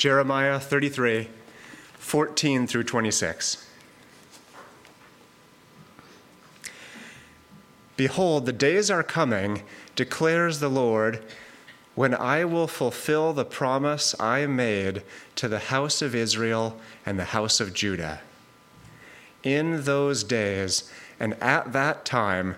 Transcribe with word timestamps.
Jeremiah 0.00 0.58
33, 0.58 1.28
14 1.98 2.66
through 2.66 2.84
26. 2.84 3.66
Behold, 7.98 8.46
the 8.46 8.52
days 8.54 8.90
are 8.90 9.02
coming, 9.02 9.62
declares 9.94 10.58
the 10.58 10.70
Lord, 10.70 11.22
when 11.96 12.14
I 12.14 12.46
will 12.46 12.66
fulfill 12.66 13.34
the 13.34 13.44
promise 13.44 14.18
I 14.18 14.46
made 14.46 15.02
to 15.36 15.48
the 15.48 15.58
house 15.58 16.00
of 16.00 16.14
Israel 16.14 16.80
and 17.04 17.18
the 17.18 17.36
house 17.36 17.60
of 17.60 17.74
Judah. 17.74 18.22
In 19.42 19.84
those 19.84 20.24
days 20.24 20.90
and 21.20 21.34
at 21.42 21.74
that 21.74 22.06
time, 22.06 22.56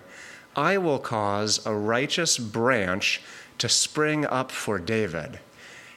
I 0.55 0.77
will 0.77 0.99
cause 0.99 1.65
a 1.65 1.75
righteous 1.75 2.37
branch 2.37 3.21
to 3.57 3.67
spring 3.67 4.25
up 4.25 4.49
for 4.49 4.79
David, 4.79 5.39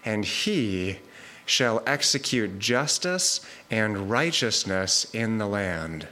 and 0.05 0.25
he 0.25 0.99
shall 1.47 1.83
execute 1.87 2.59
justice 2.59 3.41
and 3.71 4.11
righteousness 4.11 5.07
in 5.15 5.39
the 5.39 5.47
land. 5.47 6.09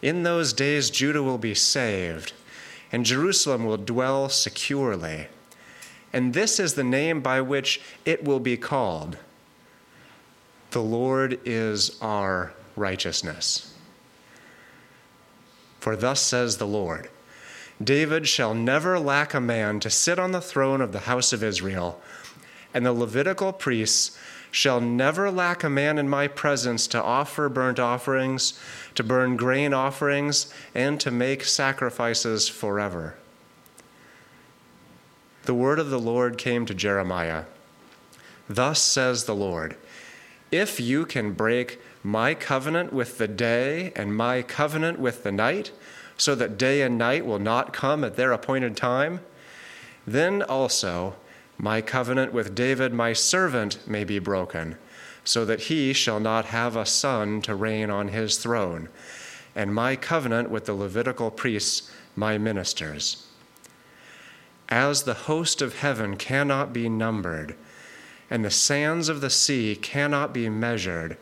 In 0.00 0.22
those 0.22 0.52
days, 0.52 0.90
Judah 0.90 1.22
will 1.22 1.38
be 1.38 1.54
saved, 1.54 2.32
and 2.90 3.04
Jerusalem 3.04 3.66
will 3.66 3.76
dwell 3.76 4.28
securely. 4.28 5.28
And 6.12 6.32
this 6.32 6.58
is 6.58 6.74
the 6.74 6.84
name 6.84 7.20
by 7.20 7.40
which 7.42 7.80
it 8.04 8.24
will 8.24 8.40
be 8.40 8.56
called 8.56 9.18
The 10.70 10.82
Lord 10.82 11.38
is 11.44 11.98
our 12.00 12.52
righteousness. 12.74 13.74
For 15.80 15.96
thus 15.96 16.20
says 16.20 16.56
the 16.56 16.66
Lord 16.66 17.08
David 17.82 18.26
shall 18.26 18.54
never 18.54 18.98
lack 18.98 19.34
a 19.34 19.40
man 19.40 19.78
to 19.80 19.90
sit 19.90 20.18
on 20.18 20.32
the 20.32 20.40
throne 20.40 20.80
of 20.80 20.92
the 20.92 21.00
house 21.00 21.32
of 21.32 21.44
Israel, 21.44 22.00
and 22.74 22.84
the 22.84 22.92
Levitical 22.92 23.52
priests 23.52 24.18
shall 24.50 24.80
never 24.80 25.30
lack 25.30 25.62
a 25.62 25.70
man 25.70 25.98
in 25.98 26.08
my 26.08 26.26
presence 26.26 26.86
to 26.88 27.02
offer 27.02 27.48
burnt 27.48 27.78
offerings, 27.78 28.58
to 28.94 29.02
burn 29.02 29.36
grain 29.36 29.74
offerings, 29.74 30.52
and 30.74 31.00
to 31.00 31.10
make 31.10 31.44
sacrifices 31.44 32.48
forever. 32.48 33.14
The 35.44 35.54
word 35.54 35.78
of 35.78 35.90
the 35.90 36.00
Lord 36.00 36.36
came 36.36 36.66
to 36.66 36.74
Jeremiah. 36.74 37.44
Thus 38.48 38.80
says 38.80 39.24
the 39.24 39.34
Lord 39.34 39.76
If 40.50 40.80
you 40.80 41.06
can 41.06 41.32
break 41.32 41.80
my 42.02 42.34
covenant 42.34 42.92
with 42.92 43.18
the 43.18 43.28
day 43.28 43.92
and 43.96 44.16
my 44.16 44.42
covenant 44.42 44.98
with 44.98 45.22
the 45.22 45.32
night, 45.32 45.72
so 46.16 46.34
that 46.34 46.58
day 46.58 46.82
and 46.82 46.98
night 46.98 47.24
will 47.24 47.38
not 47.38 47.72
come 47.72 48.02
at 48.04 48.16
their 48.16 48.32
appointed 48.32 48.76
time, 48.76 49.20
then 50.06 50.42
also 50.42 51.14
my 51.58 51.80
covenant 51.80 52.32
with 52.32 52.54
David 52.54 52.94
my 52.94 53.12
servant 53.12 53.78
may 53.86 54.04
be 54.04 54.20
broken, 54.20 54.76
so 55.24 55.44
that 55.44 55.62
he 55.62 55.92
shall 55.92 56.20
not 56.20 56.46
have 56.46 56.76
a 56.76 56.86
son 56.86 57.42
to 57.42 57.54
reign 57.54 57.90
on 57.90 58.08
his 58.08 58.38
throne, 58.38 58.88
and 59.54 59.74
my 59.74 59.96
covenant 59.96 60.48
with 60.48 60.66
the 60.66 60.72
Levitical 60.72 61.30
priests 61.30 61.90
my 62.14 62.38
ministers. 62.38 63.26
As 64.68 65.02
the 65.02 65.14
host 65.14 65.60
of 65.60 65.78
heaven 65.78 66.16
cannot 66.16 66.72
be 66.72 66.88
numbered, 66.88 67.56
and 68.30 68.44
the 68.44 68.50
sands 68.50 69.08
of 69.08 69.20
the 69.20 69.30
sea 69.30 69.74
cannot 69.74 70.32
be 70.32 70.48
measured, 70.48 71.16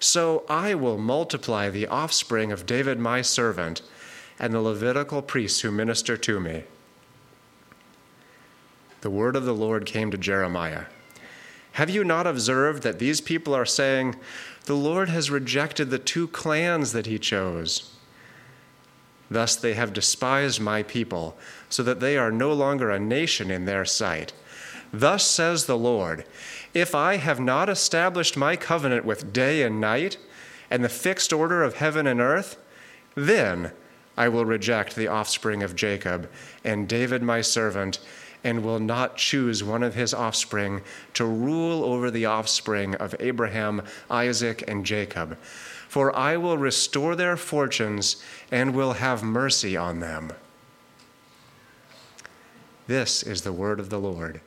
so 0.00 0.44
I 0.48 0.74
will 0.74 0.98
multiply 0.98 1.70
the 1.70 1.86
offspring 1.86 2.50
of 2.50 2.66
David 2.66 2.98
my 2.98 3.22
servant 3.22 3.82
and 4.38 4.52
the 4.52 4.60
Levitical 4.60 5.22
priests 5.22 5.60
who 5.60 5.70
minister 5.70 6.16
to 6.16 6.40
me 6.40 6.64
the 9.00 9.10
word 9.10 9.36
of 9.36 9.44
the 9.44 9.54
Lord 9.54 9.86
came 9.86 10.10
to 10.10 10.18
Jeremiah. 10.18 10.84
Have 11.72 11.90
you 11.90 12.04
not 12.04 12.26
observed 12.26 12.82
that 12.82 12.98
these 12.98 13.20
people 13.20 13.54
are 13.54 13.66
saying, 13.66 14.16
The 14.64 14.74
Lord 14.74 15.10
has 15.10 15.30
rejected 15.30 15.90
the 15.90 15.98
two 15.98 16.28
clans 16.28 16.92
that 16.92 17.06
he 17.06 17.18
chose? 17.18 17.92
Thus 19.30 19.56
they 19.56 19.74
have 19.74 19.92
despised 19.92 20.60
my 20.60 20.82
people, 20.82 21.36
so 21.68 21.82
that 21.82 22.00
they 22.00 22.16
are 22.16 22.32
no 22.32 22.52
longer 22.52 22.90
a 22.90 22.98
nation 22.98 23.50
in 23.50 23.64
their 23.64 23.84
sight. 23.84 24.32
Thus 24.92 25.26
says 25.26 25.66
the 25.66 25.76
Lord 25.76 26.24
If 26.72 26.94
I 26.94 27.16
have 27.16 27.40
not 27.40 27.68
established 27.68 28.36
my 28.36 28.56
covenant 28.56 29.04
with 29.04 29.32
day 29.32 29.62
and 29.62 29.80
night, 29.80 30.16
and 30.70 30.82
the 30.82 30.88
fixed 30.88 31.32
order 31.32 31.62
of 31.62 31.74
heaven 31.76 32.06
and 32.06 32.20
earth, 32.20 32.56
then 33.14 33.72
I 34.16 34.28
will 34.28 34.44
reject 34.44 34.96
the 34.96 35.08
offspring 35.08 35.62
of 35.62 35.76
Jacob, 35.76 36.30
and 36.64 36.88
David 36.88 37.22
my 37.22 37.40
servant, 37.40 37.98
and 38.46 38.62
will 38.62 38.78
not 38.78 39.16
choose 39.16 39.64
one 39.64 39.82
of 39.82 39.96
his 39.96 40.14
offspring 40.14 40.80
to 41.12 41.24
rule 41.24 41.82
over 41.82 42.12
the 42.12 42.26
offspring 42.26 42.94
of 42.94 43.12
Abraham, 43.18 43.82
Isaac, 44.08 44.62
and 44.68 44.86
Jacob. 44.86 45.36
For 45.88 46.14
I 46.14 46.36
will 46.36 46.56
restore 46.56 47.16
their 47.16 47.36
fortunes 47.36 48.22
and 48.52 48.72
will 48.72 48.92
have 48.92 49.24
mercy 49.24 49.76
on 49.76 49.98
them. 49.98 50.32
This 52.86 53.24
is 53.24 53.42
the 53.42 53.52
word 53.52 53.80
of 53.80 53.90
the 53.90 53.98
Lord. 53.98 54.40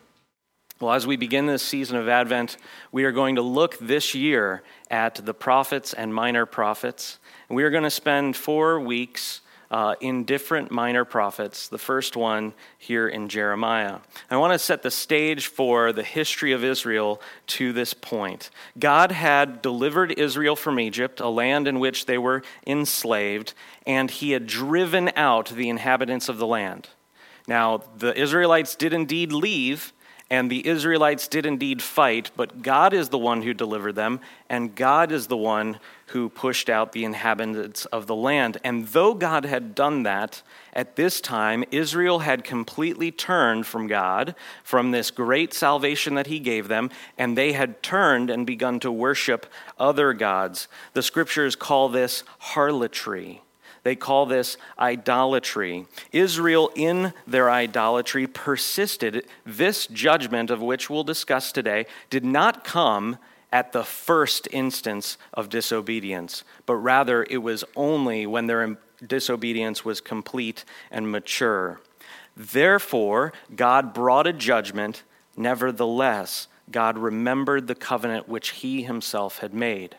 Well, 0.79 0.93
as 0.93 1.05
we 1.05 1.17
begin 1.17 1.47
this 1.47 1.61
season 1.61 1.97
of 1.97 2.07
Advent, 2.07 2.55
we 2.93 3.03
are 3.03 3.11
going 3.11 3.35
to 3.35 3.41
look 3.41 3.77
this 3.79 4.15
year 4.15 4.63
at 4.89 5.15
the 5.25 5.33
prophets 5.33 5.91
and 5.91 6.15
minor 6.15 6.45
prophets. 6.45 7.19
We 7.49 7.63
are 7.63 7.69
going 7.69 7.83
to 7.83 7.89
spend 7.89 8.37
four 8.37 8.79
weeks 8.79 9.41
uh, 9.71 9.95
in 9.99 10.23
different 10.23 10.71
minor 10.71 11.05
prophets, 11.05 11.67
the 11.67 11.77
first 11.77 12.15
one 12.15 12.53
here 12.77 13.07
in 13.07 13.29
Jeremiah. 13.29 13.99
I 14.29 14.37
want 14.37 14.53
to 14.53 14.59
set 14.59 14.81
the 14.81 14.91
stage 14.91 15.47
for 15.47 15.93
the 15.93 16.03
history 16.03 16.51
of 16.53 16.63
Israel 16.63 17.21
to 17.47 17.71
this 17.71 17.93
point. 17.93 18.49
God 18.79 19.11
had 19.11 19.61
delivered 19.61 20.11
Israel 20.17 20.55
from 20.55 20.79
Egypt, 20.79 21.19
a 21.19 21.29
land 21.29 21.67
in 21.67 21.79
which 21.79 22.05
they 22.05 22.17
were 22.17 22.41
enslaved, 22.65 23.53
and 23.85 24.09
he 24.09 24.31
had 24.31 24.47
driven 24.47 25.11
out 25.15 25.49
the 25.49 25.69
inhabitants 25.69 26.29
of 26.29 26.37
the 26.37 26.47
land. 26.47 26.89
Now, 27.47 27.83
the 27.97 28.19
Israelites 28.19 28.75
did 28.75 28.93
indeed 28.93 29.31
leave, 29.31 29.93
and 30.29 30.49
the 30.49 30.67
Israelites 30.67 31.27
did 31.27 31.45
indeed 31.45 31.81
fight, 31.81 32.29
but 32.35 32.61
God 32.61 32.93
is 32.93 33.09
the 33.09 33.17
one 33.17 33.41
who 33.41 33.53
delivered 33.53 33.95
them, 33.95 34.19
and 34.47 34.75
God 34.75 35.11
is 35.11 35.27
the 35.27 35.37
one 35.37 35.79
who 36.07 36.29
pushed 36.29 36.69
out 36.69 36.91
the 36.91 37.03
inhabitants 37.03 37.85
of 37.85 38.05
the 38.05 38.15
land. 38.15 38.57
And 38.63 38.87
though 38.87 39.13
God 39.13 39.45
had 39.45 39.73
done 39.73 40.03
that, 40.03 40.41
at 40.73 40.95
this 40.95 41.19
time, 41.19 41.63
Israel 41.71 42.19
had 42.19 42.43
completely 42.43 43.11
turned 43.11 43.65
from 43.65 43.87
God, 43.87 44.35
from 44.63 44.91
this 44.91 45.09
great 45.11 45.53
salvation 45.53 46.13
that 46.15 46.27
He 46.27 46.39
gave 46.39 46.67
them, 46.67 46.91
and 47.17 47.37
they 47.37 47.53
had 47.53 47.81
turned 47.81 48.29
and 48.29 48.45
begun 48.45 48.79
to 48.81 48.91
worship 48.91 49.47
other 49.79 50.13
gods. 50.13 50.67
The 50.93 51.03
scriptures 51.03 51.55
call 51.55 51.89
this 51.89 52.23
harlotry. 52.37 53.41
They 53.83 53.95
call 53.95 54.25
this 54.25 54.57
idolatry. 54.77 55.85
Israel, 56.11 56.71
in 56.75 57.13
their 57.25 57.49
idolatry, 57.49 58.27
persisted. 58.27 59.25
This 59.45 59.87
judgment, 59.87 60.49
of 60.49 60.61
which 60.61 60.89
we'll 60.89 61.03
discuss 61.03 61.51
today, 61.51 61.85
did 62.09 62.25
not 62.25 62.63
come 62.63 63.17
at 63.51 63.71
the 63.71 63.83
first 63.83 64.47
instance 64.51 65.17
of 65.33 65.49
disobedience, 65.49 66.43
but 66.65 66.75
rather 66.75 67.25
it 67.29 67.39
was 67.39 67.63
only 67.75 68.27
when 68.27 68.47
their 68.47 68.77
disobedience 69.05 69.83
was 69.83 70.01
complete 70.01 70.65
and 70.91 71.11
mature. 71.11 71.79
Therefore, 72.35 73.33
God 73.55 73.93
brought 73.93 74.27
a 74.27 74.33
judgment. 74.33 75.03
Nevertheless, 75.35 76.47
God 76.71 76.97
remembered 76.97 77.67
the 77.67 77.75
covenant 77.75 78.29
which 78.29 78.49
he 78.49 78.83
himself 78.83 79.39
had 79.39 79.53
made. 79.53 79.95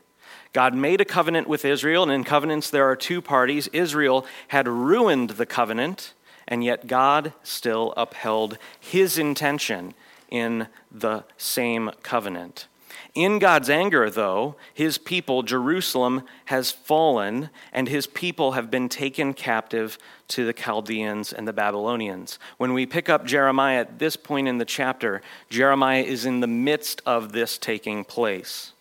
God 0.52 0.74
made 0.74 1.00
a 1.00 1.04
covenant 1.04 1.48
with 1.48 1.64
Israel, 1.64 2.02
and 2.02 2.12
in 2.12 2.24
covenants 2.24 2.70
there 2.70 2.88
are 2.88 2.96
two 2.96 3.22
parties. 3.22 3.68
Israel 3.68 4.26
had 4.48 4.66
ruined 4.66 5.30
the 5.30 5.46
covenant, 5.46 6.12
and 6.48 6.64
yet 6.64 6.86
God 6.86 7.32
still 7.42 7.94
upheld 7.96 8.58
his 8.78 9.18
intention 9.18 9.94
in 10.28 10.66
the 10.90 11.24
same 11.36 11.90
covenant. 12.02 12.66
In 13.14 13.38
God's 13.40 13.68
anger, 13.68 14.08
though, 14.08 14.54
his 14.72 14.96
people, 14.96 15.42
Jerusalem, 15.42 16.22
has 16.46 16.70
fallen, 16.70 17.50
and 17.72 17.88
his 17.88 18.06
people 18.06 18.52
have 18.52 18.70
been 18.70 18.88
taken 18.88 19.34
captive 19.34 19.98
to 20.28 20.46
the 20.46 20.52
Chaldeans 20.52 21.32
and 21.32 21.46
the 21.46 21.52
Babylonians. 21.52 22.38
When 22.56 22.72
we 22.72 22.86
pick 22.86 23.08
up 23.08 23.24
Jeremiah 23.24 23.80
at 23.80 23.98
this 23.98 24.16
point 24.16 24.46
in 24.46 24.58
the 24.58 24.64
chapter, 24.64 25.22
Jeremiah 25.48 26.02
is 26.02 26.24
in 26.24 26.40
the 26.40 26.46
midst 26.46 27.02
of 27.04 27.32
this 27.32 27.58
taking 27.58 28.04
place. 28.04 28.74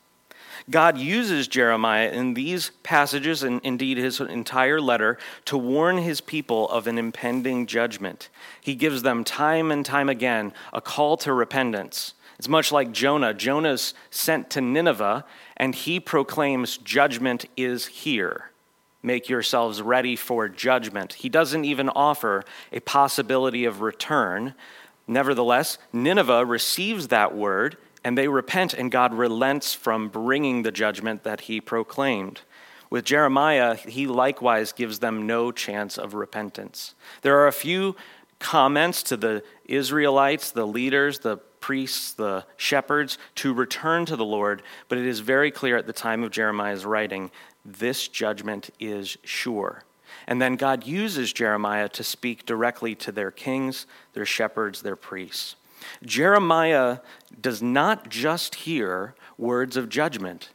God 0.69 0.97
uses 0.97 1.47
Jeremiah 1.47 2.11
in 2.11 2.35
these 2.35 2.71
passages, 2.83 3.43
and 3.43 3.59
indeed 3.63 3.97
his 3.97 4.19
entire 4.19 4.79
letter, 4.79 5.17
to 5.45 5.57
warn 5.57 5.97
his 5.97 6.21
people 6.21 6.69
of 6.69 6.85
an 6.85 6.97
impending 6.97 7.65
judgment. 7.65 8.29
He 8.61 8.75
gives 8.75 9.01
them 9.01 9.23
time 9.23 9.71
and 9.71 9.85
time 9.85 10.09
again 10.09 10.53
a 10.71 10.81
call 10.81 11.17
to 11.17 11.33
repentance. 11.33 12.13
It's 12.37 12.47
much 12.47 12.71
like 12.71 12.91
Jonah. 12.91 13.33
Jonah's 13.33 13.93
sent 14.11 14.49
to 14.51 14.61
Nineveh, 14.61 15.25
and 15.57 15.73
he 15.73 15.99
proclaims, 15.99 16.77
Judgment 16.77 17.45
is 17.57 17.87
here. 17.87 18.51
Make 19.01 19.27
yourselves 19.27 19.81
ready 19.81 20.15
for 20.15 20.47
judgment. 20.49 21.13
He 21.13 21.29
doesn't 21.29 21.65
even 21.65 21.89
offer 21.89 22.43
a 22.71 22.79
possibility 22.81 23.65
of 23.65 23.81
return. 23.81 24.53
Nevertheless, 25.07 25.77
Nineveh 25.91 26.45
receives 26.45 27.07
that 27.07 27.35
word 27.35 27.77
and 28.09 28.17
they 28.17 28.27
repent, 28.27 28.73
and 28.73 28.89
God 28.89 29.13
relents 29.13 29.75
from 29.75 30.09
bringing 30.09 30.63
the 30.63 30.71
judgment 30.71 31.21
that 31.25 31.41
he 31.41 31.61
proclaimed. 31.61 32.41
With 32.89 33.05
Jeremiah, 33.05 33.75
he 33.75 34.07
likewise 34.07 34.71
gives 34.71 34.97
them 34.97 35.27
no 35.27 35.51
chance 35.51 35.95
of 35.95 36.15
repentance. 36.15 36.95
There 37.21 37.37
are 37.37 37.45
a 37.45 37.51
few 37.51 37.95
comments 38.39 39.03
to 39.03 39.15
the 39.15 39.43
Israelites, 39.65 40.49
the 40.49 40.65
leaders, 40.65 41.19
the 41.19 41.37
priests, 41.37 42.13
the 42.13 42.47
shepherds, 42.57 43.19
to 43.35 43.53
return 43.53 44.07
to 44.07 44.15
the 44.15 44.25
Lord, 44.25 44.63
but 44.87 44.97
it 44.97 45.05
is 45.05 45.19
very 45.19 45.51
clear 45.51 45.77
at 45.77 45.85
the 45.85 45.93
time 45.93 46.23
of 46.23 46.31
Jeremiah's 46.31 46.85
writing 46.85 47.29
this 47.63 48.07
judgment 48.07 48.71
is 48.79 49.19
sure. 49.23 49.83
And 50.25 50.41
then 50.41 50.55
God 50.55 50.83
uses 50.87 51.31
Jeremiah 51.31 51.89
to 51.89 52.03
speak 52.03 52.47
directly 52.47 52.95
to 52.95 53.11
their 53.11 53.29
kings, 53.29 53.85
their 54.13 54.25
shepherds, 54.25 54.81
their 54.81 54.95
priests. 54.95 55.57
Jeremiah 56.03 56.99
does 57.39 57.61
not 57.61 58.09
just 58.09 58.55
hear 58.55 59.15
words 59.37 59.77
of 59.77 59.89
judgment, 59.89 60.49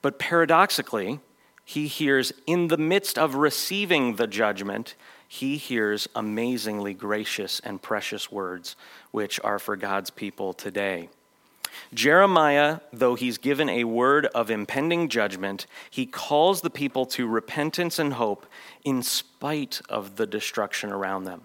but 0.00 0.18
paradoxically, 0.18 1.20
he 1.64 1.86
hears 1.86 2.32
in 2.46 2.68
the 2.68 2.76
midst 2.76 3.18
of 3.18 3.36
receiving 3.36 4.16
the 4.16 4.26
judgment, 4.26 4.94
he 5.28 5.56
hears 5.56 6.08
amazingly 6.14 6.92
gracious 6.92 7.60
and 7.60 7.80
precious 7.80 8.30
words, 8.30 8.76
which 9.10 9.40
are 9.42 9.58
for 9.58 9.76
God's 9.76 10.10
people 10.10 10.52
today. 10.52 11.08
Jeremiah, 11.94 12.80
though 12.92 13.14
he's 13.14 13.38
given 13.38 13.68
a 13.68 13.84
word 13.84 14.26
of 14.26 14.50
impending 14.50 15.08
judgment, 15.08 15.66
he 15.90 16.04
calls 16.04 16.60
the 16.60 16.70
people 16.70 17.06
to 17.06 17.26
repentance 17.26 17.98
and 17.98 18.14
hope 18.14 18.46
in 18.84 19.02
spite 19.02 19.80
of 19.88 20.16
the 20.16 20.26
destruction 20.26 20.90
around 20.90 21.24
them. 21.24 21.42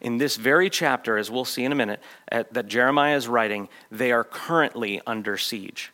In 0.00 0.18
this 0.18 0.36
very 0.36 0.70
chapter, 0.70 1.18
as 1.18 1.30
we'll 1.30 1.44
see 1.44 1.64
in 1.64 1.72
a 1.72 1.76
minute, 1.76 2.00
at, 2.28 2.52
that 2.54 2.68
Jeremiah 2.68 3.16
is 3.16 3.28
writing, 3.28 3.68
they 3.90 4.12
are 4.12 4.24
currently 4.24 5.00
under 5.06 5.36
siege. 5.36 5.92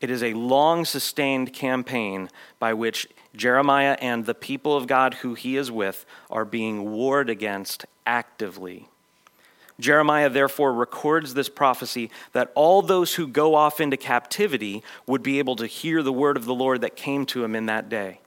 It 0.00 0.10
is 0.10 0.22
a 0.22 0.34
long 0.34 0.84
sustained 0.84 1.52
campaign 1.52 2.30
by 2.58 2.72
which 2.72 3.06
Jeremiah 3.36 3.96
and 4.00 4.24
the 4.24 4.34
people 4.34 4.76
of 4.76 4.86
God 4.86 5.14
who 5.14 5.34
he 5.34 5.56
is 5.56 5.70
with 5.70 6.06
are 6.30 6.44
being 6.44 6.90
warred 6.90 7.28
against 7.28 7.84
actively. 8.06 8.88
Jeremiah 9.78 10.28
therefore 10.28 10.72
records 10.72 11.34
this 11.34 11.48
prophecy 11.48 12.10
that 12.32 12.52
all 12.54 12.82
those 12.82 13.14
who 13.14 13.26
go 13.26 13.54
off 13.54 13.80
into 13.80 13.96
captivity 13.96 14.82
would 15.06 15.22
be 15.22 15.38
able 15.38 15.56
to 15.56 15.66
hear 15.66 16.02
the 16.02 16.12
word 16.12 16.36
of 16.36 16.44
the 16.44 16.54
Lord 16.54 16.82
that 16.82 16.96
came 16.96 17.24
to 17.26 17.42
him 17.42 17.54
in 17.54 17.66
that 17.66 17.88
day. 17.88 18.20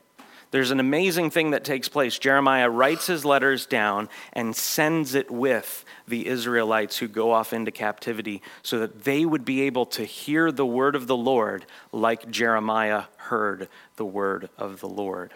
There's 0.54 0.70
an 0.70 0.78
amazing 0.78 1.30
thing 1.30 1.50
that 1.50 1.64
takes 1.64 1.88
place. 1.88 2.16
Jeremiah 2.16 2.70
writes 2.70 3.08
his 3.08 3.24
letters 3.24 3.66
down 3.66 4.08
and 4.32 4.54
sends 4.54 5.16
it 5.16 5.28
with 5.28 5.84
the 6.06 6.28
Israelites 6.28 6.98
who 6.98 7.08
go 7.08 7.32
off 7.32 7.52
into 7.52 7.72
captivity 7.72 8.40
so 8.62 8.78
that 8.78 9.02
they 9.02 9.24
would 9.24 9.44
be 9.44 9.62
able 9.62 9.84
to 9.86 10.04
hear 10.04 10.52
the 10.52 10.64
word 10.64 10.94
of 10.94 11.08
the 11.08 11.16
Lord 11.16 11.66
like 11.90 12.30
Jeremiah 12.30 13.06
heard 13.16 13.68
the 13.96 14.04
word 14.04 14.48
of 14.56 14.78
the 14.78 14.88
Lord. 14.88 15.32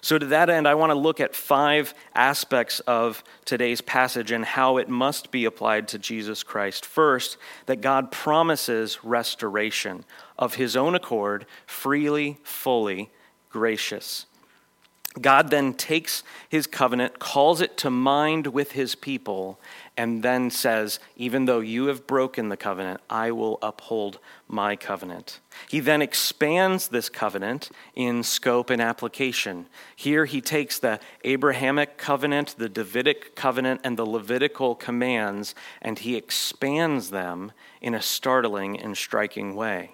So, 0.00 0.18
to 0.18 0.24
that 0.24 0.48
end, 0.48 0.66
I 0.66 0.74
want 0.74 0.88
to 0.88 0.98
look 0.98 1.20
at 1.20 1.34
five 1.34 1.92
aspects 2.14 2.80
of 2.80 3.22
today's 3.44 3.82
passage 3.82 4.30
and 4.30 4.42
how 4.42 4.78
it 4.78 4.88
must 4.88 5.30
be 5.30 5.44
applied 5.44 5.86
to 5.88 5.98
Jesus 5.98 6.42
Christ. 6.42 6.86
First, 6.86 7.36
that 7.66 7.82
God 7.82 8.10
promises 8.10 9.04
restoration 9.04 10.06
of 10.38 10.54
his 10.54 10.76
own 10.76 10.94
accord, 10.94 11.44
freely, 11.66 12.38
fully, 12.42 13.10
gracious. 13.50 14.24
God 15.20 15.50
then 15.50 15.74
takes 15.74 16.22
his 16.48 16.66
covenant, 16.66 17.18
calls 17.18 17.60
it 17.60 17.76
to 17.78 17.90
mind 17.90 18.46
with 18.46 18.72
his 18.72 18.94
people, 18.94 19.60
and 19.94 20.22
then 20.22 20.50
says, 20.50 20.98
Even 21.16 21.44
though 21.44 21.60
you 21.60 21.86
have 21.86 22.06
broken 22.06 22.48
the 22.48 22.56
covenant, 22.56 23.00
I 23.10 23.30
will 23.30 23.58
uphold 23.60 24.18
my 24.48 24.74
covenant. 24.74 25.40
He 25.68 25.80
then 25.80 26.00
expands 26.00 26.88
this 26.88 27.10
covenant 27.10 27.70
in 27.94 28.22
scope 28.22 28.70
and 28.70 28.80
application. 28.80 29.66
Here 29.94 30.24
he 30.24 30.40
takes 30.40 30.78
the 30.78 30.98
Abrahamic 31.24 31.98
covenant, 31.98 32.54
the 32.56 32.70
Davidic 32.70 33.34
covenant, 33.34 33.82
and 33.84 33.98
the 33.98 34.06
Levitical 34.06 34.74
commands, 34.74 35.54
and 35.82 35.98
he 35.98 36.16
expands 36.16 37.10
them 37.10 37.52
in 37.82 37.94
a 37.94 38.00
startling 38.00 38.80
and 38.80 38.96
striking 38.96 39.54
way. 39.54 39.92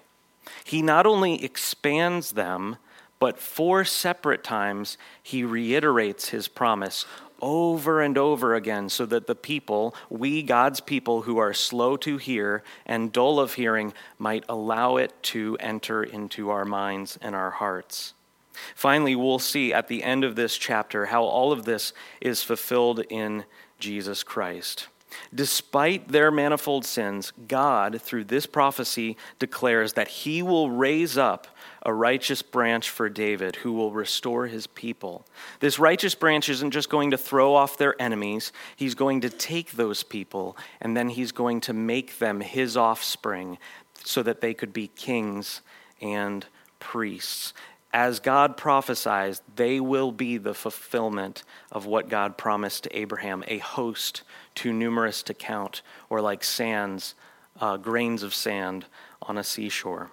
He 0.65 0.81
not 0.81 1.07
only 1.07 1.45
expands 1.45 2.33
them, 2.33 2.77
but 3.19 3.39
four 3.39 3.85
separate 3.85 4.45
times, 4.45 4.97
he 5.23 5.45
reiterates 5.45 6.29
his 6.29 6.49
promise 6.49 7.05
over 7.41 8.01
and 8.01 8.19
over 8.19 8.55
again 8.55 8.89
so 8.89 9.07
that 9.07 9.27
the 9.27 9.35
people, 9.35 9.95
we, 10.11 10.43
God's 10.43 10.81
people 10.81 11.23
who 11.23 11.39
are 11.39 11.55
slow 11.55 11.97
to 11.99 12.17
hear 12.17 12.63
and 12.87 13.13
dull 13.13 13.39
of 13.39 13.55
hearing, 13.55 13.93
might 14.19 14.45
allow 14.49 14.97
it 14.97 15.13
to 15.23 15.57
enter 15.61 16.03
into 16.03 16.51
our 16.51 16.65
minds 16.65 17.19
and 17.23 17.35
our 17.35 17.51
hearts. 17.51 18.15
Finally, 18.75 19.15
we'll 19.15 19.39
see 19.39 19.73
at 19.73 19.89
the 19.89 20.03
end 20.03 20.25
of 20.25 20.35
this 20.35 20.57
chapter 20.57 21.07
how 21.07 21.23
all 21.23 21.53
of 21.53 21.65
this 21.65 21.93
is 22.21 22.43
fulfilled 22.43 23.01
in 23.09 23.45
Jesus 23.79 24.25
Christ. 24.25 24.89
Despite 25.35 26.09
their 26.09 26.31
manifold 26.31 26.85
sins, 26.85 27.33
God, 27.47 28.01
through 28.03 28.25
this 28.25 28.47
prophecy, 28.47 29.17
declares 29.39 29.95
that 29.95 30.09
he 30.09 30.43
will 30.43 30.71
raise 30.71 31.17
up 31.17 31.47
a 31.89 31.93
righteous 31.95 32.43
branch 32.43 32.91
for 32.91 33.09
David 33.09 33.57
who 33.57 33.73
will 33.73 33.93
restore 33.93 34.47
his 34.47 34.67
people. 34.67 35.25
This 35.61 35.79
righteous 35.79 36.15
branch 36.15 36.51
isn't 36.51 36.73
just 36.73 36.91
going 36.91 37.13
to 37.13 37.17
throw 37.17 37.55
off 37.55 37.79
their 37.79 38.01
enemies, 38.01 38.53
he's 38.77 38.95
going 38.95 39.23
to 39.23 39.31
take 39.31 39.71
those 39.71 40.03
people 40.03 40.55
and 40.83 40.95
then 40.95 41.09
he's 41.09 41.33
going 41.33 41.63
to 41.63 41.73
make 41.73 42.19
them 42.19 42.43
his 42.43 42.77
offspring 42.77 43.57
so 44.05 44.23
that 44.23 44.43
they 44.43 44.53
could 44.53 44.75
be 44.75 44.89
kings 44.89 45.63
and 46.03 46.45
priests. 46.79 47.55
As 47.91 48.21
God 48.21 48.59
prophesied, 48.59 49.39
they 49.57 49.81
will 49.81 50.13
be 50.13 50.37
the 50.37 50.53
fulfillment 50.53 51.43
of 51.73 51.87
what 51.87 52.11
God 52.11 52.37
promised 52.37 52.85
to 52.85 52.99
Abraham 52.99 53.43
a 53.49 53.57
host 53.59 54.25
too 54.55 54.75
numerous 54.75 55.23
to 55.23 55.33
count, 55.33 55.81
or 56.11 56.21
like 56.21 56.45
sands, 56.45 57.15
uh, 57.59 57.79
grains 57.79 58.23
of 58.23 58.35
sand 58.35 58.85
on 59.23 59.39
a 59.39 59.43
seashore. 59.43 60.11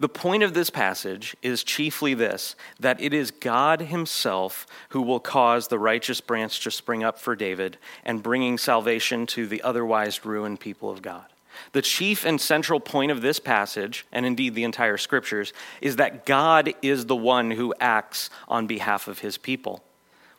The 0.00 0.08
point 0.08 0.42
of 0.42 0.54
this 0.54 0.70
passage 0.70 1.36
is 1.42 1.64
chiefly 1.64 2.14
this 2.14 2.56
that 2.80 3.00
it 3.00 3.12
is 3.12 3.30
God 3.30 3.82
Himself 3.82 4.66
who 4.90 5.02
will 5.02 5.20
cause 5.20 5.68
the 5.68 5.78
righteous 5.78 6.20
branch 6.20 6.60
to 6.60 6.70
spring 6.70 7.04
up 7.04 7.18
for 7.18 7.36
David 7.36 7.78
and 8.04 8.22
bringing 8.22 8.58
salvation 8.58 9.26
to 9.28 9.46
the 9.46 9.62
otherwise 9.62 10.24
ruined 10.24 10.60
people 10.60 10.90
of 10.90 11.02
God. 11.02 11.26
The 11.72 11.82
chief 11.82 12.24
and 12.24 12.40
central 12.40 12.78
point 12.78 13.10
of 13.10 13.20
this 13.20 13.40
passage, 13.40 14.06
and 14.12 14.24
indeed 14.24 14.54
the 14.54 14.64
entire 14.64 14.96
scriptures, 14.96 15.52
is 15.80 15.96
that 15.96 16.24
God 16.24 16.72
is 16.82 17.06
the 17.06 17.16
one 17.16 17.50
who 17.50 17.74
acts 17.80 18.30
on 18.46 18.66
behalf 18.66 19.08
of 19.08 19.20
His 19.20 19.38
people. 19.38 19.82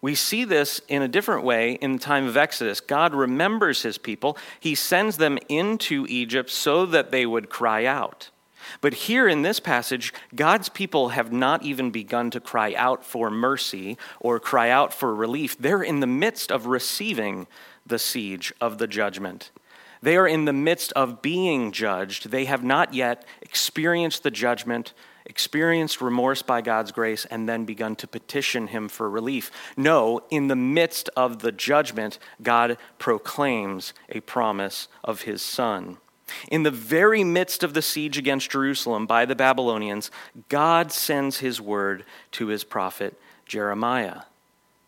We 0.02 0.16
see 0.16 0.46
this 0.46 0.80
in 0.88 1.02
a 1.02 1.08
different 1.10 1.44
way 1.44 1.74
in 1.74 1.94
the 1.94 2.00
time 2.00 2.26
of 2.26 2.38
Exodus. 2.38 2.80
God 2.80 3.14
remembers 3.14 3.82
his 3.82 3.98
people. 3.98 4.38
He 4.60 4.74
sends 4.74 5.18
them 5.18 5.38
into 5.50 6.06
Egypt 6.08 6.50
so 6.50 6.86
that 6.86 7.12
they 7.12 7.26
would 7.26 7.50
cry 7.50 7.86
out. 7.86 8.30
But 8.82 8.94
here 8.94 9.28
in 9.28 9.42
this 9.42 9.60
passage, 9.60 10.14
God's 10.36 10.70
people 10.70 11.10
have 11.10 11.32
not 11.32 11.64
even 11.64 11.92
begun 11.92 12.32
to 12.32 12.40
cry 12.40 12.74
out 12.76 13.04
for 13.04 13.30
mercy 13.30 13.98
or 14.20 14.40
cry 14.40 14.70
out 14.70 14.94
for 14.94 15.14
relief. 15.14 15.58
They're 15.58 15.84
in 15.84 16.00
the 16.00 16.08
midst 16.08 16.52
of 16.52 16.66
receiving 16.66 17.48
the 17.86 18.00
siege 18.00 18.54
of 18.62 18.78
the 18.78 18.88
judgment. 18.88 19.52
They 20.02 20.16
are 20.16 20.28
in 20.28 20.46
the 20.46 20.54
midst 20.54 20.94
of 20.94 21.22
being 21.22 21.72
judged. 21.72 22.32
They 22.32 22.46
have 22.46 22.64
not 22.64 22.94
yet 22.94 23.26
experienced 23.42 24.24
the 24.24 24.32
judgment, 24.32 24.94
experienced 25.26 26.02
remorse 26.02 26.42
by 26.42 26.62
God's 26.62 26.92
grace, 26.92 27.26
and 27.26 27.50
then 27.50 27.66
begun 27.66 27.96
to 27.98 28.08
petition 28.08 28.68
Him 28.68 28.88
for 28.88 29.10
relief. 29.10 29.52
No, 29.76 30.22
in 30.30 30.48
the 30.48 30.56
midst 30.56 31.10
of 31.18 31.40
the 31.40 31.52
judgment, 31.52 32.18
God 32.42 32.78
proclaims 32.98 33.94
a 34.08 34.22
promise 34.22 34.88
of 35.04 35.24
His 35.24 35.42
Son. 35.42 35.98
In 36.50 36.64
the 36.64 36.72
very 36.72 37.24
midst 37.24 37.64
of 37.64 37.74
the 37.74 37.82
siege 37.82 38.18
against 38.18 38.52
Jerusalem 38.52 39.06
by 39.06 39.26
the 39.26 39.36
Babylonians, 39.36 40.12
God 40.48 40.92
sends 40.92 41.40
his 41.40 41.62
word 41.62 42.06
to 42.32 42.48
his 42.48 42.64
prophet 42.64 43.20
Jeremiah. 43.46 44.22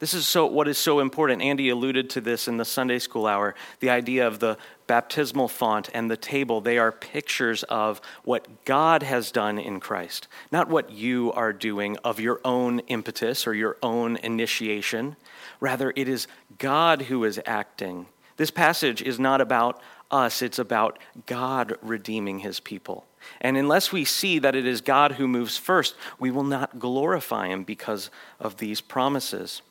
This 0.02 0.16
is 0.16 0.26
so, 0.26 0.48
what 0.48 0.68
is 0.68 0.80
so 0.80 1.00
important. 1.00 1.44
Andy 1.44 1.70
alluded 1.70 2.10
to 2.10 2.22
this 2.22 2.48
in 2.48 2.58
the 2.58 2.66
Sunday 2.66 2.98
school 2.98 3.28
hour 3.28 3.54
the 3.82 3.92
idea 3.92 4.26
of 4.26 4.40
the 4.40 4.58
baptismal 4.88 5.48
font 5.48 5.92
and 5.94 6.10
the 6.10 6.18
table. 6.18 6.60
They 6.60 6.80
are 6.80 6.92
pictures 6.92 7.62
of 7.64 8.02
what 8.24 8.66
God 8.66 9.04
has 9.04 9.32
done 9.32 9.60
in 9.60 9.80
Christ, 9.80 10.28
not 10.52 10.70
what 10.70 10.90
you 10.90 11.32
are 11.34 11.54
doing 11.54 11.98
of 11.98 12.20
your 12.20 12.42
own 12.44 12.80
impetus 12.88 13.46
or 13.46 13.54
your 13.54 13.78
own 13.84 14.18
initiation. 14.18 15.18
Rather, 15.60 15.94
it 15.96 16.10
is 16.10 16.26
God 16.58 17.04
who 17.04 17.24
is 17.24 17.40
acting. 17.46 18.08
This 18.38 18.50
passage 18.50 19.04
is 19.04 19.20
not 19.20 19.40
about 19.40 19.80
us, 20.12 20.42
it's 20.42 20.60
about 20.60 21.00
God 21.26 21.78
redeeming 21.82 22.40
his 22.40 22.60
people. 22.60 23.06
And 23.40 23.58
unless 23.58 23.92
we 23.92 24.04
see 24.06 24.40
that 24.40 24.56
it 24.56 24.66
is 24.66 24.82
God 24.82 25.14
who 25.14 25.28
moves 25.28 25.58
first, 25.58 25.96
we 26.20 26.32
will 26.32 26.44
not 26.44 26.80
glorify 26.80 27.48
him 27.48 27.64
because 27.64 28.10
of 28.40 28.58
these 28.58 28.82
promises. 28.82 29.62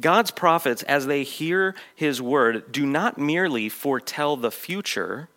God's 0.00 0.30
prophets, 0.30 0.82
as 0.84 1.06
they 1.06 1.22
hear 1.22 1.74
his 1.94 2.22
word, 2.22 2.72
do 2.72 2.86
not 2.86 3.18
merely 3.18 3.68
foretell 3.68 4.36
the 4.36 4.50
future, 4.50 5.28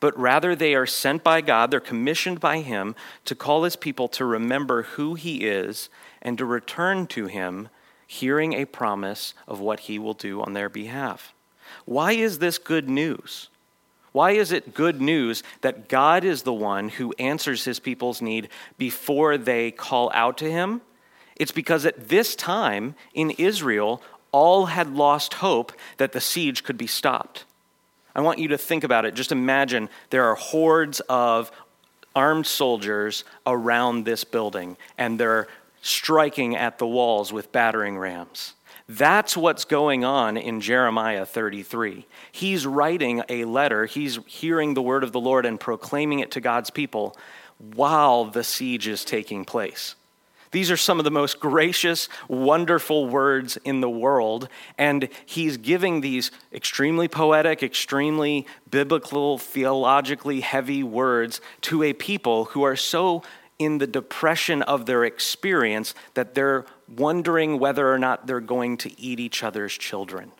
but 0.00 0.18
rather 0.18 0.54
they 0.54 0.74
are 0.74 0.86
sent 0.86 1.24
by 1.24 1.40
God, 1.40 1.70
they're 1.70 1.80
commissioned 1.80 2.40
by 2.40 2.60
Him 2.60 2.94
to 3.24 3.34
call 3.34 3.64
His 3.64 3.76
people 3.76 4.08
to 4.08 4.24
remember 4.24 4.82
who 4.82 5.14
He 5.14 5.44
is 5.44 5.88
and 6.22 6.38
to 6.38 6.44
return 6.44 7.06
to 7.08 7.26
Him, 7.26 7.68
hearing 8.06 8.52
a 8.52 8.64
promise 8.64 9.34
of 9.46 9.60
what 9.60 9.80
He 9.80 9.98
will 9.98 10.14
do 10.14 10.40
on 10.40 10.52
their 10.52 10.68
behalf. 10.68 11.34
Why 11.84 12.12
is 12.12 12.38
this 12.38 12.58
good 12.58 12.88
news? 12.88 13.48
Why 14.18 14.32
is 14.32 14.50
it 14.50 14.74
good 14.74 15.00
news 15.00 15.44
that 15.60 15.88
God 15.88 16.24
is 16.24 16.42
the 16.42 16.52
one 16.52 16.88
who 16.88 17.14
answers 17.20 17.64
His 17.64 17.78
people's 17.78 18.20
need 18.20 18.48
before 18.76 19.38
they 19.38 19.70
call 19.70 20.10
out 20.12 20.38
to 20.38 20.50
Him? 20.50 20.80
It's 21.36 21.52
because 21.52 21.86
at 21.86 22.08
this 22.08 22.34
time 22.34 22.96
in 23.14 23.30
Israel, 23.30 24.02
all 24.32 24.66
had 24.66 24.92
lost 24.92 25.34
hope 25.34 25.70
that 25.98 26.10
the 26.10 26.20
siege 26.20 26.64
could 26.64 26.76
be 26.76 26.88
stopped. 26.88 27.44
I 28.12 28.20
want 28.20 28.40
you 28.40 28.48
to 28.48 28.58
think 28.58 28.82
about 28.82 29.04
it. 29.04 29.14
Just 29.14 29.30
imagine 29.30 29.88
there 30.10 30.24
are 30.24 30.34
hordes 30.34 30.98
of 31.08 31.52
armed 32.16 32.48
soldiers 32.48 33.22
around 33.46 34.04
this 34.04 34.24
building, 34.24 34.76
and 34.98 35.20
they're 35.20 35.46
striking 35.80 36.56
at 36.56 36.78
the 36.78 36.88
walls 36.88 37.32
with 37.32 37.52
battering 37.52 37.96
rams. 37.96 38.54
That's 38.88 39.36
what's 39.36 39.66
going 39.66 40.02
on 40.02 40.38
in 40.38 40.62
Jeremiah 40.62 41.26
33. 41.26 42.06
He's 42.32 42.66
writing 42.66 43.22
a 43.28 43.44
letter, 43.44 43.84
he's 43.84 44.18
hearing 44.26 44.72
the 44.72 44.82
word 44.82 45.04
of 45.04 45.12
the 45.12 45.20
Lord 45.20 45.44
and 45.44 45.60
proclaiming 45.60 46.20
it 46.20 46.30
to 46.32 46.40
God's 46.40 46.70
people 46.70 47.16
while 47.58 48.24
the 48.24 48.44
siege 48.44 48.88
is 48.88 49.04
taking 49.04 49.44
place. 49.44 49.94
These 50.50 50.70
are 50.70 50.78
some 50.78 50.98
of 50.98 51.04
the 51.04 51.10
most 51.10 51.40
gracious, 51.40 52.08
wonderful 52.26 53.06
words 53.06 53.58
in 53.64 53.82
the 53.82 53.90
world. 53.90 54.48
And 54.78 55.10
he's 55.26 55.58
giving 55.58 56.00
these 56.00 56.30
extremely 56.54 57.08
poetic, 57.08 57.62
extremely 57.62 58.46
biblical, 58.70 59.36
theologically 59.36 60.40
heavy 60.40 60.82
words 60.82 61.42
to 61.62 61.82
a 61.82 61.92
people 61.92 62.46
who 62.46 62.62
are 62.62 62.76
so 62.76 63.22
in 63.58 63.76
the 63.76 63.86
depression 63.86 64.62
of 64.62 64.86
their 64.86 65.04
experience 65.04 65.94
that 66.14 66.34
they're 66.34 66.64
wondering 66.96 67.58
whether 67.58 67.92
or 67.92 67.98
not 67.98 68.26
they're 68.26 68.40
going 68.40 68.76
to 68.78 69.00
eat 69.00 69.20
each 69.20 69.42
other's 69.42 69.76
children. 69.76 70.32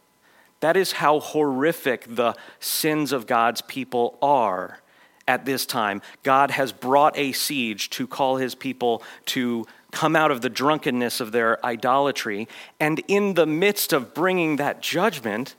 That 0.60 0.76
is 0.76 0.92
how 0.92 1.20
horrific 1.20 2.06
the 2.08 2.34
sins 2.58 3.12
of 3.12 3.26
God's 3.26 3.60
people 3.62 4.18
are 4.20 4.80
at 5.26 5.44
this 5.44 5.66
time. 5.66 6.02
God 6.22 6.50
has 6.50 6.72
brought 6.72 7.16
a 7.16 7.32
siege 7.32 7.90
to 7.90 8.06
call 8.06 8.36
his 8.36 8.54
people 8.54 9.02
to 9.26 9.66
come 9.92 10.16
out 10.16 10.30
of 10.30 10.40
the 10.40 10.48
drunkenness 10.48 11.20
of 11.20 11.32
their 11.32 11.64
idolatry. 11.64 12.48
And 12.80 13.00
in 13.08 13.34
the 13.34 13.46
midst 13.46 13.92
of 13.92 14.14
bringing 14.14 14.56
that 14.56 14.80
judgment, 14.80 15.54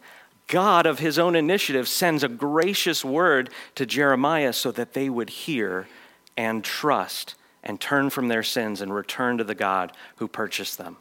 God, 0.48 0.86
of 0.86 1.00
his 1.00 1.18
own 1.18 1.36
initiative, 1.36 1.88
sends 1.88 2.24
a 2.24 2.28
gracious 2.28 3.06
word 3.06 3.52
to 3.76 3.86
Jeremiah 3.86 4.54
so 4.54 4.72
that 4.72 4.94
they 4.94 5.10
would 5.10 5.30
hear 5.30 5.88
and 6.36 6.64
trust 6.64 7.36
and 7.64 7.80
turn 7.80 8.10
from 8.10 8.28
their 8.28 8.44
sins 8.44 8.82
and 8.82 8.94
return 8.94 9.38
to 9.38 9.44
the 9.44 9.56
God 9.56 9.92
who 10.18 10.28
purchased 10.28 10.78
them. 10.78 10.98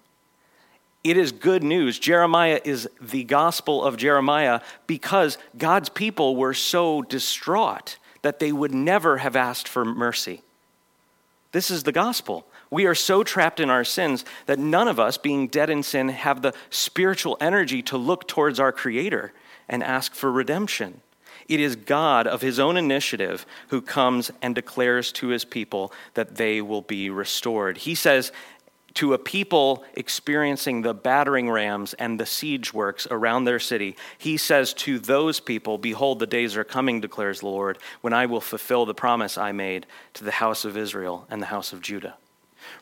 It 1.05 1.17
is 1.17 1.33
good 1.33 1.63
news. 1.63 1.99
Jeremiah 1.99 2.61
is 2.65 2.89
the 3.01 3.25
gospel 3.25 3.85
of 3.85 3.97
Jeremiah 3.97 4.61
because 4.87 5.39
God's 5.57 5.89
people 5.89 6.37
were 6.37 6.55
so 6.55 7.03
distraught 7.03 7.99
that 8.23 8.41
they 8.41 8.53
would 8.53 8.75
never 8.75 9.19
have 9.19 9.37
asked 9.37 9.69
for 9.69 9.85
mercy. 9.85 10.43
This 11.53 11.71
is 11.71 11.85
the 11.85 11.93
gospel. 11.93 12.47
We 12.71 12.87
are 12.87 12.95
so 12.95 13.23
trapped 13.23 13.61
in 13.61 13.71
our 13.71 13.85
sins 13.85 14.25
that 14.47 14.59
none 14.59 14.89
of 14.89 15.01
us, 15.01 15.17
being 15.17 15.49
dead 15.49 15.71
in 15.71 15.83
sin, 15.83 16.11
have 16.11 16.43
the 16.43 16.53
spiritual 16.69 17.37
energy 17.41 17.81
to 17.83 17.97
look 17.97 18.29
towards 18.29 18.61
our 18.61 18.73
Creator 18.73 19.33
and 19.69 19.83
ask 19.83 20.15
for 20.15 20.31
redemption. 20.31 21.01
It 21.49 21.61
is 21.61 21.77
God 21.77 22.27
of 22.27 22.43
his 22.43 22.59
own 22.59 22.77
initiative 22.77 23.47
who 23.69 23.81
comes 23.81 24.31
and 24.43 24.55
declares 24.55 25.11
to 25.13 25.29
his 25.29 25.45
people 25.45 25.93
that 26.15 26.37
they 26.37 26.61
will 26.61 26.83
be 26.83 27.09
restored. 27.09 27.79
He 27.79 27.95
says, 27.95 28.33
to 28.95 29.15
a 29.15 29.19
people 29.19 29.85
experiencing 29.95 30.83
the 30.83 30.93
battering 30.93 31.49
rams 31.49 31.95
and 31.95 32.19
the 32.19 32.27
siege 32.27 32.75
works 32.75 33.07
around 33.11 33.45
their 33.45 33.61
city, 33.61 33.97
he 34.19 34.37
says 34.37 34.75
to 34.75 34.99
those 34.99 35.39
people, 35.41 35.79
Behold, 35.79 36.19
the 36.19 36.27
days 36.27 36.57
are 36.57 36.65
coming, 36.65 37.01
declares 37.01 37.41
the 37.41 37.47
Lord, 37.47 37.79
when 38.01 38.13
I 38.13 38.27
will 38.27 38.41
fulfill 38.41 38.87
the 38.87 38.95
promise 38.95 39.39
I 39.39 39.53
made 39.53 39.87
to 40.15 40.25
the 40.25 40.33
house 40.33 40.65
of 40.65 40.77
Israel 40.77 41.27
and 41.31 41.41
the 41.41 41.47
house 41.47 41.73
of 41.73 41.81
Judah. 41.81 42.17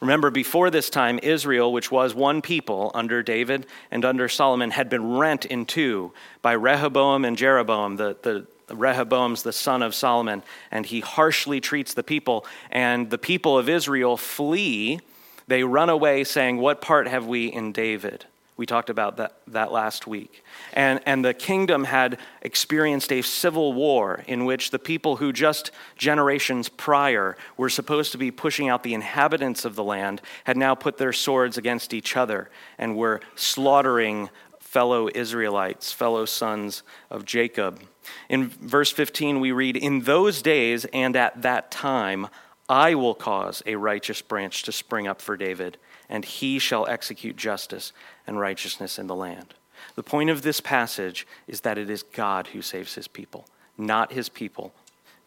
Remember, 0.01 0.31
before 0.31 0.71
this 0.71 0.91
time, 0.91 1.21
Israel, 1.23 1.73
which 1.73 1.91
was 1.91 2.15
one 2.15 2.41
people 2.41 2.91
under 2.95 3.23
David 3.23 3.67
and 3.91 4.05
under 4.05 4.29
Solomon, 4.29 4.71
had 4.71 4.89
been 4.89 5.17
rent 5.19 5.45
in 5.45 5.67
two 5.67 6.13
by 6.41 6.53
Rehoboam 6.53 7.25
and 7.25 7.37
Jeroboam, 7.37 7.97
the, 7.97 8.17
the 8.23 8.47
Rehoboam's 8.75 9.43
the 9.43 9.53
son 9.53 9.83
of 9.83 9.95
Solomon, 9.95 10.43
and 10.71 10.87
he 10.87 11.01
harshly 11.01 11.61
treats 11.61 11.95
the 11.95 12.03
people. 12.03 12.45
And 12.71 13.11
the 13.11 13.19
people 13.19 13.59
of 13.59 13.69
Israel 13.69 14.17
flee. 14.17 15.01
They 15.47 15.63
run 15.63 15.89
away, 15.89 16.25
saying, 16.25 16.57
What 16.57 16.81
part 16.81 17.07
have 17.07 17.27
we 17.27 17.47
in 17.47 17.73
David? 17.73 18.25
We 18.57 18.65
talked 18.65 18.89
about 18.89 19.19
that, 19.19 19.35
that 19.49 19.71
last 19.71 20.07
week. 20.07 20.43
And, 20.73 21.01
and 21.05 21.23
the 21.23 21.35
kingdom 21.35 21.85
had 21.85 22.19
experienced 22.41 23.13
a 23.13 23.21
civil 23.21 23.75
war 23.75 24.25
in 24.27 24.47
which 24.47 24.71
the 24.71 24.79
people 24.79 25.17
who 25.17 25.31
just 25.31 25.71
generations 25.99 26.71
prior 26.71 27.37
were 27.59 27.69
supposed 27.69 28.13
to 28.13 28.19
be 28.19 28.31
pushing 28.31 28.71
out 28.71 28.83
the 28.83 28.95
inhabitants 28.95 29.67
of 29.67 29.75
the 29.75 29.85
land 29.85 30.23
had 30.45 30.57
now 30.57 30.75
put 30.75 30.97
their 30.97 31.13
swords 31.13 31.59
against 31.59 31.93
each 31.93 32.17
other 32.17 32.49
and 32.79 32.97
were 32.97 33.21
slaughtering 33.35 34.31
fellow 34.67 35.09
Israelites, 35.15 35.93
fellow 35.93 36.25
sons 36.25 36.83
of 37.11 37.25
Jacob. 37.25 37.81
In 38.29 38.49
verse 38.49 38.91
15, 38.93 39.41
we 39.41 39.53
read, 39.53 39.77
In 39.77 40.01
those 40.01 40.43
days 40.43 40.85
and 40.93 41.17
at 41.17 41.43
that 41.43 41.71
time, 41.71 42.29
I 42.69 42.95
will 42.95 43.15
cause 43.15 43.63
a 43.65 43.77
righteous 43.77 44.23
branch 44.23 44.65
to 44.65 44.73
spring 44.73 45.07
up 45.07 45.23
for 45.23 45.37
David, 45.37 45.79
and 46.09 46.25
he 46.25 46.59
shall 46.59 46.87
execute 46.87 47.37
justice 47.37 47.93
and 48.27 48.41
righteousness 48.41 48.99
in 48.99 49.07
the 49.07 49.15
land. 49.15 49.55
The 49.95 50.03
point 50.03 50.31
of 50.31 50.43
this 50.43 50.61
passage 50.61 51.27
is 51.47 51.61
that 51.61 51.79
it 51.79 51.89
is 51.89 52.03
God 52.03 52.49
who 52.49 52.63
saves 52.63 52.95
his 52.95 53.07
people, 53.07 53.47
not 53.79 54.13
his 54.13 54.29
people, 54.29 54.75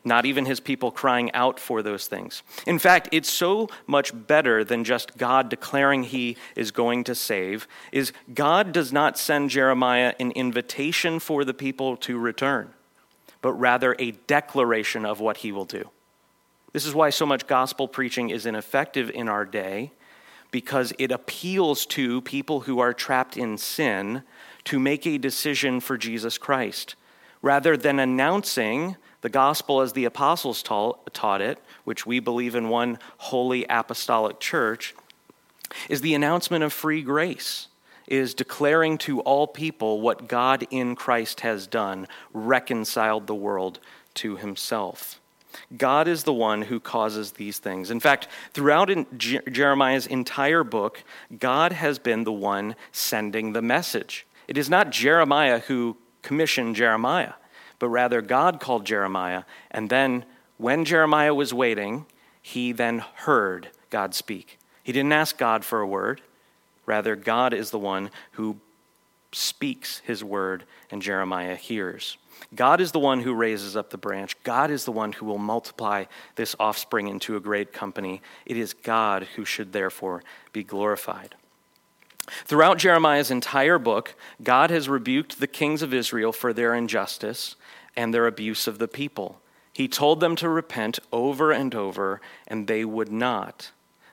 not 0.10 0.26
even 0.26 0.46
his 0.46 0.60
people 0.60 0.92
crying 0.92 1.32
out 1.34 1.58
for 1.58 1.82
those 1.82 2.08
things. 2.08 2.44
In 2.68 2.80
fact, 2.80 3.08
it's 3.14 3.30
so 3.30 3.70
much 3.88 4.12
better 4.28 4.66
than 4.66 4.84
just 4.84 5.18
God 5.18 5.48
declaring 5.48 6.04
he 6.04 6.36
is 6.58 6.72
going 6.72 7.06
to 7.06 7.16
save 7.16 7.66
is 7.94 8.12
God 8.34 8.74
does 8.74 8.92
not 8.92 9.18
send 9.18 9.50
Jeremiah 9.52 10.14
an 10.20 10.32
invitation 10.32 11.20
for 11.20 11.46
the 11.46 11.54
people 11.54 11.96
to 11.98 12.18
return, 12.18 12.74
but 13.42 13.54
rather 13.54 13.96
a 13.98 14.12
declaration 14.12 15.06
of 15.06 15.22
what 15.22 15.38
he 15.38 15.54
will 15.54 15.64
do. 15.64 15.90
This 16.74 16.86
is 16.86 16.94
why 16.94 17.10
so 17.10 17.26
much 17.26 17.48
gospel 17.48 17.88
preaching 17.88 18.30
is 18.30 18.46
ineffective 18.46 19.10
in 19.10 19.30
our 19.30 19.46
day 19.46 19.92
because 20.52 20.94
it 20.98 21.12
appeals 21.12 21.86
to 21.86 22.22
people 22.22 22.62
who 22.62 22.80
are 22.80 22.94
trapped 22.94 23.38
in 23.38 23.58
sin 23.58 24.24
to 24.66 24.80
make 24.80 25.06
a 25.06 25.18
decision 25.18 25.80
for 25.80 25.98
Jesus 25.98 26.38
Christ. 26.38 26.96
Rather 27.42 27.78
than 27.78 28.00
announcing 28.00 28.98
the 29.22 29.30
gospel 29.30 29.82
as 29.82 29.94
the 29.94 30.06
apostles 30.06 30.64
taught 30.64 31.42
it, 31.42 31.60
which 31.84 32.06
we 32.06 32.20
believe 32.20 32.56
in 32.56 32.70
one 32.70 33.00
holy 33.18 33.66
apostolic 33.70 34.40
church, 34.40 34.96
is 35.90 36.02
the 36.02 36.16
announcement 36.16 36.64
of 36.64 36.74
free 36.74 37.02
grace, 37.02 37.68
is 38.08 38.34
declaring 38.34 38.98
to 38.98 39.20
all 39.22 39.46
people 39.46 40.02
what 40.02 40.28
God 40.28 40.66
in 40.72 40.96
Christ 40.96 41.42
has 41.42 41.68
done, 41.68 42.08
reconciled 42.34 43.28
the 43.28 43.36
world 43.36 43.80
to 44.16 44.38
himself. 44.38 45.20
God 45.76 46.08
is 46.08 46.24
the 46.24 46.34
one 46.34 46.64
who 46.64 46.80
causes 46.80 47.34
these 47.34 47.58
things. 47.58 47.92
In 47.92 48.00
fact, 48.00 48.28
throughout 48.54 48.90
in 48.90 49.06
Je- 49.18 49.42
Jeremiah's 49.52 50.08
entire 50.08 50.64
book, 50.64 51.04
God 51.38 51.72
has 51.72 52.00
been 52.00 52.24
the 52.24 52.32
one 52.32 52.76
sending 52.92 53.54
the 53.54 53.62
message. 53.62 54.26
It 54.48 54.58
is 54.58 54.70
not 54.70 54.92
Jeremiah 54.92 55.60
who 55.60 55.98
commissioned 56.22 56.76
Jeremiah, 56.76 57.34
but 57.80 57.90
rather 57.90 58.22
God 58.22 58.60
called 58.60 58.86
Jeremiah. 58.86 59.44
And 59.72 59.90
then, 59.90 60.26
when 60.58 60.86
Jeremiah 60.86 61.34
was 61.34 61.54
waiting, 61.54 62.06
he 62.42 62.72
then 62.72 63.00
heard 63.16 63.70
God 63.90 64.14
speak. 64.14 64.60
He 64.84 64.92
didn't 64.92 65.14
ask 65.14 65.38
God 65.38 65.64
for 65.64 65.80
a 65.80 65.88
word. 65.88 66.22
Rather, 66.86 67.16
God 67.16 67.54
is 67.54 67.72
the 67.72 67.80
one 67.80 68.10
who 68.32 68.58
speaks 69.32 70.00
his 70.00 70.24
word, 70.24 70.64
and 70.90 71.02
Jeremiah 71.02 71.56
hears. 71.56 72.18
God 72.56 72.82
is 72.82 72.92
the 72.92 73.00
one 73.00 73.22
who 73.22 73.34
raises 73.34 73.76
up 73.76 73.90
the 73.90 73.98
branch. 73.98 74.36
God 74.44 74.72
is 74.72 74.86
the 74.86 74.92
one 74.92 75.12
who 75.12 75.26
will 75.26 75.38
multiply 75.38 76.06
this 76.36 76.56
offspring 76.60 77.08
into 77.08 77.36
a 77.36 77.42
great 77.42 77.74
company. 77.74 78.22
It 78.46 78.58
is 78.58 78.74
God 78.74 79.28
who 79.36 79.46
should 79.46 79.72
therefore 79.72 80.24
be 80.52 80.64
glorified. 80.64 81.36
Throughout 82.46 82.78
Jeremiah's 82.78 83.32
entire 83.32 83.80
book, 83.80 84.16
God 84.42 84.70
has 84.70 84.90
rebuked 84.90 85.40
the 85.40 85.48
kings 85.48 85.82
of 85.82 85.94
Israel 85.94 86.32
for 86.32 86.54
their 86.54 86.74
injustice 86.74 87.56
and 87.96 88.14
their 88.14 88.28
abuse 88.28 88.68
of 88.68 88.80
the 88.80 88.88
people. 88.88 89.42
He 89.74 89.88
told 89.88 90.20
them 90.20 90.36
to 90.38 90.50
repent 90.50 91.00
over 91.12 91.52
and 91.52 91.74
over, 91.74 92.22
and 92.48 92.68
they 92.68 92.84
would 92.84 93.12
not. 93.12 93.72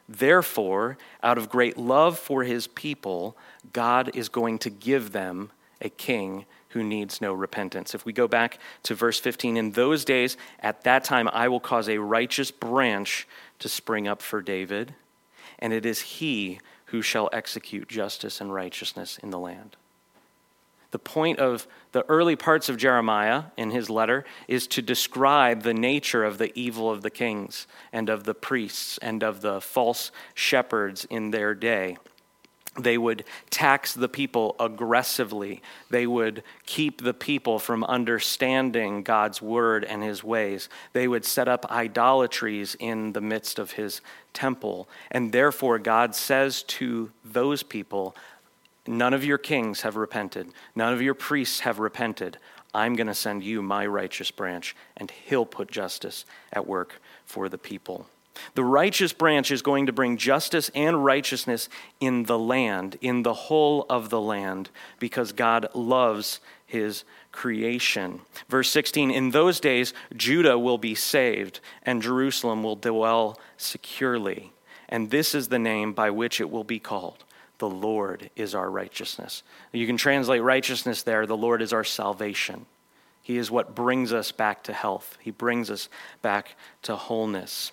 Therefore, 0.09 0.97
out 1.23 1.39
of 1.39 1.49
great 1.49 1.77
love 1.77 2.19
for 2.19 2.45
his 2.45 2.67
people, 2.69 3.37
God 3.73 4.15
is 4.15 4.29
going 4.29 4.59
to 4.61 4.71
give 4.71 5.13
them 5.13 5.51
a 5.81 5.89
king 5.89 6.47
who 6.71 6.85
needs 6.85 7.21
no 7.21 7.33
repentance. 7.33 7.95
If 7.95 8.05
we 8.05 8.13
go 8.13 8.29
back 8.29 8.59
to 8.85 8.95
verse 8.95 9.19
15, 9.19 9.57
in 9.57 9.73
those 9.73 10.05
days, 10.05 10.37
at 10.61 10.85
that 10.85 11.05
time, 11.05 11.29
I 11.33 11.49
will 11.49 11.61
cause 11.61 11.89
a 11.89 11.99
righteous 11.99 12.51
branch 12.51 13.27
to 13.59 13.69
spring 13.69 14.07
up 14.07 14.23
for 14.23 14.43
David, 14.43 14.95
and 15.59 15.73
it 15.73 15.87
is 15.87 16.01
he 16.01 16.61
who 16.87 17.03
shall 17.03 17.29
execute 17.33 17.89
justice 17.89 18.41
and 18.41 18.53
righteousness 18.53 19.19
in 19.23 19.31
the 19.31 19.39
land. 19.39 19.77
The 20.93 20.99
point 20.99 21.39
of 21.39 21.67
the 21.93 22.05
early 22.09 22.37
parts 22.37 22.69
of 22.69 22.77
Jeremiah 22.77 23.45
in 23.57 23.71
his 23.71 23.91
letter 23.91 24.25
is 24.49 24.67
to 24.69 24.83
describe 24.83 25.63
the 25.63 25.75
nature 25.75 26.25
of 26.25 26.39
the 26.39 26.57
evil 26.59 26.91
of 26.91 27.03
the 27.03 27.11
kings 27.11 27.67
and 27.93 28.09
of 28.09 28.25
the 28.25 28.35
priests 28.35 28.99
and 28.99 29.23
of 29.23 29.41
the 29.41 29.61
false 29.61 30.11
shepherds 30.35 31.05
in 31.11 31.33
their 31.33 31.55
day. 31.55 31.99
They 32.79 32.99
would 32.99 33.25
tax 33.51 33.95
the 33.95 34.09
people 34.09 34.55
aggressively. 34.61 35.63
They 35.91 36.07
would 36.07 36.43
keep 36.67 37.03
the 37.03 37.15
people 37.15 37.59
from 37.59 37.85
understanding 37.85 39.03
God's 39.03 39.41
word 39.41 39.85
and 39.85 40.03
his 40.03 40.23
ways. 40.23 40.69
They 40.93 41.09
would 41.09 41.25
set 41.25 41.49
up 41.49 41.71
idolatries 41.71 42.77
in 42.79 43.13
the 43.13 43.21
midst 43.21 43.59
of 43.59 43.73
his 43.73 44.01
temple. 44.33 44.89
And 45.11 45.33
therefore, 45.33 45.79
God 45.79 46.15
says 46.15 46.63
to 46.65 47.11
those 47.25 47.63
people, 47.63 48.15
None 48.89 49.15
of 49.15 49.25
your 49.25 49.39
kings 49.39 49.83
have 49.83 49.97
repented, 49.97 50.49
none 50.75 50.93
of 50.93 51.03
your 51.03 51.15
priests 51.15 51.61
have 51.61 51.79
repented. 51.79 52.39
I'm 52.73 52.95
going 52.95 53.07
to 53.07 53.15
send 53.15 53.43
you 53.43 53.63
my 53.63 53.87
righteous 53.87 54.31
branch, 54.31 54.77
and 54.99 55.11
he'll 55.11 55.47
put 55.47 55.71
justice 55.71 56.27
at 56.53 56.67
work 56.67 57.01
for 57.25 57.49
the 57.49 57.57
people. 57.57 58.07
The 58.55 58.65
righteous 58.65 59.13
branch 59.13 59.51
is 59.51 59.63
going 59.63 59.87
to 59.87 59.93
bring 59.93 60.17
justice 60.17 60.71
and 60.75 61.05
righteousness 61.05 61.69
in 62.01 62.25
the 62.25 62.39
land, 62.39 62.99
in 63.01 63.23
the 63.23 63.35
whole 63.35 63.87
of 63.89 64.11
the 64.11 64.21
land, 64.21 64.71
because 64.99 65.33
God 65.33 65.69
loves 65.75 66.41
his 66.67 67.05
creation. 67.33 68.21
Verse 68.49 68.71
16 68.71 69.11
In 69.11 69.31
those 69.31 69.61
days, 69.61 69.95
Judah 70.17 70.59
will 70.59 70.79
be 70.79 70.95
saved, 70.95 71.61
and 71.83 72.03
Jerusalem 72.03 72.63
will 72.63 72.77
dwell 72.77 73.39
securely. 73.57 74.53
And 74.89 75.11
this 75.11 75.35
is 75.35 75.49
the 75.49 75.59
name 75.59 75.93
by 75.93 76.11
which 76.11 76.41
it 76.41 76.51
will 76.51 76.65
be 76.65 76.79
called 76.79 77.25
the 77.59 77.69
Lord 77.69 78.31
is 78.37 78.55
our 78.55 78.71
righteousness. 78.71 79.43
You 79.73 79.87
can 79.87 79.97
translate 79.97 80.43
righteousness 80.43 81.03
there, 81.03 81.27
the 81.27 81.37
Lord 81.37 81.63
is 81.63 81.73
our 81.73 81.85
salvation. 81.85 82.67
He 83.23 83.39
is 83.39 83.51
what 83.51 83.75
brings 83.75 84.13
us 84.13 84.31
back 84.31 84.63
to 84.65 84.73
health, 84.73 85.17
He 85.21 85.31
brings 85.31 85.71
us 85.71 85.89
back 86.23 86.57
to 86.83 86.97
wholeness. 86.97 87.73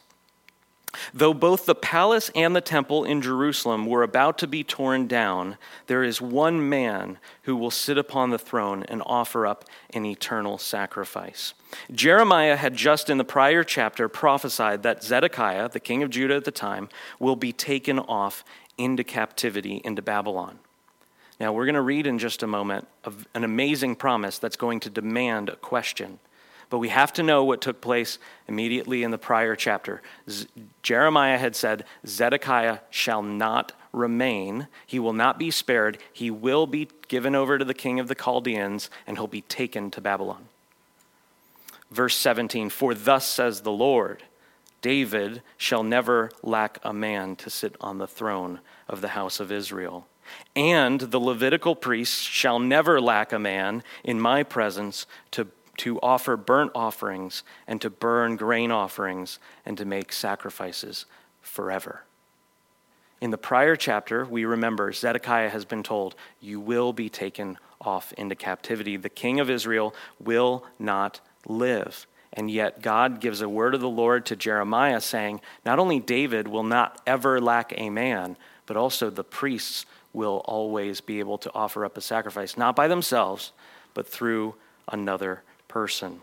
Though 1.13 1.33
both 1.33 1.65
the 1.65 1.75
palace 1.75 2.29
and 2.35 2.55
the 2.55 2.61
temple 2.61 3.03
in 3.03 3.21
Jerusalem 3.21 3.85
were 3.85 4.03
about 4.03 4.37
to 4.39 4.47
be 4.47 4.63
torn 4.63 5.07
down, 5.07 5.57
there 5.87 6.03
is 6.03 6.21
one 6.21 6.69
man 6.69 7.17
who 7.43 7.55
will 7.55 7.71
sit 7.71 7.97
upon 7.97 8.29
the 8.29 8.37
throne 8.37 8.83
and 8.83 9.01
offer 9.05 9.47
up 9.47 9.65
an 9.93 10.05
eternal 10.05 10.57
sacrifice. 10.57 11.53
Jeremiah 11.91 12.55
had 12.55 12.75
just 12.75 13.09
in 13.09 13.17
the 13.17 13.23
prior 13.23 13.63
chapter 13.63 14.07
prophesied 14.07 14.83
that 14.83 15.03
Zedekiah, 15.03 15.69
the 15.69 15.79
king 15.79 16.03
of 16.03 16.09
Judah 16.09 16.35
at 16.35 16.45
the 16.45 16.51
time, 16.51 16.89
will 17.19 17.35
be 17.35 17.51
taken 17.51 17.99
off 17.99 18.43
into 18.77 19.03
captivity 19.03 19.81
into 19.83 20.01
Babylon. 20.01 20.59
Now, 21.39 21.51
we're 21.51 21.65
going 21.65 21.75
to 21.75 21.81
read 21.81 22.07
in 22.07 22.19
just 22.19 22.43
a 22.43 22.47
moment 22.47 22.87
an 23.33 23.43
amazing 23.43 23.95
promise 23.95 24.37
that's 24.37 24.55
going 24.55 24.79
to 24.81 24.89
demand 24.89 25.49
a 25.49 25.55
question. 25.55 26.19
But 26.73 26.79
we 26.79 26.89
have 26.89 27.13
to 27.13 27.21
know 27.21 27.43
what 27.43 27.61
took 27.61 27.81
place 27.81 28.17
immediately 28.47 29.03
in 29.03 29.11
the 29.11 29.19
prior 29.19 29.55
chapter. 29.55 30.01
Z- 30.27 30.47
Jeremiah 30.81 31.37
had 31.37 31.55
said, 31.55 31.85
Zedekiah 32.03 32.79
shall 32.89 33.21
not 33.21 33.73
remain. 33.91 34.67
He 34.87 34.97
will 34.97 35.13
not 35.13 35.37
be 35.37 35.51
spared. 35.51 35.99
He 36.11 36.31
will 36.31 36.65
be 36.65 36.87
given 37.07 37.35
over 37.35 37.59
to 37.59 37.63
the 37.63 37.75
king 37.75 37.99
of 37.99 38.07
the 38.07 38.15
Chaldeans, 38.15 38.89
and 39.05 39.17
he'll 39.17 39.27
be 39.27 39.41
taken 39.41 39.91
to 39.91 40.01
Babylon. 40.01 40.47
Verse 41.91 42.15
17 42.15 42.71
For 42.71 42.95
thus 42.95 43.27
says 43.27 43.61
the 43.61 43.71
Lord, 43.71 44.23
David 44.81 45.43
shall 45.57 45.83
never 45.83 46.31
lack 46.41 46.79
a 46.81 46.91
man 46.91 47.35
to 47.35 47.51
sit 47.51 47.75
on 47.81 47.99
the 47.99 48.07
throne 48.07 48.61
of 48.89 49.01
the 49.01 49.09
house 49.09 49.39
of 49.39 49.51
Israel. 49.51 50.07
And 50.55 50.99
the 50.99 51.19
Levitical 51.19 51.75
priests 51.75 52.23
shall 52.23 52.57
never 52.57 52.99
lack 52.99 53.31
a 53.31 53.37
man 53.37 53.83
in 54.03 54.19
my 54.19 54.41
presence 54.41 55.05
to, 55.29 55.49
to 55.77 55.99
offer 56.01 56.37
burnt 56.37 56.71
offerings 56.75 57.43
and 57.67 57.81
to 57.81 57.89
burn 57.89 58.35
grain 58.35 58.71
offerings 58.71 59.39
and 59.65 59.77
to 59.77 59.85
make 59.85 60.11
sacrifices 60.11 61.05
forever. 61.41 62.03
In 63.21 63.31
the 63.31 63.37
prior 63.37 63.75
chapter, 63.75 64.25
we 64.25 64.45
remember 64.45 64.91
Zedekiah 64.91 65.49
has 65.49 65.65
been 65.65 65.83
told, 65.83 66.15
You 66.41 66.59
will 66.59 66.91
be 66.91 67.09
taken 67.09 67.57
off 67.79 68.11
into 68.13 68.35
captivity. 68.35 68.97
The 68.97 69.09
king 69.09 69.39
of 69.39 69.49
Israel 69.49 69.95
will 70.19 70.65
not 70.77 71.21
live. 71.47 72.05
And 72.33 72.49
yet, 72.49 72.81
God 72.81 73.21
gives 73.21 73.41
a 73.41 73.47
word 73.47 73.75
of 73.75 73.81
the 73.81 73.89
Lord 73.89 74.25
to 74.25 74.35
Jeremiah 74.35 74.99
saying, 74.99 75.41
Not 75.65 75.79
only 75.79 75.99
David 75.99 76.47
will 76.47 76.63
not 76.63 76.99
ever 77.05 77.39
lack 77.39 77.73
a 77.77 77.89
man, 77.89 78.37
but 78.65 78.75
also 78.75 79.09
the 79.09 79.23
priests 79.23 79.85
will 80.11 80.41
always 80.45 80.99
be 80.99 81.19
able 81.19 81.37
to 81.39 81.53
offer 81.53 81.85
up 81.85 81.97
a 81.97 82.01
sacrifice, 82.01 82.57
not 82.57 82.75
by 82.75 82.87
themselves, 82.87 83.51
but 83.93 84.07
through 84.07 84.55
another 84.87 85.43
person. 85.73 86.21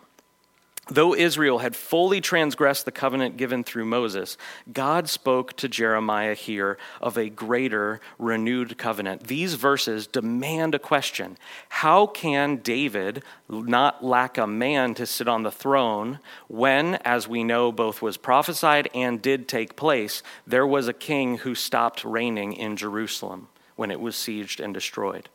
Though 0.86 1.12
Israel 1.12 1.58
had 1.58 1.74
fully 1.74 2.20
transgressed 2.20 2.84
the 2.84 2.92
covenant 2.92 3.36
given 3.36 3.64
through 3.64 3.84
Moses, 3.84 4.36
God 4.72 5.08
spoke 5.08 5.56
to 5.56 5.68
Jeremiah 5.68 6.34
here 6.34 6.78
of 7.00 7.18
a 7.18 7.28
greater, 7.28 8.00
renewed 8.16 8.78
covenant. 8.78 9.26
These 9.26 9.54
verses 9.54 10.06
demand 10.06 10.76
a 10.76 10.78
question 10.78 11.36
How 11.68 12.06
can 12.06 12.58
David 12.58 13.24
not 13.48 14.04
lack 14.04 14.38
a 14.38 14.46
man 14.46 14.94
to 14.94 15.04
sit 15.04 15.26
on 15.26 15.42
the 15.42 15.50
throne 15.50 16.20
when, 16.46 16.94
as 17.04 17.26
we 17.26 17.42
know, 17.42 17.72
both 17.72 18.00
was 18.00 18.16
prophesied 18.16 18.88
and 18.94 19.20
did 19.20 19.48
take 19.48 19.74
place, 19.74 20.22
there 20.46 20.66
was 20.66 20.86
a 20.86 20.92
king 20.92 21.38
who 21.38 21.56
stopped 21.56 22.04
reigning 22.04 22.52
in 22.52 22.76
Jerusalem 22.76 23.48
when 23.74 23.90
it 23.90 24.00
was 24.00 24.14
sieged 24.14 24.62
and 24.64 24.72
destroyed? 24.72 25.28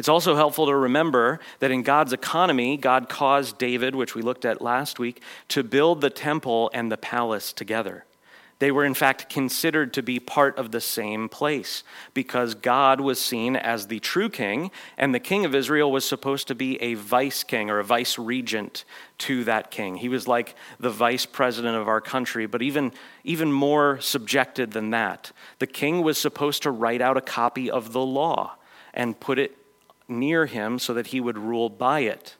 It's 0.00 0.08
also 0.08 0.34
helpful 0.34 0.64
to 0.64 0.74
remember 0.74 1.40
that 1.58 1.70
in 1.70 1.82
God's 1.82 2.14
economy, 2.14 2.78
God 2.78 3.10
caused 3.10 3.58
David, 3.58 3.94
which 3.94 4.14
we 4.14 4.22
looked 4.22 4.46
at 4.46 4.62
last 4.62 4.98
week, 4.98 5.20
to 5.48 5.62
build 5.62 6.00
the 6.00 6.08
temple 6.08 6.70
and 6.72 6.90
the 6.90 6.96
palace 6.96 7.52
together. 7.52 8.06
They 8.60 8.70
were, 8.70 8.86
in 8.86 8.94
fact, 8.94 9.28
considered 9.28 9.92
to 9.92 10.02
be 10.02 10.18
part 10.18 10.56
of 10.56 10.70
the 10.70 10.80
same 10.80 11.28
place 11.28 11.84
because 12.14 12.54
God 12.54 13.02
was 13.02 13.20
seen 13.20 13.56
as 13.56 13.88
the 13.88 14.00
true 14.00 14.30
king, 14.30 14.70
and 14.96 15.14
the 15.14 15.20
king 15.20 15.44
of 15.44 15.54
Israel 15.54 15.92
was 15.92 16.06
supposed 16.06 16.48
to 16.48 16.54
be 16.54 16.80
a 16.80 16.94
vice 16.94 17.42
king 17.42 17.68
or 17.68 17.78
a 17.78 17.84
vice 17.84 18.18
regent 18.18 18.86
to 19.18 19.44
that 19.44 19.70
king. 19.70 19.96
He 19.96 20.08
was 20.08 20.26
like 20.26 20.54
the 20.78 20.88
vice 20.88 21.26
president 21.26 21.76
of 21.76 21.88
our 21.88 22.00
country, 22.00 22.46
but 22.46 22.62
even, 22.62 22.92
even 23.22 23.52
more 23.52 24.00
subjected 24.00 24.70
than 24.70 24.92
that. 24.92 25.30
The 25.58 25.66
king 25.66 26.00
was 26.00 26.16
supposed 26.16 26.62
to 26.62 26.70
write 26.70 27.02
out 27.02 27.18
a 27.18 27.20
copy 27.20 27.70
of 27.70 27.92
the 27.92 28.00
law 28.00 28.56
and 28.94 29.20
put 29.20 29.38
it 29.38 29.58
near 30.10 30.46
him 30.46 30.78
so 30.78 30.92
that 30.94 31.08
he 31.08 31.20
would 31.20 31.38
rule 31.38 31.68
by 31.68 32.00
it. 32.00 32.36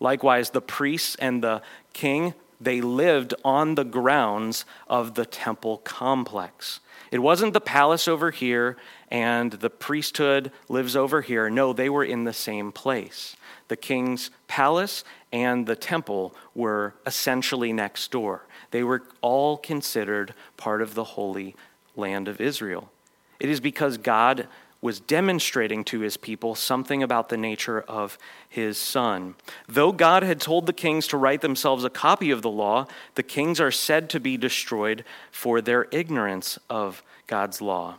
Likewise, 0.00 0.50
the 0.50 0.60
priests 0.60 1.16
and 1.16 1.42
the 1.42 1.62
king, 1.92 2.34
they 2.60 2.80
lived 2.80 3.34
on 3.44 3.76
the 3.76 3.84
grounds 3.84 4.64
of 4.88 5.14
the 5.14 5.24
temple 5.24 5.78
complex. 5.78 6.80
It 7.10 7.20
wasn't 7.20 7.52
the 7.52 7.60
palace 7.60 8.08
over 8.08 8.30
here 8.30 8.76
and 9.10 9.52
the 9.52 9.70
priesthood 9.70 10.50
lives 10.68 10.96
over 10.96 11.20
here. 11.20 11.50
No, 11.50 11.72
they 11.72 11.90
were 11.90 12.04
in 12.04 12.24
the 12.24 12.32
same 12.32 12.72
place. 12.72 13.36
The 13.68 13.76
king's 13.76 14.30
palace 14.48 15.04
and 15.30 15.66
the 15.66 15.76
temple 15.76 16.34
were 16.54 16.94
essentially 17.06 17.72
next 17.72 18.10
door. 18.10 18.46
They 18.70 18.82
were 18.82 19.02
all 19.20 19.58
considered 19.58 20.34
part 20.56 20.80
of 20.80 20.94
the 20.94 21.04
holy 21.04 21.54
land 21.94 22.28
of 22.28 22.40
Israel. 22.40 22.90
It 23.38 23.50
is 23.50 23.60
because 23.60 23.98
God 23.98 24.48
was 24.82 24.98
demonstrating 24.98 25.84
to 25.84 26.00
his 26.00 26.16
people 26.16 26.56
something 26.56 27.04
about 27.04 27.28
the 27.28 27.36
nature 27.36 27.80
of 27.82 28.18
his 28.48 28.76
son. 28.76 29.36
Though 29.68 29.92
God 29.92 30.24
had 30.24 30.40
told 30.40 30.66
the 30.66 30.72
kings 30.72 31.06
to 31.06 31.16
write 31.16 31.40
themselves 31.40 31.84
a 31.84 31.90
copy 31.90 32.32
of 32.32 32.42
the 32.42 32.50
law, 32.50 32.88
the 33.14 33.22
kings 33.22 33.60
are 33.60 33.70
said 33.70 34.10
to 34.10 34.20
be 34.20 34.36
destroyed 34.36 35.04
for 35.30 35.60
their 35.60 35.86
ignorance 35.92 36.58
of 36.68 37.04
God's 37.28 37.62
law. 37.62 37.94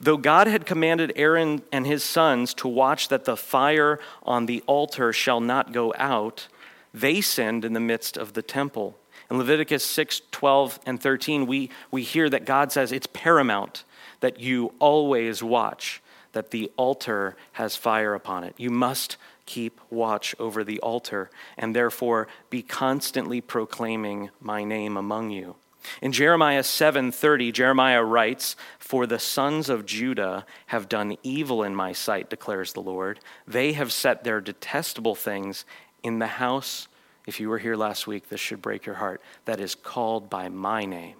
Though 0.00 0.16
God 0.16 0.48
had 0.48 0.66
commanded 0.66 1.12
Aaron 1.14 1.62
and 1.70 1.86
his 1.86 2.02
sons 2.02 2.52
to 2.54 2.66
watch 2.66 3.08
that 3.08 3.24
the 3.24 3.36
fire 3.36 4.00
on 4.24 4.46
the 4.46 4.62
altar 4.66 5.12
shall 5.12 5.40
not 5.40 5.72
go 5.72 5.94
out, 5.96 6.48
they 6.92 7.20
sinned 7.20 7.64
in 7.64 7.74
the 7.74 7.80
midst 7.80 8.16
of 8.16 8.32
the 8.32 8.42
temple. 8.42 8.98
In 9.30 9.38
Leviticus 9.38 9.84
6 9.84 10.22
12 10.32 10.80
and 10.84 11.00
13, 11.00 11.46
we, 11.46 11.70
we 11.92 12.02
hear 12.02 12.28
that 12.28 12.44
God 12.44 12.72
says 12.72 12.90
it's 12.90 13.06
paramount 13.06 13.84
that 14.18 14.40
you 14.40 14.72
always 14.80 15.44
watch 15.44 16.02
that 16.32 16.50
the 16.50 16.70
altar 16.76 17.36
has 17.52 17.76
fire 17.76 18.14
upon 18.14 18.44
it. 18.44 18.54
You 18.56 18.70
must 18.70 19.16
keep 19.46 19.80
watch 19.90 20.34
over 20.38 20.62
the 20.62 20.78
altar 20.80 21.30
and 21.56 21.74
therefore 21.74 22.28
be 22.50 22.62
constantly 22.62 23.40
proclaiming 23.40 24.30
my 24.40 24.64
name 24.64 24.96
among 24.96 25.30
you. 25.30 25.56
In 26.02 26.12
Jeremiah 26.12 26.62
7:30, 26.62 27.50
Jeremiah 27.50 28.02
writes, 28.02 28.56
"For 28.78 29.06
the 29.06 29.18
sons 29.18 29.70
of 29.70 29.86
Judah 29.86 30.44
have 30.66 30.88
done 30.88 31.16
evil 31.22 31.62
in 31.62 31.74
my 31.74 31.92
sight," 31.92 32.28
declares 32.28 32.72
the 32.72 32.82
Lord. 32.82 33.20
"They 33.46 33.72
have 33.72 33.92
set 33.92 34.24
their 34.24 34.40
detestable 34.40 35.14
things 35.14 35.64
in 36.02 36.18
the 36.18 36.26
house, 36.26 36.88
if 37.26 37.40
you 37.40 37.48
were 37.48 37.58
here 37.58 37.76
last 37.76 38.06
week, 38.06 38.28
this 38.28 38.40
should 38.40 38.60
break 38.60 38.84
your 38.84 38.96
heart, 38.96 39.22
that 39.46 39.60
is 39.60 39.74
called 39.74 40.28
by 40.28 40.48
my 40.48 40.84
name." 40.84 41.16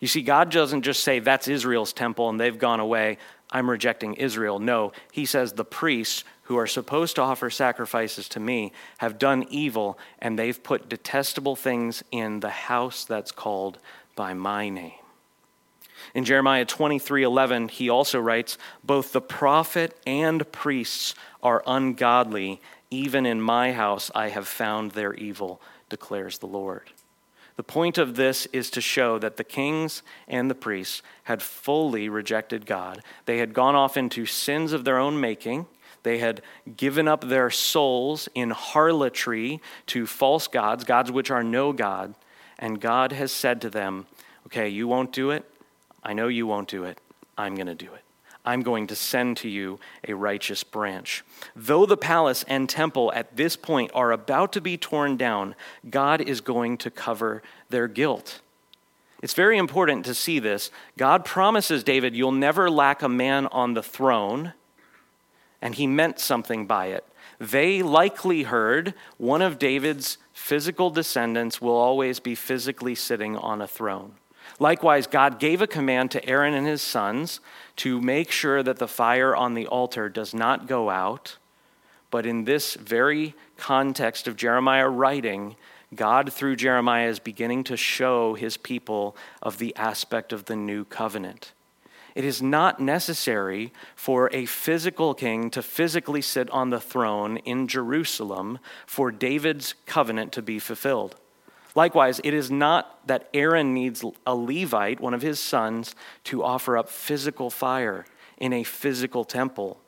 You 0.00 0.08
see, 0.08 0.22
God 0.22 0.50
doesn't 0.50 0.82
just 0.82 1.04
say, 1.04 1.18
That's 1.18 1.46
Israel's 1.46 1.92
temple 1.92 2.30
and 2.30 2.40
they've 2.40 2.58
gone 2.58 2.80
away. 2.80 3.18
I'm 3.52 3.70
rejecting 3.70 4.14
Israel. 4.14 4.58
No, 4.58 4.92
He 5.10 5.26
says, 5.26 5.52
The 5.52 5.64
priests 5.64 6.24
who 6.50 6.56
are 6.56 6.66
supposed 6.66 7.14
to 7.14 7.22
offer 7.22 7.48
sacrifices 7.48 8.28
to 8.28 8.40
me 8.40 8.72
have 8.98 9.20
done 9.20 9.46
evil 9.50 9.96
and 10.18 10.36
they've 10.36 10.60
put 10.62 10.88
detestable 10.88 11.54
things 11.54 12.02
in 12.10 12.40
the 12.40 12.50
house 12.50 13.04
that's 13.04 13.30
called 13.30 13.78
by 14.16 14.34
my 14.34 14.68
name. 14.68 14.94
In 16.12 16.24
Jeremiah 16.24 16.64
23:11 16.64 17.70
he 17.70 17.88
also 17.88 18.18
writes 18.18 18.58
both 18.82 19.12
the 19.12 19.20
prophet 19.20 19.96
and 20.04 20.50
priests 20.50 21.14
are 21.40 21.62
ungodly 21.68 22.60
even 22.90 23.26
in 23.26 23.40
my 23.40 23.72
house 23.72 24.10
I 24.12 24.30
have 24.30 24.48
found 24.48 24.90
their 24.90 25.14
evil 25.14 25.60
declares 25.88 26.38
the 26.38 26.46
Lord. 26.46 26.90
The 27.60 27.64
point 27.64 27.98
of 27.98 28.16
this 28.16 28.46
is 28.54 28.70
to 28.70 28.80
show 28.80 29.18
that 29.18 29.36
the 29.36 29.44
kings 29.44 30.02
and 30.26 30.50
the 30.50 30.54
priests 30.54 31.02
had 31.24 31.42
fully 31.42 32.08
rejected 32.08 32.64
God. 32.64 33.02
They 33.26 33.36
had 33.36 33.52
gone 33.52 33.74
off 33.74 33.98
into 33.98 34.24
sins 34.24 34.72
of 34.72 34.86
their 34.86 34.96
own 34.96 35.20
making. 35.20 35.66
They 36.02 36.20
had 36.20 36.40
given 36.78 37.06
up 37.06 37.20
their 37.20 37.50
souls 37.50 38.30
in 38.34 38.48
harlotry 38.48 39.60
to 39.88 40.06
false 40.06 40.48
gods, 40.48 40.84
gods 40.84 41.12
which 41.12 41.30
are 41.30 41.42
no 41.44 41.74
God. 41.74 42.14
And 42.58 42.80
God 42.80 43.12
has 43.12 43.30
said 43.30 43.60
to 43.60 43.68
them, 43.68 44.06
Okay, 44.46 44.70
you 44.70 44.88
won't 44.88 45.12
do 45.12 45.30
it. 45.30 45.44
I 46.02 46.14
know 46.14 46.28
you 46.28 46.46
won't 46.46 46.66
do 46.68 46.84
it. 46.84 46.98
I'm 47.36 47.56
going 47.56 47.66
to 47.66 47.74
do 47.74 47.92
it. 47.92 48.09
I'm 48.44 48.62
going 48.62 48.86
to 48.86 48.96
send 48.96 49.36
to 49.38 49.48
you 49.48 49.78
a 50.06 50.14
righteous 50.14 50.64
branch. 50.64 51.24
Though 51.54 51.86
the 51.86 51.96
palace 51.96 52.44
and 52.48 52.68
temple 52.68 53.12
at 53.14 53.36
this 53.36 53.56
point 53.56 53.90
are 53.94 54.12
about 54.12 54.52
to 54.54 54.60
be 54.60 54.76
torn 54.76 55.16
down, 55.16 55.54
God 55.88 56.20
is 56.20 56.40
going 56.40 56.78
to 56.78 56.90
cover 56.90 57.42
their 57.68 57.86
guilt. 57.86 58.40
It's 59.22 59.34
very 59.34 59.58
important 59.58 60.06
to 60.06 60.14
see 60.14 60.38
this. 60.38 60.70
God 60.96 61.24
promises 61.24 61.84
David, 61.84 62.16
You'll 62.16 62.32
never 62.32 62.70
lack 62.70 63.02
a 63.02 63.08
man 63.08 63.46
on 63.48 63.74
the 63.74 63.82
throne, 63.82 64.54
and 65.60 65.74
he 65.74 65.86
meant 65.86 66.18
something 66.18 66.66
by 66.66 66.86
it. 66.86 67.04
They 67.38 67.82
likely 67.82 68.44
heard 68.44 68.94
one 69.18 69.42
of 69.42 69.58
David's 69.58 70.18
physical 70.32 70.90
descendants 70.90 71.60
will 71.60 71.76
always 71.76 72.20
be 72.20 72.34
physically 72.34 72.94
sitting 72.94 73.36
on 73.36 73.60
a 73.60 73.66
throne. 73.66 74.14
Likewise, 74.60 75.06
God 75.06 75.40
gave 75.40 75.62
a 75.62 75.66
command 75.66 76.10
to 76.10 76.24
Aaron 76.28 76.52
and 76.52 76.66
his 76.66 76.82
sons 76.82 77.40
to 77.76 77.98
make 77.98 78.30
sure 78.30 78.62
that 78.62 78.76
the 78.76 78.86
fire 78.86 79.34
on 79.34 79.54
the 79.54 79.66
altar 79.66 80.10
does 80.10 80.34
not 80.34 80.68
go 80.68 80.90
out. 80.90 81.38
But 82.10 82.26
in 82.26 82.44
this 82.44 82.74
very 82.74 83.34
context 83.56 84.28
of 84.28 84.36
Jeremiah 84.36 84.88
writing, 84.88 85.56
God, 85.94 86.30
through 86.30 86.56
Jeremiah, 86.56 87.08
is 87.08 87.18
beginning 87.18 87.64
to 87.64 87.76
show 87.76 88.34
his 88.34 88.58
people 88.58 89.16
of 89.40 89.56
the 89.56 89.74
aspect 89.76 90.30
of 90.30 90.44
the 90.44 90.56
new 90.56 90.84
covenant. 90.84 91.52
It 92.14 92.24
is 92.26 92.42
not 92.42 92.80
necessary 92.80 93.72
for 93.96 94.28
a 94.32 94.44
physical 94.44 95.14
king 95.14 95.48
to 95.50 95.62
physically 95.62 96.20
sit 96.20 96.50
on 96.50 96.68
the 96.68 96.80
throne 96.80 97.38
in 97.38 97.66
Jerusalem 97.66 98.58
for 98.86 99.10
David's 99.10 99.74
covenant 99.86 100.32
to 100.32 100.42
be 100.42 100.58
fulfilled. 100.58 101.16
Likewise, 101.74 102.20
it 102.24 102.34
is 102.34 102.50
not 102.50 103.06
that 103.06 103.28
Aaron 103.32 103.74
needs 103.74 104.04
a 104.26 104.34
Levite, 104.34 105.00
one 105.00 105.14
of 105.14 105.22
his 105.22 105.38
sons, 105.38 105.94
to 106.24 106.42
offer 106.42 106.76
up 106.76 106.88
physical 106.88 107.50
fire 107.50 108.06
in 108.38 108.52
a 108.52 108.64
physical 108.64 109.24
temple, 109.24 109.78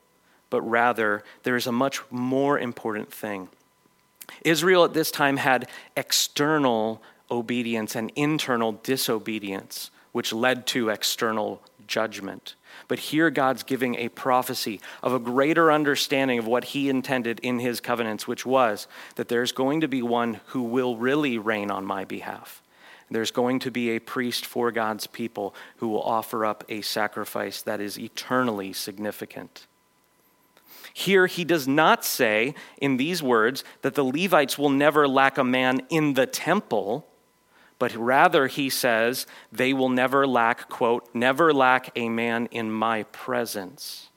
but 0.51 0.63
rather 0.63 1.25
there 1.43 1.57
is 1.57 1.67
a 1.67 1.73
much 1.73 2.01
more 2.11 2.59
important 2.59 3.13
thing. 3.13 3.49
Israel 4.45 4.85
at 4.85 4.95
this 4.95 5.11
time 5.11 5.37
had 5.37 5.69
external 5.97 7.03
obedience 7.31 7.97
and 7.97 8.13
internal 8.15 8.73
disobedience, 8.83 9.91
which 10.13 10.33
led 10.33 10.67
to 10.69 10.91
external 10.91 11.61
judgment. 11.87 12.55
But 12.93 12.99
here 12.99 13.31
God's 13.31 13.63
giving 13.63 13.95
a 13.95 14.11
prophecy 14.11 14.79
of 15.03 15.15
a 15.15 15.19
greater 15.19 15.73
understanding 15.73 16.39
of 16.39 16.47
what 16.47 16.63
he 16.63 16.91
intended 16.91 17.41
in 17.43 17.59
his 17.59 17.81
covenants, 17.81 18.29
which 18.29 18.45
was 18.45 18.87
that 19.15 19.29
there's 19.29 19.51
going 19.51 19.81
to 19.81 19.89
be 19.89 20.03
one 20.03 20.41
who 20.49 20.63
will 20.63 20.99
really 20.99 21.39
reign 21.39 21.71
on 21.71 21.87
my 21.87 22.05
behalf. 22.05 22.63
There's 23.11 23.31
going 23.31 23.61
to 23.61 23.71
be 23.71 23.89
a 23.89 23.99
priest 23.99 24.45
for 24.45 24.71
God's 24.71 25.07
people 25.07 25.55
who 25.77 25.89
will 25.89 26.03
offer 26.03 26.45
up 26.45 26.65
a 26.69 26.83
sacrifice 26.83 27.63
that 27.63 27.81
is 27.81 27.99
eternally 27.99 28.75
significant. 28.75 29.67
Here, 30.93 31.27
he 31.27 31.47
does 31.47 31.67
not 31.67 32.05
say 32.05 32.55
in 32.77 32.99
these 32.99 33.23
words 33.23 33.65
that 33.81 33.95
the 33.95 34.05
Levites 34.05 34.59
will 34.59 34.69
never 34.69 35.09
lack 35.09 35.39
a 35.39 35.45
man 35.45 35.81
in 35.89 36.13
the 36.13 36.27
temple 36.27 37.07
but 37.83 37.97
rather 37.97 38.47
he 38.47 38.71
says, 38.71 39.27
they 39.51 39.73
will 39.73 39.89
never 39.89 40.25
lack, 40.25 40.69
quote, 40.69 41.13
never 41.13 41.53
lack 41.53 41.91
a 41.97 42.09
man 42.09 42.47
in 42.53 42.71
my 42.71 43.03
presence. 43.03 44.09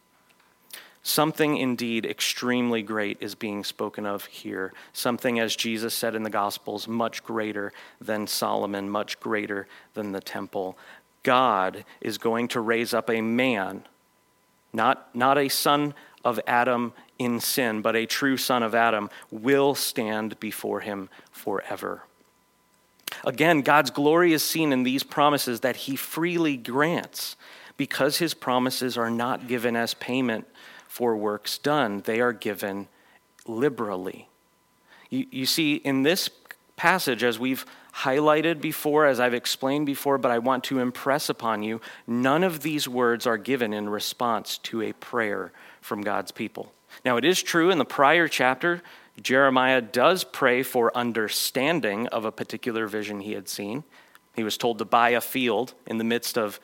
Something 1.02 1.58
indeed 1.58 2.06
extremely 2.06 2.84
great 2.84 3.18
is 3.22 3.34
being 3.34 3.64
spoken 3.64 4.06
of 4.06 4.26
here. 4.26 4.72
Something, 4.94 5.40
as 5.40 5.56
Jesus 5.56 5.96
said 5.96 6.14
in 6.14 6.22
the 6.22 6.30
Gospels, 6.30 6.88
much 6.88 7.24
greater 7.24 7.74
than 8.00 8.28
Solomon, 8.28 8.88
much 8.88 9.20
greater 9.20 9.66
than 9.96 10.12
the 10.12 10.22
temple. 10.22 10.78
God 11.24 11.86
is 12.02 12.20
going 12.20 12.50
to 12.50 12.60
raise 12.60 12.94
up 12.94 13.10
a 13.10 13.20
man, 13.20 13.84
not, 14.74 15.10
not 15.16 15.40
a 15.40 15.50
son 15.50 15.96
of 16.24 16.40
Adam 16.46 16.94
in 17.18 17.40
sin, 17.40 17.82
but 17.82 17.96
a 17.96 18.06
true 18.06 18.38
son 18.38 18.62
of 18.62 18.76
Adam, 18.76 19.10
will 19.32 19.74
stand 19.74 20.40
before 20.40 20.82
him 20.82 21.10
forever. 21.32 22.04
Again, 23.24 23.62
God's 23.62 23.92
glory 23.92 24.34
is 24.34 24.44
seen 24.44 24.72
in 24.72 24.84
these 24.84 25.04
promises 25.04 25.62
that 25.62 25.76
He 25.76 25.96
freely 25.96 26.58
grants 26.58 27.36
because 27.78 28.18
His 28.18 28.34
promises 28.34 28.98
are 28.98 29.10
not 29.10 29.48
given 29.48 29.76
as 29.76 29.94
payment 29.94 30.48
for 30.88 31.18
works 31.18 31.58
done, 31.58 32.02
they 32.06 32.22
are 32.22 32.34
given 32.34 32.88
liberally. 33.48 34.30
You, 35.10 35.26
you 35.30 35.46
see, 35.46 35.76
in 35.76 36.04
this 36.04 36.30
passage, 36.78 37.24
as 37.24 37.38
we've 37.38 37.66
highlighted 37.94 38.62
before, 38.62 39.06
as 39.06 39.20
I've 39.20 39.34
explained 39.34 39.86
before, 39.86 40.18
but 40.18 40.32
I 40.32 40.40
want 40.40 40.64
to 40.66 40.80
impress 40.80 41.30
upon 41.30 41.64
you, 41.64 41.80
none 42.08 42.44
of 42.44 42.62
these 42.62 42.88
words 42.88 43.26
are 43.26 43.38
given 43.38 43.74
in 43.74 43.90
response 43.90 44.58
to 44.60 44.82
a 44.82 44.94
prayer 44.94 45.52
from 45.82 46.02
God's 46.02 46.32
people. 46.32 46.72
Now, 47.04 47.18
it 47.18 47.26
is 47.26 47.42
true 47.42 47.72
in 47.72 47.78
the 47.78 47.86
prior 47.86 48.28
chapter, 48.28 48.82
Jeremiah 49.22 49.82
does 49.82 50.24
pray 50.24 50.64
for 50.64 50.96
understanding 50.96 52.08
of 52.08 52.26
a 52.26 52.32
particular 52.32 52.88
vision 52.88 53.22
he 53.22 53.34
had 53.34 53.48
seen. 53.48 53.84
He 54.36 54.44
was 54.44 54.58
told 54.58 54.78
to 54.80 54.86
buy 54.86 55.10
a 55.12 55.22
field 55.22 55.74
in 55.88 55.98
the 55.98 56.04
midst 56.04 56.38
of 56.38 56.60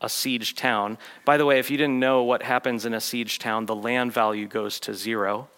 a 0.00 0.08
siege 0.08 0.54
town. 0.54 0.98
By 1.24 1.36
the 1.36 1.46
way, 1.46 1.58
if 1.58 1.70
you 1.70 1.76
didn't 1.76 1.98
know 1.98 2.22
what 2.22 2.42
happens 2.42 2.84
in 2.84 2.94
a 2.94 3.00
siege 3.00 3.38
town, 3.38 3.66
the 3.66 3.74
land 3.74 4.12
value 4.12 4.46
goes 4.46 4.78
to 4.80 4.94
zero. 4.94 5.48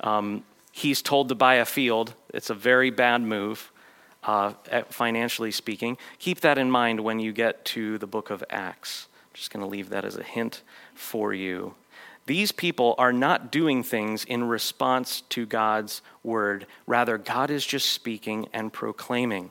Um, 0.00 0.44
he's 0.72 1.02
told 1.02 1.28
to 1.28 1.34
buy 1.34 1.54
a 1.54 1.64
field. 1.64 2.14
It's 2.32 2.50
a 2.50 2.54
very 2.54 2.90
bad 2.90 3.20
move, 3.20 3.70
uh, 4.22 4.52
financially 4.88 5.50
speaking. 5.50 5.98
Keep 6.18 6.40
that 6.40 6.56
in 6.56 6.70
mind 6.70 7.00
when 7.00 7.18
you 7.18 7.32
get 7.32 7.64
to 7.66 7.98
the 7.98 8.06
book 8.06 8.30
of 8.30 8.42
Acts. 8.48 9.08
I'm 9.12 9.34
just 9.34 9.50
going 9.50 9.64
to 9.64 9.70
leave 9.70 9.90
that 9.90 10.04
as 10.04 10.16
a 10.16 10.22
hint 10.22 10.62
for 10.94 11.34
you. 11.34 11.74
These 12.28 12.52
people 12.52 12.94
are 12.98 13.12
not 13.12 13.50
doing 13.50 13.82
things 13.82 14.22
in 14.22 14.44
response 14.44 15.22
to 15.30 15.46
God's 15.46 16.02
word. 16.22 16.66
Rather, 16.86 17.16
God 17.16 17.50
is 17.50 17.64
just 17.64 17.88
speaking 17.88 18.48
and 18.52 18.70
proclaiming. 18.70 19.48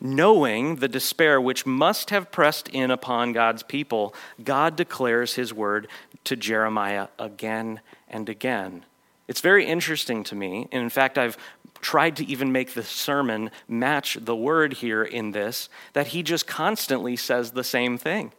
Knowing 0.00 0.76
the 0.76 0.88
despair 0.88 1.40
which 1.40 1.66
must 1.66 2.10
have 2.10 2.32
pressed 2.32 2.66
in 2.68 2.90
upon 2.90 3.32
God's 3.32 3.62
people, 3.62 4.12
God 4.42 4.74
declares 4.74 5.34
his 5.34 5.54
word 5.54 5.86
to 6.24 6.34
Jeremiah 6.34 7.06
again 7.16 7.80
and 8.08 8.28
again. 8.28 8.84
It's 9.28 9.40
very 9.40 9.64
interesting 9.64 10.24
to 10.24 10.34
me. 10.34 10.66
And 10.72 10.82
in 10.82 10.90
fact, 10.90 11.18
I've 11.18 11.38
tried 11.80 12.16
to 12.16 12.26
even 12.26 12.50
make 12.50 12.74
the 12.74 12.82
sermon 12.82 13.52
match 13.68 14.18
the 14.20 14.34
word 14.34 14.72
here 14.72 15.04
in 15.04 15.30
this, 15.30 15.68
that 15.92 16.08
he 16.08 16.24
just 16.24 16.48
constantly 16.48 17.14
says 17.14 17.52
the 17.52 17.62
same 17.62 17.98
thing. 17.98 18.32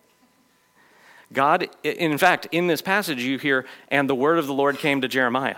God, 1.33 1.69
in 1.83 2.17
fact, 2.17 2.47
in 2.51 2.67
this 2.67 2.81
passage, 2.81 3.23
you 3.23 3.37
hear, 3.37 3.65
and 3.89 4.09
the 4.09 4.15
word 4.15 4.39
of 4.39 4.47
the 4.47 4.53
Lord 4.53 4.77
came 4.77 5.01
to 5.01 5.07
Jeremiah. 5.07 5.57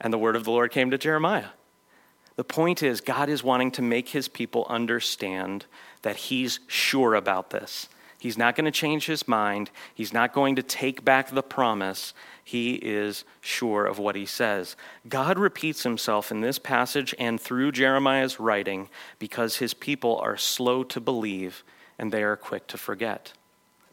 And 0.00 0.12
the 0.12 0.18
word 0.18 0.36
of 0.36 0.44
the 0.44 0.50
Lord 0.50 0.70
came 0.70 0.90
to 0.90 0.98
Jeremiah. 0.98 1.48
The 2.36 2.44
point 2.44 2.82
is, 2.82 3.00
God 3.00 3.28
is 3.28 3.44
wanting 3.44 3.70
to 3.72 3.82
make 3.82 4.08
his 4.08 4.28
people 4.28 4.66
understand 4.68 5.66
that 6.02 6.16
he's 6.16 6.60
sure 6.66 7.14
about 7.14 7.50
this. 7.50 7.88
He's 8.18 8.38
not 8.38 8.56
going 8.56 8.64
to 8.64 8.70
change 8.70 9.06
his 9.06 9.28
mind. 9.28 9.70
He's 9.94 10.12
not 10.12 10.32
going 10.32 10.56
to 10.56 10.62
take 10.62 11.04
back 11.04 11.30
the 11.30 11.42
promise. 11.42 12.14
He 12.42 12.74
is 12.76 13.24
sure 13.40 13.86
of 13.86 13.98
what 13.98 14.16
he 14.16 14.26
says. 14.26 14.76
God 15.08 15.38
repeats 15.38 15.82
himself 15.82 16.30
in 16.30 16.40
this 16.40 16.58
passage 16.58 17.14
and 17.18 17.40
through 17.40 17.72
Jeremiah's 17.72 18.40
writing 18.40 18.88
because 19.18 19.56
his 19.56 19.74
people 19.74 20.18
are 20.18 20.36
slow 20.36 20.84
to 20.84 21.00
believe 21.00 21.64
and 21.98 22.10
they 22.10 22.22
are 22.22 22.36
quick 22.36 22.66
to 22.68 22.78
forget. 22.78 23.34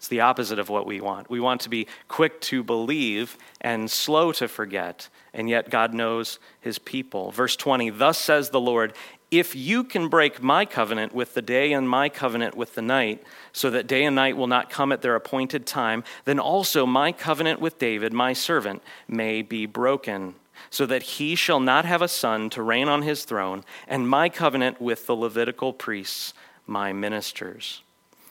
It's 0.01 0.07
the 0.07 0.21
opposite 0.21 0.57
of 0.57 0.67
what 0.67 0.87
we 0.87 0.99
want. 0.99 1.29
We 1.29 1.39
want 1.39 1.61
to 1.61 1.69
be 1.69 1.85
quick 2.07 2.41
to 2.41 2.63
believe 2.63 3.37
and 3.61 3.89
slow 3.89 4.31
to 4.31 4.47
forget, 4.47 5.09
and 5.31 5.47
yet 5.47 5.69
God 5.69 5.93
knows 5.93 6.39
his 6.59 6.79
people. 6.79 7.29
Verse 7.29 7.55
20 7.55 7.91
Thus 7.91 8.17
says 8.17 8.49
the 8.49 8.59
Lord, 8.59 8.93
if 9.29 9.55
you 9.55 9.83
can 9.83 10.07
break 10.07 10.41
my 10.41 10.65
covenant 10.65 11.13
with 11.13 11.35
the 11.35 11.41
day 11.43 11.71
and 11.71 11.87
my 11.87 12.09
covenant 12.09 12.57
with 12.57 12.73
the 12.73 12.81
night, 12.81 13.23
so 13.53 13.69
that 13.69 13.85
day 13.85 14.03
and 14.03 14.15
night 14.15 14.35
will 14.35 14.47
not 14.47 14.71
come 14.71 14.91
at 14.91 15.03
their 15.03 15.13
appointed 15.13 15.67
time, 15.67 16.03
then 16.25 16.39
also 16.39 16.87
my 16.87 17.11
covenant 17.11 17.61
with 17.61 17.77
David, 17.77 18.11
my 18.11 18.33
servant, 18.33 18.81
may 19.07 19.43
be 19.43 19.67
broken, 19.67 20.33
so 20.71 20.87
that 20.87 21.03
he 21.03 21.35
shall 21.35 21.59
not 21.59 21.85
have 21.85 22.01
a 22.01 22.07
son 22.07 22.49
to 22.49 22.63
reign 22.63 22.87
on 22.87 23.03
his 23.03 23.23
throne, 23.23 23.63
and 23.87 24.09
my 24.09 24.29
covenant 24.29 24.81
with 24.81 25.05
the 25.05 25.15
Levitical 25.15 25.71
priests, 25.73 26.33
my 26.65 26.91
ministers. 26.91 27.83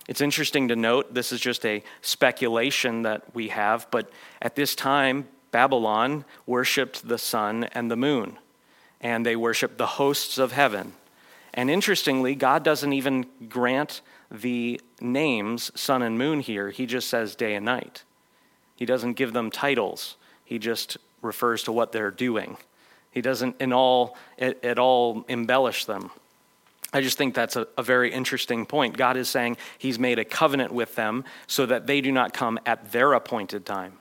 It's 0.09 0.21
interesting 0.21 0.69
to 0.69 0.77
note, 0.77 1.15
this 1.15 1.33
is 1.33 1.41
just 1.41 1.65
a 1.65 1.83
speculation 2.01 3.03
that 3.03 3.35
we 3.35 3.49
have, 3.49 3.87
but 3.91 4.11
at 4.43 4.57
this 4.57 4.75
time, 4.75 5.29
Babylon 5.53 6.25
worshiped 6.47 7.07
the 7.07 7.19
sun 7.19 7.65
and 7.65 7.91
the 7.91 7.97
moon 7.97 8.39
and 9.01 9.25
they 9.25 9.37
worshiped 9.37 9.79
the 9.79 9.87
hosts 9.87 10.39
of 10.39 10.53
heaven. 10.53 10.93
And 11.55 11.71
interestingly, 11.71 12.35
God 12.35 12.63
doesn't 12.63 12.93
even 12.93 13.27
grant 13.49 14.03
the 14.31 14.81
names 15.01 15.73
sun 15.75 16.03
and 16.03 16.19
moon 16.19 16.41
here. 16.41 16.71
He 16.71 16.87
just 16.87 17.09
says 17.09 17.35
day 17.35 17.55
and 17.55 17.65
night. 17.65 18.05
He 18.77 18.87
doesn't 18.87 19.15
give 19.15 19.33
them 19.33 19.51
titles. 19.51 20.17
He 20.45 20.59
just 20.59 20.97
refers 21.23 21.63
to 21.65 21.73
what 21.73 21.93
they're 21.93 22.11
doing. 22.11 22.57
He 23.11 23.21
doesn't 23.21 23.61
in 23.61 23.73
all, 23.73 24.17
at, 24.39 24.65
at 24.65 24.79
all 24.79 25.25
embellish 25.29 25.87
them. 25.87 26.11
I 26.93 27.01
just 27.01 27.17
think 27.17 27.35
that's 27.35 27.57
a, 27.57 27.69
a, 27.79 27.83
very 27.83 28.13
interesting 28.13 28.67
point. 28.67 28.97
God 28.97 29.17
is 29.17 29.29
saying 29.29 29.57
He's 29.79 29.99
made 29.99 30.19
a 30.19 30.25
covenant 30.25 30.73
with 30.73 30.97
them 30.97 31.25
so 31.47 31.65
that 31.67 31.87
they 31.87 32.01
do 32.01 32.11
not 32.11 32.33
come 32.33 32.59
at 32.67 32.91
their 32.91 33.13
appointed 33.13 33.65
time. 33.65 33.99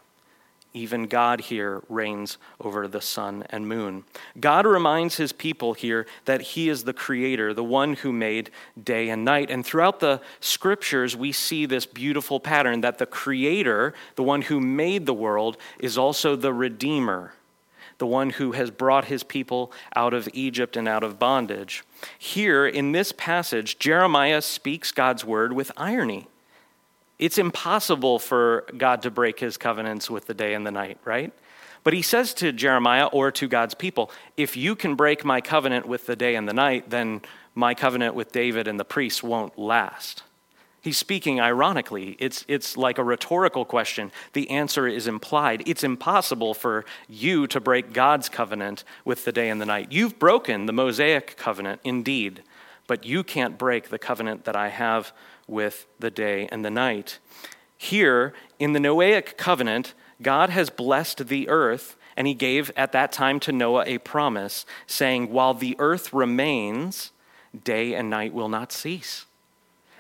Even 0.74 1.08
God 1.08 1.42
here 1.42 1.82
reigns 1.90 2.38
over 2.62 2.88
the 2.88 3.02
sun 3.02 3.44
and 3.50 3.68
moon. 3.68 4.04
God 4.40 4.68
reminds 4.68 5.18
his 5.18 5.32
people 5.32 5.74
here 5.74 6.06
that 6.26 6.42
he 6.42 6.70
is 6.70 6.84
the 6.84 6.94
creator, 6.94 7.56
the 7.56 7.64
one 7.64 7.96
who 7.96 8.12
made 8.12 8.52
day 8.82 9.10
and 9.10 9.26
night. 9.26 9.50
And 9.50 9.66
throughout 9.66 10.00
the 10.00 10.22
scriptures, 10.40 11.16
we 11.16 11.32
see 11.32 11.66
this 11.66 11.88
beautiful 11.88 12.40
pattern 12.40 12.82
that 12.82 13.00
the 13.00 13.08
creator, 13.08 13.96
the 14.16 14.22
one 14.22 14.44
who 14.44 14.60
made 14.60 15.08
the 15.08 15.14
world, 15.14 15.58
is 15.80 15.98
also 15.98 16.36
the 16.36 16.54
redeemer, 16.54 17.34
the 17.98 18.06
one 18.06 18.30
who 18.30 18.52
has 18.52 18.70
brought 18.70 19.06
his 19.06 19.24
people 19.24 19.72
out 19.96 20.14
of 20.14 20.30
Egypt 20.34 20.78
and 20.78 20.88
out 20.88 21.04
of 21.04 21.18
bondage. 21.18 21.84
Here 22.18 22.66
in 22.68 22.92
this 22.92 23.12
passage, 23.12 23.80
Jeremiah 23.80 24.42
speaks 24.42 24.92
God's 24.92 25.26
word 25.26 25.54
with 25.54 25.72
irony. 25.78 26.28
It's 27.18 27.38
impossible 27.38 28.20
for 28.20 28.66
God 28.78 29.02
to 29.02 29.12
break 29.12 29.40
his 29.40 29.58
covenants 29.58 30.10
with 30.10 30.26
the 30.28 30.34
day 30.34 30.54
and 30.54 30.66
the 30.66 30.72
night, 30.72 30.98
right? 31.04 31.34
But 31.84 31.94
he 31.94 32.02
says 32.02 32.34
to 32.36 32.52
Jeremiah 32.52 33.08
or 33.08 33.32
to 33.32 33.48
God's 33.48 33.74
people, 33.74 34.12
if 34.38 34.56
you 34.56 34.76
can 34.76 34.96
break 34.96 35.26
my 35.26 35.42
covenant 35.42 35.86
with 35.86 36.06
the 36.06 36.16
day 36.16 36.36
and 36.36 36.48
the 36.48 36.54
night, 36.54 36.90
then 36.90 37.22
my 37.56 37.74
covenant 37.74 38.16
with 38.16 38.32
David 38.32 38.68
and 38.68 38.80
the 38.80 38.86
priests 38.86 39.24
won't 39.24 39.58
last. 39.58 40.24
He's 40.82 40.98
speaking 40.98 41.42
ironically. 41.42 42.16
It's, 42.20 42.46
it's 42.48 42.78
like 42.78 42.98
a 42.98 43.04
rhetorical 43.04 43.66
question. 43.66 44.12
The 44.34 44.50
answer 44.50 44.88
is 44.88 45.08
implied. 45.08 45.64
It's 45.66 45.84
impossible 45.84 46.54
for 46.54 46.86
you 47.08 47.48
to 47.48 47.60
break 47.60 47.92
God's 47.92 48.30
covenant 48.30 48.86
with 49.04 49.26
the 49.26 49.34
day 49.34 49.50
and 49.50 49.60
the 49.60 49.66
night. 49.66 49.92
You've 49.92 50.18
broken 50.18 50.68
the 50.68 50.74
Mosaic 50.74 51.36
covenant, 51.36 51.82
indeed, 51.84 52.44
but 52.88 53.06
you 53.06 53.24
can't 53.24 53.58
break 53.58 53.90
the 53.90 54.00
covenant 54.00 54.46
that 54.46 54.56
I 54.56 54.70
have 54.70 55.12
with 55.48 55.86
the 56.00 56.12
day 56.12 56.48
and 56.50 56.64
the 56.64 56.72
night. 56.72 57.20
Here, 57.78 58.34
in 58.58 58.74
the 58.74 58.80
Noahic 58.80 59.36
covenant, 59.36 59.94
God 60.22 60.50
has 60.50 60.70
blessed 60.70 61.28
the 61.28 61.50
earth, 61.50 61.98
and 62.16 62.26
he 62.26 62.34
gave 62.34 62.72
at 62.78 62.92
that 62.94 63.12
time 63.12 63.40
to 63.42 63.52
Noah 63.52 63.84
a 63.86 63.98
promise, 63.98 64.66
saying, 64.88 65.32
While 65.32 65.54
the 65.54 65.76
earth 65.80 66.14
remains, 66.14 67.12
day 67.64 67.94
and 67.96 68.10
night 68.10 68.34
will 68.34 68.50
not 68.50 68.72
cease. 68.72 69.26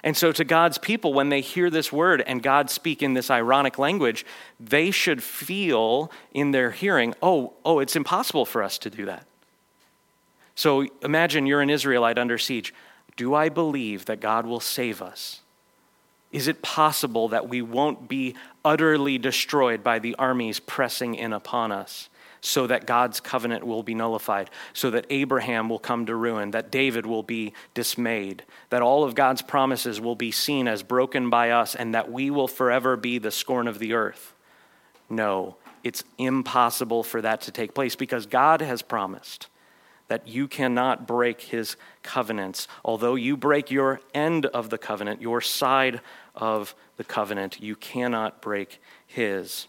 And 0.04 0.16
so, 0.16 0.32
to 0.32 0.44
God's 0.44 0.78
people, 0.78 1.14
when 1.14 1.30
they 1.30 1.42
hear 1.42 1.70
this 1.70 1.92
word 1.92 2.22
and 2.22 2.42
God 2.42 2.70
speak 2.70 3.04
in 3.04 3.14
this 3.14 3.30
ironic 3.30 3.78
language, 3.78 4.26
they 4.60 4.92
should 4.92 5.22
feel 5.22 6.10
in 6.32 6.52
their 6.52 6.72
hearing, 6.72 7.14
oh, 7.22 7.54
oh, 7.66 7.80
it's 7.80 7.96
impossible 7.96 8.46
for 8.46 8.64
us 8.64 8.78
to 8.80 8.90
do 8.90 9.06
that. 9.06 9.26
So, 10.56 10.88
imagine 11.02 11.46
you're 11.46 11.62
an 11.62 11.70
Israelite 11.70 12.18
under 12.18 12.38
siege. 12.38 12.74
Do 13.18 13.34
I 13.34 13.50
believe 13.50 14.06
that 14.06 14.22
God 14.22 14.46
will 14.46 14.62
save 14.62 15.02
us? 15.02 15.42
Is 16.32 16.48
it 16.48 16.62
possible 16.62 17.28
that 17.30 17.50
we 17.50 17.62
won't 17.62 18.08
be 18.08 18.36
utterly 18.64 19.18
destroyed 19.18 19.84
by 19.84 20.00
the 20.00 20.16
armies 20.16 20.60
pressing 20.60 21.16
in 21.16 21.34
upon 21.34 21.72
us? 21.72 22.10
So 22.41 22.67
that 22.67 22.86
God's 22.86 23.19
covenant 23.19 23.65
will 23.65 23.84
be 23.84 23.93
nullified, 23.93 24.49
so 24.73 24.89
that 24.91 25.06
Abraham 25.10 25.67
will 25.67 25.80
come 25.80 26.06
to 26.06 26.15
ruin, 26.15 26.52
that 26.52 26.71
David 26.71 27.06
will 27.06 27.23
be 27.23 27.54
dismayed, 27.73 28.43
that 28.69 28.82
all 28.82 29.04
of 29.04 29.13
God's 29.13 29.41
promises 29.41 29.99
will 29.99 30.15
be 30.15 30.32
seen 30.32 30.67
as 30.67 30.82
broken 30.82 31.30
by 31.30 31.52
us, 31.52 31.75
and 31.75 31.93
that 31.93 32.12
we 32.12 32.30
will 32.30 32.47
forever 32.47 32.95
be 32.95 33.17
the 33.17 33.32
scorn 33.32 33.67
of 33.67 33.80
the 33.80 33.93
earth. 33.93 34.34
No, 35.10 35.58
it's 35.84 36.04
impossible 36.17 37.04
for 37.04 37.21
that 37.21 37.41
to 37.41 37.52
take 37.52 37.73
place 37.73 37.95
because 37.95 38.25
God 38.25 38.62
has 38.62 38.82
promised 38.82 39.47
that 40.08 40.28
you 40.28 40.47
cannot 40.47 41.08
break 41.08 41.41
his 41.41 41.78
covenants. 42.04 42.67
Although 42.84 43.15
you 43.15 43.38
break 43.38 43.69
your 43.69 44.02
end 44.13 44.45
of 44.47 44.69
the 44.69 44.78
covenant, 44.78 45.21
your 45.21 45.39
side 45.39 46.02
of 46.36 46.73
the 46.97 47.04
covenant, 47.04 47.62
you 47.62 47.75
cannot 47.75 48.41
break 48.41 48.82
his. 49.06 49.67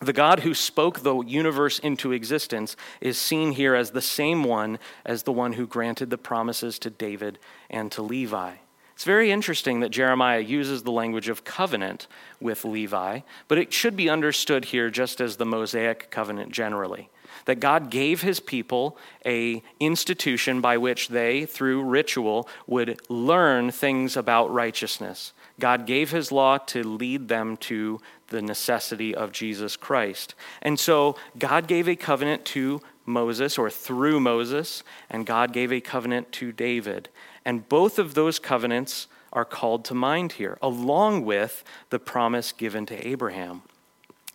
The 0.00 0.12
God 0.12 0.40
who 0.40 0.52
spoke 0.52 1.00
the 1.00 1.20
universe 1.22 1.78
into 1.78 2.12
existence 2.12 2.76
is 3.00 3.16
seen 3.18 3.52
here 3.52 3.74
as 3.74 3.90
the 3.90 4.02
same 4.02 4.44
one 4.44 4.78
as 5.06 5.22
the 5.22 5.32
one 5.32 5.54
who 5.54 5.66
granted 5.66 6.10
the 6.10 6.18
promises 6.18 6.78
to 6.80 6.90
David 6.90 7.38
and 7.70 7.90
to 7.92 8.02
Levi. 8.02 8.56
It's 8.92 9.04
very 9.04 9.30
interesting 9.30 9.80
that 9.80 9.90
Jeremiah 9.90 10.40
uses 10.40 10.82
the 10.82 10.92
language 10.92 11.28
of 11.28 11.44
covenant 11.44 12.06
with 12.40 12.64
Levi, 12.64 13.20
but 13.48 13.58
it 13.58 13.72
should 13.72 13.96
be 13.96 14.08
understood 14.08 14.66
here 14.66 14.90
just 14.90 15.20
as 15.20 15.36
the 15.36 15.46
Mosaic 15.46 16.10
covenant 16.10 16.52
generally 16.52 17.10
that 17.46 17.60
God 17.60 17.90
gave 17.90 18.22
his 18.22 18.40
people 18.40 18.96
a 19.24 19.62
institution 19.80 20.60
by 20.60 20.76
which 20.76 21.08
they 21.08 21.46
through 21.46 21.82
ritual 21.82 22.48
would 22.66 23.00
learn 23.08 23.70
things 23.70 24.16
about 24.16 24.52
righteousness. 24.52 25.32
God 25.58 25.86
gave 25.86 26.10
his 26.10 26.30
law 26.30 26.58
to 26.58 26.82
lead 26.82 27.28
them 27.28 27.56
to 27.58 28.00
the 28.28 28.42
necessity 28.42 29.14
of 29.14 29.32
Jesus 29.32 29.76
Christ. 29.76 30.34
And 30.62 30.78
so 30.78 31.16
God 31.38 31.66
gave 31.66 31.88
a 31.88 31.96
covenant 31.96 32.44
to 32.46 32.80
Moses 33.04 33.56
or 33.56 33.70
through 33.70 34.20
Moses, 34.20 34.82
and 35.08 35.24
God 35.24 35.52
gave 35.52 35.72
a 35.72 35.80
covenant 35.80 36.32
to 36.32 36.52
David. 36.52 37.08
And 37.44 37.68
both 37.68 37.98
of 37.98 38.14
those 38.14 38.38
covenants 38.38 39.06
are 39.32 39.44
called 39.44 39.84
to 39.84 39.94
mind 39.94 40.32
here, 40.32 40.58
along 40.60 41.24
with 41.24 41.62
the 41.90 41.98
promise 41.98 42.52
given 42.52 42.86
to 42.86 43.06
Abraham. 43.06 43.62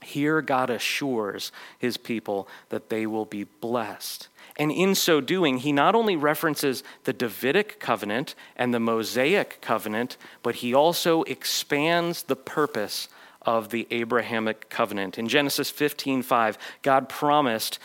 Here, 0.04 0.41
God 0.41 0.69
assures 0.69 1.51
his 1.77 1.97
people 1.97 2.47
that 2.69 2.89
they 2.89 3.06
will 3.06 3.25
be 3.25 3.43
blessed. 3.43 4.27
And 4.58 4.71
in 4.71 4.95
so 4.95 5.21
doing, 5.21 5.58
he 5.58 5.71
not 5.71 5.95
only 5.95 6.15
references 6.15 6.84
the 7.04 7.13
Davidic 7.13 7.80
covenant 7.80 8.36
and 8.56 8.73
the 8.73 8.80
Mosaic 8.80 9.60
covenant, 9.62 10.17
but 10.43 10.56
he 10.56 10.73
also 10.73 11.23
expands 11.23 12.23
the 12.23 12.36
purpose 12.36 13.08
of 13.43 13.69
the 13.69 13.88
Abrahamic 13.91 14.69
covenant. 14.69 15.17
In 15.17 15.27
Genesis 15.27 15.71
15:5, 15.71 16.58
God 16.82 17.10
promised 17.10 17.80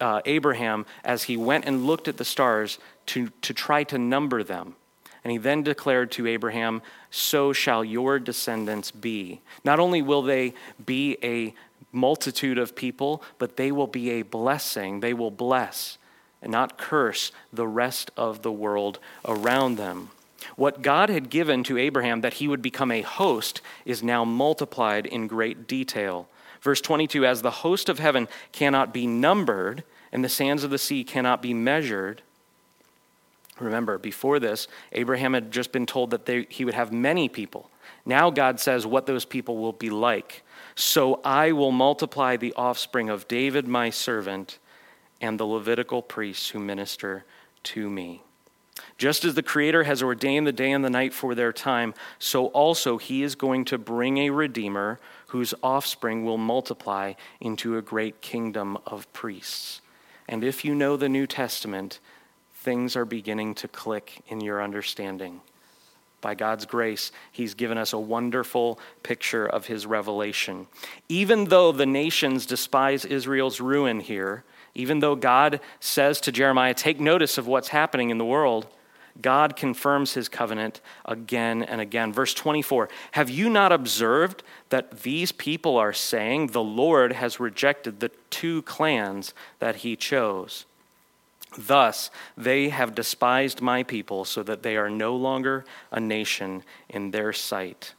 uh, 0.00 0.20
Abraham 0.24 0.86
as 1.04 1.24
he 1.24 1.36
went 1.36 1.64
and 1.64 1.86
looked 1.86 2.08
at 2.08 2.16
the 2.16 2.24
stars 2.24 2.78
to, 3.06 3.30
to 3.42 3.54
try 3.54 3.84
to 3.84 3.98
number 3.98 4.42
them. 4.42 4.76
And 5.24 5.32
he 5.32 5.38
then 5.38 5.62
declared 5.62 6.12
to 6.12 6.26
Abraham, 6.26 6.82
So 7.10 7.52
shall 7.52 7.84
your 7.84 8.18
descendants 8.18 8.90
be. 8.90 9.40
Not 9.64 9.80
only 9.80 10.02
will 10.02 10.22
they 10.22 10.54
be 10.84 11.16
a 11.22 11.54
multitude 11.90 12.58
of 12.58 12.76
people, 12.76 13.22
but 13.38 13.56
they 13.56 13.72
will 13.72 13.86
be 13.86 14.10
a 14.10 14.22
blessing. 14.22 15.00
They 15.00 15.14
will 15.14 15.30
bless 15.30 15.98
and 16.42 16.52
not 16.52 16.78
curse 16.78 17.32
the 17.52 17.66
rest 17.66 18.10
of 18.16 18.42
the 18.42 18.52
world 18.52 18.98
around 19.24 19.76
them. 19.76 20.10
What 20.56 20.82
God 20.82 21.08
had 21.08 21.30
given 21.30 21.64
to 21.64 21.78
Abraham 21.78 22.20
that 22.20 22.34
he 22.34 22.48
would 22.48 22.62
become 22.62 22.90
a 22.90 23.02
host 23.02 23.60
is 23.84 24.02
now 24.02 24.24
multiplied 24.24 25.06
in 25.06 25.26
great 25.26 25.66
detail. 25.66 26.28
Verse 26.60 26.80
22 26.80 27.24
As 27.24 27.42
the 27.42 27.50
host 27.50 27.88
of 27.88 27.98
heaven 27.98 28.28
cannot 28.52 28.92
be 28.92 29.06
numbered, 29.06 29.84
and 30.12 30.24
the 30.24 30.28
sands 30.28 30.64
of 30.64 30.70
the 30.70 30.78
sea 30.78 31.04
cannot 31.04 31.42
be 31.42 31.54
measured, 31.54 32.22
Remember, 33.58 33.96
before 33.96 34.38
this, 34.38 34.68
Abraham 34.92 35.32
had 35.32 35.50
just 35.50 35.72
been 35.72 35.86
told 35.86 36.10
that 36.10 36.26
they, 36.26 36.46
he 36.50 36.64
would 36.64 36.74
have 36.74 36.92
many 36.92 37.28
people. 37.28 37.70
Now 38.04 38.30
God 38.30 38.60
says 38.60 38.86
what 38.86 39.06
those 39.06 39.24
people 39.24 39.56
will 39.56 39.72
be 39.72 39.88
like. 39.88 40.42
So 40.74 41.20
I 41.24 41.52
will 41.52 41.72
multiply 41.72 42.36
the 42.36 42.52
offspring 42.54 43.08
of 43.08 43.26
David, 43.28 43.66
my 43.66 43.88
servant, 43.88 44.58
and 45.20 45.40
the 45.40 45.46
Levitical 45.46 46.02
priests 46.02 46.50
who 46.50 46.58
minister 46.58 47.24
to 47.64 47.88
me. 47.88 48.22
Just 48.98 49.24
as 49.24 49.34
the 49.34 49.42
Creator 49.42 49.84
has 49.84 50.02
ordained 50.02 50.46
the 50.46 50.52
day 50.52 50.72
and 50.72 50.84
the 50.84 50.90
night 50.90 51.12
for 51.12 51.34
their 51.34 51.52
time, 51.52 51.92
so 52.18 52.46
also 52.46 52.96
He 52.96 53.22
is 53.22 53.34
going 53.34 53.66
to 53.66 53.78
bring 53.78 54.18
a 54.18 54.30
Redeemer 54.30 54.98
whose 55.28 55.52
offspring 55.62 56.24
will 56.24 56.38
multiply 56.38 57.12
into 57.40 57.76
a 57.76 57.82
great 57.82 58.22
kingdom 58.22 58.78
of 58.86 59.12
priests. 59.12 59.82
And 60.28 60.42
if 60.42 60.64
you 60.64 60.74
know 60.74 60.96
the 60.96 61.10
New 61.10 61.26
Testament, 61.26 62.00
things 62.54 62.96
are 62.96 63.04
beginning 63.04 63.54
to 63.56 63.68
click 63.68 64.22
in 64.28 64.40
your 64.40 64.62
understanding. 64.62 65.42
By 66.22 66.34
God's 66.34 66.64
grace, 66.64 67.12
He's 67.30 67.52
given 67.52 67.76
us 67.76 67.92
a 67.92 67.98
wonderful 67.98 68.80
picture 69.02 69.46
of 69.46 69.66
His 69.66 69.84
revelation. 69.84 70.68
Even 71.08 71.44
though 71.44 71.70
the 71.70 71.86
nations 71.86 72.46
despise 72.46 73.04
Israel's 73.04 73.60
ruin 73.60 74.00
here, 74.00 74.42
even 74.74 75.00
though 75.00 75.16
God 75.16 75.60
says 75.80 76.20
to 76.22 76.32
Jeremiah, 76.32 76.74
Take 76.74 76.98
notice 76.98 77.36
of 77.36 77.46
what's 77.46 77.68
happening 77.68 78.10
in 78.10 78.18
the 78.18 78.24
world, 78.24 78.66
God 79.22 79.56
confirms 79.56 80.14
his 80.14 80.28
covenant 80.28 80.80
again 81.04 81.62
and 81.62 81.80
again. 81.80 82.12
Verse 82.12 82.34
24 82.34 82.88
Have 83.12 83.30
you 83.30 83.48
not 83.48 83.72
observed 83.72 84.42
that 84.70 85.02
these 85.02 85.32
people 85.32 85.76
are 85.76 85.92
saying, 85.92 86.48
The 86.48 86.62
Lord 86.62 87.12
has 87.12 87.40
rejected 87.40 88.00
the 88.00 88.10
two 88.30 88.62
clans 88.62 89.34
that 89.58 89.76
he 89.76 89.96
chose? 89.96 90.66
Thus, 91.58 92.10
they 92.36 92.68
have 92.68 92.94
despised 92.94 93.62
my 93.62 93.82
people 93.82 94.24
so 94.24 94.42
that 94.42 94.62
they 94.62 94.76
are 94.76 94.90
no 94.90 95.16
longer 95.16 95.64
a 95.90 96.00
nation 96.00 96.62
in 96.88 97.12
their 97.12 97.32
sight. 97.32 97.94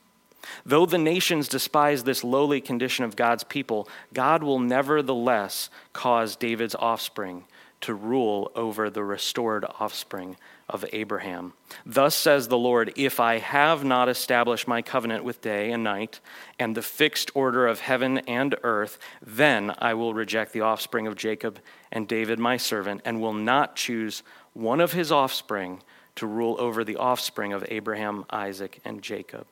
Though 0.66 0.86
the 0.86 0.98
nations 0.98 1.48
despise 1.48 2.04
this 2.04 2.24
lowly 2.24 2.62
condition 2.62 3.04
of 3.04 3.16
God's 3.16 3.44
people, 3.44 3.90
God 4.14 4.44
will 4.44 4.60
nevertheless 4.60 5.70
cause 5.94 6.36
David's 6.36 6.76
offspring 6.76 7.46
to 7.82 7.94
rule 7.94 8.52
over 8.56 8.90
the 8.90 9.04
restored 9.04 9.66
offspring 9.80 10.36
of 10.70 10.84
Abraham. 10.92 11.54
Thus 11.86 12.16
says 12.16 12.48
the 12.48 12.58
Lord 12.58 12.92
If 12.96 13.20
I 13.20 13.38
have 13.38 13.84
not 13.84 14.10
established 14.10 14.68
my 14.68 14.82
covenant 14.82 15.24
with 15.24 15.42
day 15.42 15.72
and 15.72 15.84
night, 15.84 16.20
and 16.60 16.76
the 16.76 16.82
fixed 16.82 17.32
order 17.34 17.68
of 17.68 17.80
heaven 17.80 18.20
and 18.20 18.56
earth, 18.64 18.98
then 19.22 19.74
I 19.80 19.94
will 19.94 20.14
reject 20.14 20.54
the 20.54 20.62
offspring 20.62 21.08
of 21.08 21.16
Jacob 21.16 21.60
and 21.92 22.08
David 22.08 22.40
my 22.40 22.58
servant, 22.58 23.02
and 23.06 23.22
will 23.22 23.34
not 23.34 23.76
choose 23.76 24.24
one 24.54 24.80
of 24.82 24.94
his 24.94 25.12
offspring 25.12 25.82
to 26.16 26.26
rule 26.26 26.56
over 26.60 26.84
the 26.84 26.98
offspring 26.98 27.54
of 27.54 27.64
Abraham, 27.70 28.26
Isaac, 28.32 28.80
and 28.84 29.04
Jacob. 29.04 29.46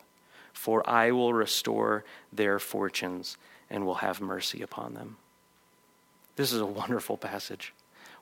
For 0.51 0.88
I 0.89 1.11
will 1.11 1.33
restore 1.33 2.03
their 2.33 2.57
fortunes 2.59 3.38
and 3.69 3.85
will 3.85 3.95
have 3.95 4.19
mercy 4.19 4.61
upon 4.61 4.95
them. 4.95 5.17
This 6.35 6.51
is 6.51 6.59
a 6.59 6.65
wonderful 6.65 7.17
passage. 7.17 7.73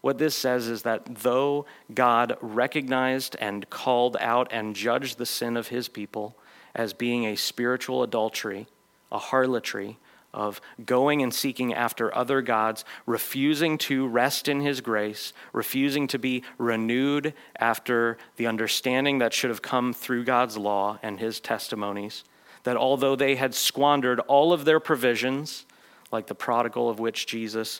What 0.04 0.18
this 0.18 0.36
says 0.36 0.68
is 0.68 0.82
that 0.82 1.06
though 1.06 1.66
God 1.94 2.36
recognized 2.42 3.38
and 3.40 3.70
called 3.70 4.18
out 4.20 4.50
and 4.52 4.76
judged 4.76 5.18
the 5.18 5.26
sin 5.26 5.56
of 5.56 5.70
his 5.70 5.88
people 5.88 6.36
as 6.76 6.92
being 6.92 7.26
a 7.26 7.38
spiritual 7.38 8.04
adultery, 8.04 8.68
a 9.14 9.18
harlotry, 9.18 9.98
of 10.34 10.60
going 10.86 11.22
and 11.22 11.34
seeking 11.34 11.74
after 11.74 12.14
other 12.14 12.42
gods, 12.42 12.84
refusing 13.06 13.78
to 13.78 14.06
rest 14.06 14.50
in 14.50 14.60
his 14.60 14.82
grace, 14.82 15.32
refusing 15.54 16.08
to 16.08 16.20
be 16.20 16.44
renewed 16.58 17.34
after 17.58 18.18
the 18.36 18.46
understanding 18.46 19.20
that 19.20 19.34
should 19.34 19.52
have 19.52 19.62
come 19.62 19.94
through 19.94 20.26
God's 20.26 20.58
law 20.58 21.00
and 21.02 21.18
his 21.18 21.40
testimonies. 21.40 22.26
That 22.64 22.76
although 22.76 23.16
they 23.16 23.38
had 23.38 23.56
squandered 23.56 24.20
all 24.22 24.52
of 24.52 24.66
their 24.66 24.82
provisions, 24.82 25.66
like 26.12 26.28
the 26.28 26.36
prodigal 26.36 26.90
of 26.90 27.00
which 27.00 27.26
Jesus 27.26 27.80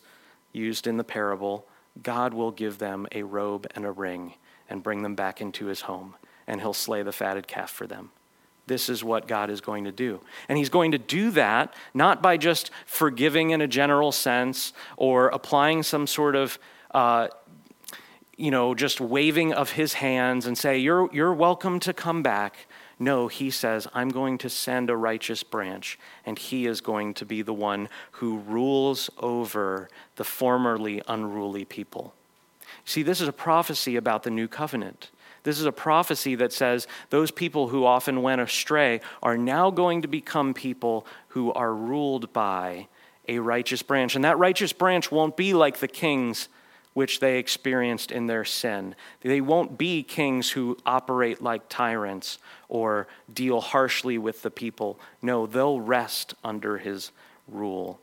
used 0.54 0.88
in 0.88 0.96
the 0.96 1.04
parable, 1.04 1.68
God 2.02 2.34
will 2.34 2.52
give 2.52 2.80
them 2.80 3.08
a 3.12 3.24
robe 3.24 3.68
and 3.76 3.86
a 3.86 3.92
ring 3.92 4.34
and 4.70 4.82
bring 4.82 5.04
them 5.04 5.16
back 5.16 5.42
into 5.42 5.68
his 5.68 5.82
home, 5.82 6.16
and 6.48 6.62
he'll 6.62 6.74
slay 6.74 7.04
the 7.04 7.12
fatted 7.12 7.48
calf 7.48 7.70
for 7.70 7.86
them. 7.86 8.12
This 8.66 8.88
is 8.88 9.04
what 9.04 9.28
God 9.28 9.50
is 9.50 9.60
going 9.60 9.84
to 9.84 9.92
do. 9.92 10.22
And 10.48 10.58
he's 10.58 10.70
going 10.70 10.94
to 10.94 10.98
do 10.98 11.32
that 11.32 11.74
not 11.94 12.22
by 12.22 12.38
just 12.38 12.72
forgiving 12.86 13.50
in 13.50 13.60
a 13.60 13.68
general 13.68 14.12
sense 14.12 14.72
or 14.96 15.28
applying 15.28 15.84
some 15.84 16.08
sort 16.08 16.36
of, 16.36 16.58
uh, 16.92 17.28
you 18.38 18.52
know, 18.52 18.74
just 18.74 19.02
waving 19.02 19.54
of 19.54 19.72
his 19.72 19.94
hands 19.94 20.46
and 20.46 20.58
say, 20.58 20.78
you're, 20.78 21.10
you're 21.14 21.34
welcome 21.34 21.80
to 21.82 21.94
come 21.94 22.24
back. 22.24 22.68
No, 23.04 23.28
he 23.28 23.52
says, 23.52 23.86
I'm 23.94 24.08
going 24.08 24.38
to 24.38 24.50
send 24.50 24.90
a 24.90 24.96
righteous 24.96 25.44
branch, 25.44 26.00
and 26.26 26.40
he 26.40 26.66
is 26.66 26.80
going 26.80 27.14
to 27.16 27.26
be 27.26 27.42
the 27.42 27.54
one 27.54 27.90
who 28.12 28.38
rules 28.38 29.10
over 29.18 29.90
the 30.16 30.24
formerly 30.24 31.02
unruly 31.06 31.66
people. 31.66 32.14
See, 32.86 33.04
this 33.04 33.20
is 33.20 33.28
a 33.28 33.34
prophecy 33.34 33.98
about 33.98 34.24
the 34.24 34.30
new 34.30 34.48
covenant. 34.48 35.10
This 35.44 35.60
is 35.60 35.66
a 35.66 35.74
prophecy 35.74 36.36
that 36.36 36.54
says 36.54 36.88
those 37.10 37.30
people 37.30 37.68
who 37.68 37.84
often 37.84 38.22
went 38.22 38.40
astray 38.40 39.02
are 39.22 39.38
now 39.38 39.70
going 39.70 40.02
to 40.04 40.08
become 40.08 40.54
people 40.54 41.06
who 41.30 41.52
are 41.52 41.76
ruled 41.76 42.32
by 42.32 42.88
a 43.28 43.40
righteous 43.40 43.82
branch. 43.82 44.16
And 44.16 44.24
that 44.24 44.38
righteous 44.38 44.72
branch 44.72 45.12
won't 45.12 45.36
be 45.36 45.54
like 45.54 45.80
the 45.80 45.90
kings 45.90 46.48
which 46.94 47.20
they 47.20 47.40
experienced 47.40 48.12
in 48.12 48.28
their 48.28 48.46
sin. 48.46 48.96
They 49.22 49.42
won't 49.42 49.78
be 49.78 50.04
kings 50.04 50.52
who 50.52 50.78
operate 50.86 51.42
like 51.42 51.70
tyrants 51.70 52.38
or 52.70 53.08
deal 53.34 53.62
harshly 53.62 54.18
with 54.18 54.42
the 54.42 54.52
people. 54.52 55.00
No, 55.22 55.46
they'll 55.46 55.82
rest 55.82 56.36
under 56.44 56.78
his 56.78 57.12
rule. 57.48 58.00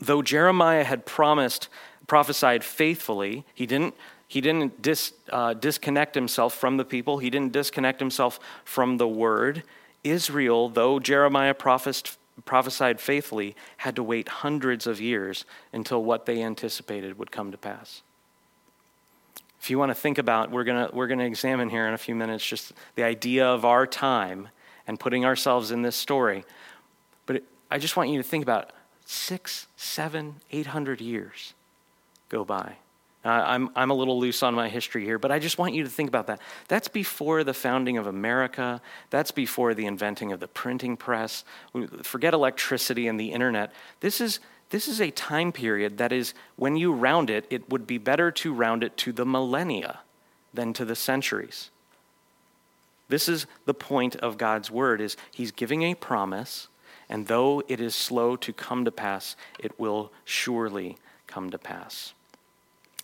Though 0.00 0.22
Jeremiah 0.22 0.84
had 0.84 1.06
promised, 1.06 1.68
prophesied 2.06 2.62
faithfully, 2.62 3.44
he 3.54 3.66
didn't, 3.66 3.94
he 4.28 4.40
didn't 4.40 4.80
dis, 4.82 5.12
uh, 5.30 5.54
disconnect 5.54 6.14
himself 6.14 6.54
from 6.54 6.76
the 6.76 6.84
people, 6.84 7.18
he 7.18 7.30
didn't 7.30 7.52
disconnect 7.52 8.00
himself 8.00 8.38
from 8.64 8.98
the 8.98 9.08
word. 9.08 9.62
Israel, 10.04 10.68
though 10.68 11.00
Jeremiah 11.00 11.54
prophesied 11.54 12.10
prophesied 12.44 13.00
faithfully 13.00 13.56
had 13.78 13.96
to 13.96 14.02
wait 14.02 14.28
hundreds 14.28 14.86
of 14.86 15.00
years 15.00 15.44
until 15.72 16.02
what 16.02 16.26
they 16.26 16.42
anticipated 16.42 17.18
would 17.18 17.30
come 17.30 17.50
to 17.50 17.58
pass. 17.58 18.02
If 19.60 19.70
you 19.70 19.78
want 19.78 19.90
to 19.90 19.94
think 19.94 20.18
about, 20.18 20.50
we're 20.50 20.64
going 20.64 20.88
to, 20.88 20.94
we're 20.94 21.08
going 21.08 21.18
to 21.18 21.24
examine 21.24 21.68
here 21.68 21.88
in 21.88 21.94
a 21.94 21.98
few 21.98 22.14
minutes 22.14 22.46
just 22.46 22.72
the 22.94 23.02
idea 23.02 23.46
of 23.46 23.64
our 23.64 23.86
time 23.86 24.48
and 24.86 24.98
putting 24.98 25.24
ourselves 25.24 25.70
in 25.70 25.82
this 25.82 25.96
story. 25.96 26.44
But 27.26 27.36
it, 27.36 27.44
I 27.70 27.78
just 27.78 27.96
want 27.96 28.10
you 28.10 28.18
to 28.18 28.22
think 28.22 28.42
about 28.42 28.70
six, 29.04 29.66
seven, 29.76 30.36
eight 30.52 30.66
hundred 30.66 31.00
years 31.00 31.54
go 32.28 32.44
by. 32.44 32.76
Uh, 33.24 33.28
I'm, 33.30 33.70
I'm 33.74 33.90
a 33.90 33.94
little 33.94 34.18
loose 34.18 34.42
on 34.42 34.54
my 34.54 34.68
history 34.68 35.04
here, 35.04 35.18
but 35.18 35.32
I 35.32 35.40
just 35.40 35.58
want 35.58 35.74
you 35.74 35.82
to 35.82 35.90
think 35.90 36.08
about 36.08 36.28
that. 36.28 36.40
That's 36.68 36.86
before 36.86 37.42
the 37.42 37.54
founding 37.54 37.96
of 37.98 38.06
America. 38.06 38.80
That's 39.10 39.32
before 39.32 39.74
the 39.74 39.86
inventing 39.86 40.32
of 40.32 40.38
the 40.38 40.46
printing 40.46 40.96
press. 40.96 41.44
Forget 42.02 42.32
electricity 42.32 43.08
and 43.08 43.18
the 43.18 43.32
internet. 43.32 43.72
This 44.00 44.20
is, 44.20 44.38
this 44.70 44.86
is 44.86 45.00
a 45.00 45.10
time 45.10 45.50
period 45.50 45.98
that 45.98 46.12
is, 46.12 46.32
when 46.54 46.76
you 46.76 46.92
round 46.92 47.28
it, 47.28 47.44
it 47.50 47.68
would 47.68 47.86
be 47.86 47.98
better 47.98 48.30
to 48.30 48.54
round 48.54 48.84
it 48.84 48.96
to 48.98 49.12
the 49.12 49.26
millennia 49.26 49.98
than 50.54 50.72
to 50.74 50.84
the 50.84 50.96
centuries. 50.96 51.70
This 53.08 53.28
is 53.28 53.46
the 53.64 53.74
point 53.74 54.14
of 54.16 54.38
God's 54.38 54.70
word 54.70 55.00
is 55.00 55.16
he's 55.32 55.50
giving 55.50 55.82
a 55.82 55.94
promise, 55.94 56.68
and 57.08 57.26
though 57.26 57.64
it 57.66 57.80
is 57.80 57.96
slow 57.96 58.36
to 58.36 58.52
come 58.52 58.84
to 58.84 58.92
pass, 58.92 59.34
it 59.58 59.78
will 59.78 60.12
surely 60.24 60.98
come 61.26 61.50
to 61.50 61.58
pass 61.58 62.12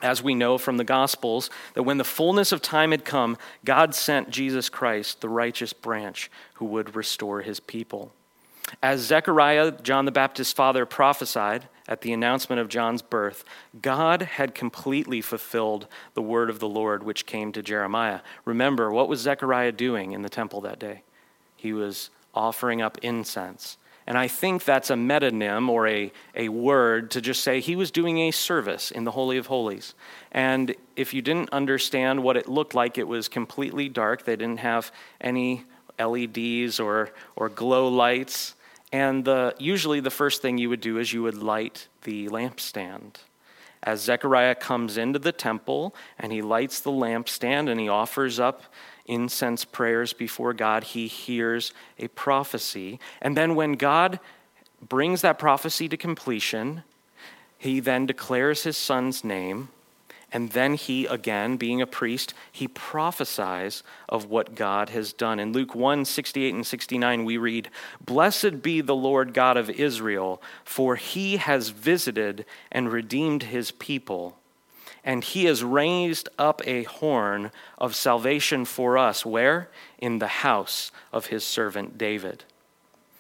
as 0.05 0.23
we 0.23 0.35
know 0.35 0.59
from 0.59 0.77
the 0.77 0.85
Gospels, 0.85 1.49
that 1.73 1.83
when 1.83 1.97
the 1.97 2.05
fullness 2.05 2.53
of 2.53 2.61
time 2.61 2.91
had 2.91 3.05
come, 3.05 3.39
God 3.65 3.95
sent 3.95 4.31
Jesus 4.31 4.69
Christ, 4.69 5.23
the 5.23 5.29
righteous 5.29 5.73
branch, 5.73 6.31
who 6.55 6.67
would 6.67 6.95
restore 6.95 7.41
his 7.41 7.59
people. 7.59 8.13
As 8.83 9.01
Zechariah, 9.01 9.73
John 9.83 10.05
the 10.05 10.13
Baptist's 10.13 10.53
father, 10.53 10.85
prophesied 10.85 11.69
at 11.89 12.03
the 12.03 12.13
announcement 12.13 12.61
of 12.61 12.69
John's 12.69 13.03
birth, 13.03 13.45
God 13.81 14.23
had 14.23 14.55
completely 14.55 15.21
fulfilled 15.21 15.87
the 16.13 16.23
word 16.23 16.51
of 16.51 16.59
the 16.59 16.69
Lord 16.69 17.03
which 17.03 17.27
came 17.27 17.51
to 17.53 17.63
Jeremiah. 17.63 18.21
Remember, 18.45 18.91
what 18.91 19.09
was 19.09 19.21
Zechariah 19.21 19.73
doing 19.73 20.13
in 20.13 20.23
the 20.23 20.29
temple 20.29 20.61
that 20.63 20.79
day? 20.79 21.03
He 21.57 21.73
was 21.73 22.11
offering 22.35 22.83
up 22.83 22.99
incense 22.99 23.79
and 24.07 24.19
I 24.19 24.29
think 24.29 24.65
that's 24.65 24.91
a 24.91 24.95
metonym 24.95 25.69
or 25.69 25.89
a, 25.89 26.13
a 26.35 26.51
word 26.51 27.11
to 27.13 27.23
just 27.23 27.43
say 27.43 27.61
he 27.61 27.75
was 27.75 27.91
doing 27.91 28.19
a 28.19 28.31
service 28.33 28.91
in 28.91 29.05
the 29.05 29.11
Holy 29.11 29.39
of 29.39 29.47
Holies. 29.47 29.95
And 30.31 30.75
if 30.95 31.15
you 31.15 31.23
didn't 31.23 31.51
understand 31.51 32.23
what 32.23 32.37
it 32.37 32.47
looked 32.47 32.75
like, 32.75 32.99
it 32.99 33.09
was 33.09 33.29
completely 33.29 33.89
dark. 33.89 34.25
They 34.25 34.37
didn't 34.37 34.61
have 34.61 34.93
any 35.21 35.65
LEDs 35.99 36.81
or, 36.81 37.13
or 37.35 37.49
glow 37.49 37.89
lights. 37.89 38.55
And 38.93 39.25
the, 39.25 39.55
usually 39.59 40.01
the 40.01 40.11
first 40.11 40.43
thing 40.43 40.59
you 40.59 40.69
would 40.69 40.83
do 40.83 40.99
is 40.99 41.13
you 41.13 41.23
would 41.23 41.39
light 41.39 41.89
the 42.03 42.29
lampstand. 42.29 43.17
as 43.83 44.03
Zechariah 44.03 44.55
comes 44.55 44.99
into 44.99 45.19
the 45.19 45.33
temple 45.33 45.95
and 46.19 46.31
he 46.31 46.43
lights 46.43 46.81
the 46.81 46.91
lampstand 46.91 47.71
and 47.71 47.81
he 47.81 47.89
offers 47.89 48.39
up 48.39 48.65
incense 49.07 49.65
prayers 49.65 50.13
before 50.13 50.53
God, 50.53 50.85
he 50.85 51.07
hears 51.07 51.73
a 51.99 52.09
prophecy. 52.09 52.99
And 53.21 53.37
then 53.37 53.55
when 53.55 53.73
God 53.73 54.21
brings 54.81 55.21
that 55.23 55.39
prophecy 55.39 55.89
to 55.89 55.97
completion, 55.97 56.83
he 57.59 57.81
then 57.81 58.07
declares 58.07 58.63
his 58.63 58.77
son's 58.77 59.25
name. 59.25 59.69
And 60.33 60.51
then 60.51 60.75
he, 60.75 61.07
again, 61.07 61.57
being 61.57 61.81
a 61.81 61.87
priest, 61.87 62.35
he 62.51 62.67
prophesies 62.67 63.85
of 64.09 64.27
what 64.27 64.57
God 64.57 64.89
has 64.89 65.13
done. 65.13 65.39
In 65.39 65.53
Luke 65.53 65.77
1 65.77 66.05
68 66.05 66.55
and 66.55 66.67
69, 66.67 67.25
we 67.25 67.37
read, 67.37 67.71
Blessed 68.05 68.61
be 68.61 68.81
the 68.81 68.97
Lord 68.97 69.33
God 69.33 69.57
of 69.57 69.71
Israel, 69.71 70.43
for 70.65 70.97
he 70.97 71.37
has 71.37 71.69
visited 71.69 72.45
and 72.73 72.91
redeemed 72.91 73.45
his 73.45 73.71
people 73.71 74.37
and 75.05 75.23
he 75.23 75.45
has 75.45 75.63
raised 75.63 76.29
up 76.39 76.63
a 76.67 76.85
horn 76.85 77.51
of 77.79 77.95
salvation 77.95 78.65
for 78.65 78.97
us. 78.97 79.25
Where? 79.25 79.69
In 79.99 80.19
the 80.19 80.29
house 80.29 80.91
of 81.13 81.27
his 81.27 81.45
servant 81.45 81.99
David. 81.99 82.45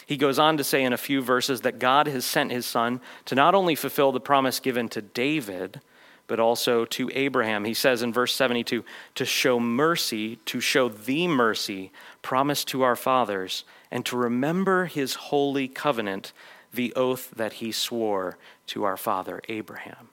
He 0.06 0.16
goes 0.16 0.38
on 0.38 0.56
to 0.56 0.64
say 0.64 0.82
in 0.82 0.92
a 0.92 0.98
few 0.98 1.22
verses 1.22 1.62
that 1.62 1.78
God 1.78 2.06
has 2.08 2.24
sent 2.24 2.50
his 2.50 2.66
son 2.66 3.00
to 3.26 3.34
not 3.34 3.54
only 3.54 3.74
fulfill 3.74 4.12
the 4.12 4.20
promise 4.20 4.60
given 4.60 4.88
to 4.90 5.02
David, 5.02 5.80
but 6.26 6.40
also 6.40 6.84
to 6.86 7.10
Abraham. 7.14 7.64
He 7.64 7.74
says 7.74 8.02
in 8.02 8.12
verse 8.12 8.34
72 8.34 8.84
to 9.14 9.24
show 9.24 9.60
mercy, 9.60 10.36
to 10.46 10.60
show 10.60 10.88
the 10.88 11.28
mercy 11.28 11.92
promised 12.22 12.68
to 12.68 12.82
our 12.82 12.96
fathers, 12.96 13.64
and 13.90 14.04
to 14.06 14.16
remember 14.16 14.86
his 14.86 15.14
holy 15.14 15.68
covenant, 15.68 16.32
the 16.72 16.92
oath 16.94 17.30
that 17.36 17.54
he 17.54 17.72
swore 17.72 18.36
to 18.66 18.84
our 18.84 18.96
father 18.96 19.40
Abraham. 19.48 20.08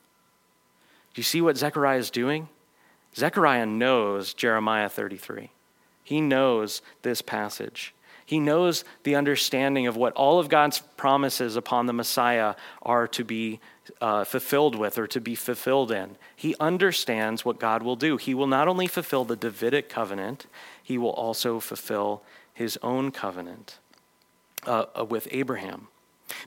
Do 1.13 1.19
you 1.19 1.23
see 1.23 1.41
what 1.41 1.57
Zechariah 1.57 1.97
is 1.97 2.09
doing? 2.09 2.47
Zechariah 3.15 3.65
knows 3.65 4.33
Jeremiah 4.33 4.89
33. 4.89 5.51
He 6.03 6.21
knows 6.21 6.81
this 7.01 7.21
passage. 7.21 7.93
He 8.25 8.39
knows 8.39 8.85
the 9.03 9.15
understanding 9.15 9.87
of 9.87 9.97
what 9.97 10.13
all 10.13 10.39
of 10.39 10.47
God's 10.47 10.79
promises 10.79 11.57
upon 11.57 11.85
the 11.85 11.93
Messiah 11.93 12.55
are 12.81 13.05
to 13.09 13.25
be 13.25 13.59
uh, 13.99 14.23
fulfilled 14.23 14.75
with 14.75 14.97
or 14.97 15.05
to 15.07 15.19
be 15.19 15.35
fulfilled 15.35 15.91
in. 15.91 16.15
He 16.35 16.55
understands 16.57 17.43
what 17.43 17.59
God 17.59 17.83
will 17.83 17.97
do. 17.97 18.15
He 18.15 18.33
will 18.33 18.47
not 18.47 18.69
only 18.69 18.87
fulfill 18.87 19.25
the 19.25 19.35
Davidic 19.35 19.89
covenant, 19.89 20.45
he 20.81 20.97
will 20.97 21.09
also 21.09 21.59
fulfill 21.59 22.23
his 22.53 22.77
own 22.81 23.11
covenant 23.11 23.79
uh, 24.65 24.85
uh 24.97 25.03
with 25.03 25.27
Abraham. 25.31 25.87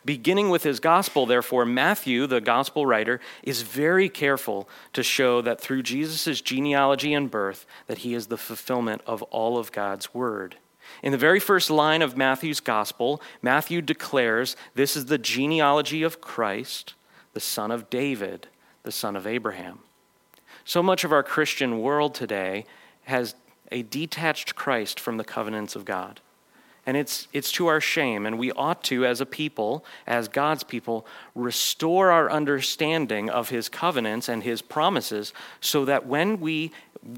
Beginning 0.05 0.51
with 0.51 0.63
his 0.63 0.81
gospel, 0.81 1.27
therefore, 1.27 1.65
Matthew, 1.65 2.27
the 2.27 2.41
gospel 2.41 2.87
writer, 2.87 3.21
is 3.43 3.63
very 3.63 4.09
careful 4.09 4.69
to 4.93 5.03
show 5.03 5.41
that 5.43 5.61
through 5.61 5.83
Jesus' 5.83 6.41
genealogy 6.41 7.15
and 7.15 7.31
birth, 7.31 7.67
that 7.87 7.99
he 7.99 8.15
is 8.15 8.27
the 8.27 8.37
fulfillment 8.37 9.03
of 9.07 9.23
all 9.25 9.59
of 9.59 9.73
God's 9.73 10.13
word. 10.13 10.57
In 11.03 11.13
the 11.13 11.19
very 11.19 11.41
first 11.41 11.71
line 11.71 12.03
of 12.03 12.17
Matthew's 12.17 12.61
gospel, 12.61 13.21
Matthew 13.43 13.81
declares 13.81 14.57
this 14.75 14.97
is 14.97 15.07
the 15.07 15.19
genealogy 15.19 16.03
of 16.03 16.21
Christ, 16.21 16.95
the 17.33 17.41
son 17.41 17.71
of 17.71 17.91
David, 17.91 18.49
the 18.83 18.93
son 18.93 19.17
of 19.17 19.27
Abraham. 19.27 19.81
So 20.65 20.83
much 20.83 21.05
of 21.05 21.13
our 21.13 21.23
Christian 21.23 21.81
world 21.81 22.15
today 22.15 22.65
has 23.05 23.35
a 23.71 23.83
detached 23.83 24.55
Christ 24.55 25.01
from 25.01 25.17
the 25.17 25.25
covenants 25.25 25.75
of 25.77 25.85
God. 25.85 26.21
And 26.87 26.97
it's, 26.97 27.29
it's 27.33 27.51
to 27.53 27.67
our 27.69 27.81
shame, 27.81 28.27
and 28.27 28.39
we 28.39 28.53
ought 28.53 28.83
to, 28.85 29.07
as 29.07 29.21
a 29.23 29.27
people, 29.27 29.85
as 30.07 30.29
God's 30.29 30.65
people, 30.65 31.07
restore 31.35 32.11
our 32.11 32.31
understanding 32.31 33.31
of 33.31 33.49
his 33.49 33.71
covenants 33.71 34.29
and 34.29 34.43
his 34.43 34.61
promises 34.61 35.33
so 35.61 35.87
that 35.87 36.07
when 36.07 36.41
we 36.41 36.73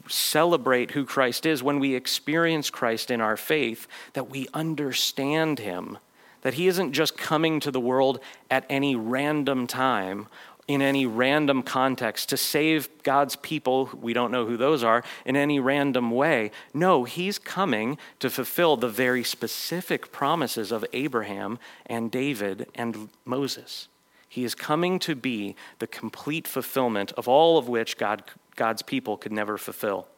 celebrate 0.08 0.92
who 0.92 1.04
Christ 1.04 1.46
is, 1.46 1.62
when 1.62 1.80
we 1.80 1.94
experience 1.94 2.70
Christ 2.70 3.10
in 3.10 3.20
our 3.20 3.36
faith, 3.36 3.88
that 4.12 4.30
we 4.30 4.48
understand 4.54 5.58
him. 5.58 5.98
That 6.42 6.54
he 6.54 6.68
isn't 6.68 6.92
just 6.92 7.16
coming 7.16 7.58
to 7.60 7.70
the 7.72 7.80
world 7.80 8.20
at 8.50 8.66
any 8.68 8.94
random 8.94 9.66
time 9.66 10.28
in 10.68 10.82
any 10.82 11.06
random 11.06 11.62
context 11.62 12.28
to 12.30 12.36
save 12.36 12.88
God's 13.02 13.36
people, 13.36 13.90
we 13.94 14.12
don't 14.12 14.32
know 14.32 14.46
who 14.46 14.56
those 14.56 14.82
are, 14.82 15.04
in 15.24 15.36
any 15.36 15.60
random 15.60 16.10
way. 16.10 16.50
No, 16.74 17.04
he's 17.04 17.38
coming 17.38 17.98
to 18.18 18.30
fulfill 18.30 18.76
the 18.76 18.88
very 18.88 19.22
specific 19.22 20.10
promises 20.10 20.72
of 20.72 20.84
Abraham 20.92 21.58
and 21.86 22.10
David 22.10 22.66
and 22.74 23.10
Moses. 23.24 23.88
He 24.28 24.44
is 24.44 24.54
coming 24.54 24.98
to 25.00 25.14
be 25.14 25.54
the 25.78 25.86
complete 25.86 26.48
fulfillment 26.48 27.12
of 27.12 27.28
all 27.28 27.58
of 27.58 27.68
which 27.68 27.96
God, 27.96 28.24
God's 28.56 28.82
people 28.82 29.16
could 29.16 29.32
never 29.32 29.56
fulfill. 29.56 30.08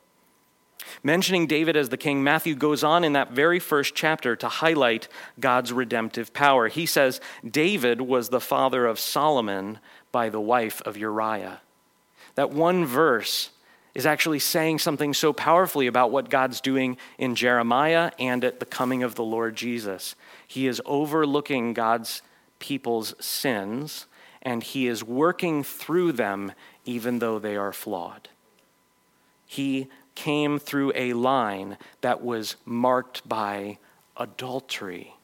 Mentioning 1.03 1.46
David 1.46 1.76
as 1.76 1.90
the 1.90 1.96
king, 1.96 2.22
Matthew 2.24 2.55
goes 2.55 2.82
on 2.82 3.05
in 3.05 3.12
that 3.12 3.32
very 3.32 3.59
first 3.59 3.94
chapter 3.94 4.34
to 4.36 4.49
highlight 4.49 5.09
God's 5.38 5.72
redemptive 5.72 6.32
power. 6.32 6.68
He 6.68 6.86
says, 6.86 7.20
David 7.49 8.01
was 8.01 8.28
the 8.28 8.40
father 8.40 8.86
of 8.86 8.99
Solomon 8.99 9.80
by 10.12 10.28
the 10.28 10.40
wife 10.40 10.80
of 10.82 10.96
Uriah. 10.96 11.61
That 12.34 12.50
one 12.50 12.84
verse 12.84 13.50
is 13.94 14.06
actually 14.06 14.38
saying 14.38 14.78
something 14.78 15.12
so 15.12 15.32
powerfully 15.32 15.86
about 15.86 16.11
what 16.11 16.30
God's 16.30 16.61
doing 16.61 16.96
in 17.18 17.34
Jeremiah 17.34 18.12
and 18.18 18.44
at 18.44 18.61
the 18.61 18.66
coming 18.66 19.02
of 19.02 19.16
the 19.16 19.24
Lord 19.24 19.56
Jesus. 19.56 20.14
He 20.46 20.66
is 20.66 20.80
overlooking 20.86 21.74
God's 21.74 22.22
people's 22.59 23.14
sins 23.18 24.06
and 24.42 24.62
he 24.62 24.86
is 24.86 25.02
working 25.02 25.64
through 25.64 26.12
them 26.12 26.52
even 26.84 27.18
though 27.18 27.38
they 27.38 27.56
are 27.56 27.72
flawed. 27.72 28.28
He 29.46 29.88
came 30.14 30.59
through 30.59 30.92
a 30.94 31.12
line 31.12 31.76
that 32.00 32.22
was 32.22 32.56
marked 32.64 33.28
by 33.28 33.78
adultery. 34.16 35.14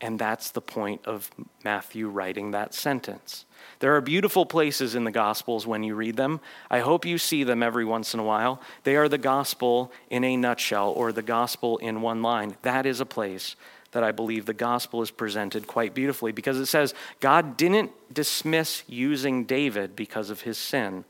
And 0.00 0.18
that's 0.18 0.50
the 0.50 0.60
point 0.60 1.06
of 1.06 1.30
Matthew 1.64 2.08
writing 2.08 2.50
that 2.50 2.74
sentence. 2.74 3.46
There 3.78 3.96
are 3.96 4.00
beautiful 4.00 4.44
places 4.44 4.94
in 4.94 5.04
the 5.04 5.10
Gospels 5.10 5.66
when 5.66 5.82
you 5.82 5.94
read 5.94 6.16
them. 6.16 6.40
I 6.70 6.80
hope 6.80 7.06
you 7.06 7.16
see 7.18 7.44
them 7.44 7.62
every 7.62 7.84
once 7.84 8.12
in 8.12 8.20
a 8.20 8.24
while. 8.24 8.60
They 8.84 8.96
are 8.96 9.08
the 9.08 9.18
Gospel 9.18 9.90
in 10.10 10.22
a 10.22 10.36
nutshell 10.36 10.90
or 10.90 11.12
the 11.12 11.22
Gospel 11.22 11.78
in 11.78 12.02
one 12.02 12.22
line. 12.22 12.56
That 12.62 12.84
is 12.84 13.00
a 13.00 13.06
place 13.06 13.56
that 13.92 14.04
I 14.04 14.12
believe 14.12 14.44
the 14.44 14.52
Gospel 14.52 15.00
is 15.00 15.10
presented 15.10 15.66
quite 15.66 15.94
beautifully 15.94 16.32
because 16.32 16.58
it 16.58 16.66
says 16.66 16.92
God 17.20 17.56
didn't 17.56 17.92
dismiss 18.12 18.82
using 18.86 19.44
David 19.44 19.96
because 19.96 20.28
of 20.28 20.42
his 20.42 20.58
sin. 20.58 21.06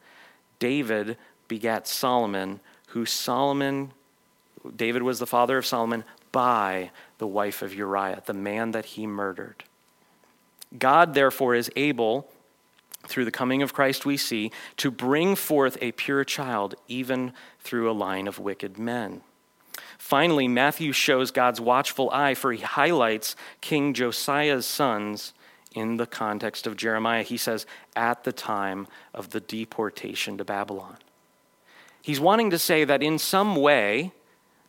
David 0.61 1.17
begat 1.49 1.89
Solomon, 1.89 2.61
who 2.89 3.05
Solomon, 3.05 3.91
David 4.77 5.03
was 5.03 5.19
the 5.19 5.27
father 5.27 5.59
of 5.59 5.67
Solomon 5.67 6.05
by 6.33 6.91
the 7.19 7.27
wife 7.27 7.63
of 7.63 7.75
Uriah, 7.75 8.23
the 8.27 8.35
man 8.35 8.73
that 8.73 8.87
he 8.87 9.07
murdered. 9.07 9.65
God, 10.77 11.15
therefore, 11.15 11.55
is 11.55 11.71
able 11.77 12.29
through 13.07 13.25
the 13.25 13.31
coming 13.31 13.63
of 13.63 13.73
Christ, 13.73 14.05
we 14.05 14.17
see, 14.17 14.51
to 14.79 14.91
bring 14.91 15.37
forth 15.37 15.79
a 15.81 15.93
pure 15.93 16.25
child, 16.25 16.75
even 16.89 17.33
through 17.61 17.91
a 17.91 17.93
line 17.93 18.27
of 18.27 18.39
wicked 18.39 18.79
men. 18.79 19.23
Finally, 19.99 20.49
Matthew 20.49 20.93
shows 20.93 21.31
God's 21.31 21.61
watchful 21.61 22.11
eye, 22.11 22.35
for 22.35 22.53
he 22.53 22.63
highlights 22.63 23.37
King 23.61 23.95
Josiah's 23.95 24.67
sons 24.67 25.33
in 25.73 25.97
the 25.97 26.07
context 26.07 26.67
of 26.67 26.77
Jeremiah. 26.77 27.23
He 27.23 27.37
says, 27.37 27.67
at 27.95 28.25
the 28.25 28.33
time 28.33 28.87
of 29.15 29.31
the 29.31 29.41
deportation 29.41 30.39
to 30.39 30.45
Babylon. 30.45 30.97
He's 32.03 32.21
wanting 32.21 32.51
to 32.51 32.59
say 32.59 32.85
that 32.85 33.03
in 33.03 33.19
some 33.19 33.57
way, 33.57 34.13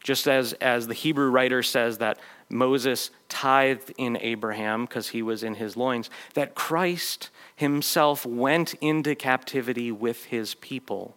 just 0.03 0.27
as, 0.27 0.53
as 0.53 0.87
the 0.87 0.93
Hebrew 0.93 1.29
writer 1.29 1.61
says 1.61 1.99
that 1.99 2.19
Moses 2.49 3.11
tithed 3.29 3.93
in 3.97 4.17
Abraham 4.17 4.85
because 4.85 5.09
he 5.09 5.21
was 5.21 5.43
in 5.43 5.55
his 5.55 5.75
loins, 5.75 6.09
that 6.33 6.55
Christ 6.55 7.29
himself 7.55 8.25
went 8.25 8.73
into 8.75 9.15
captivity 9.15 9.91
with 9.91 10.25
his 10.25 10.55
people 10.55 11.15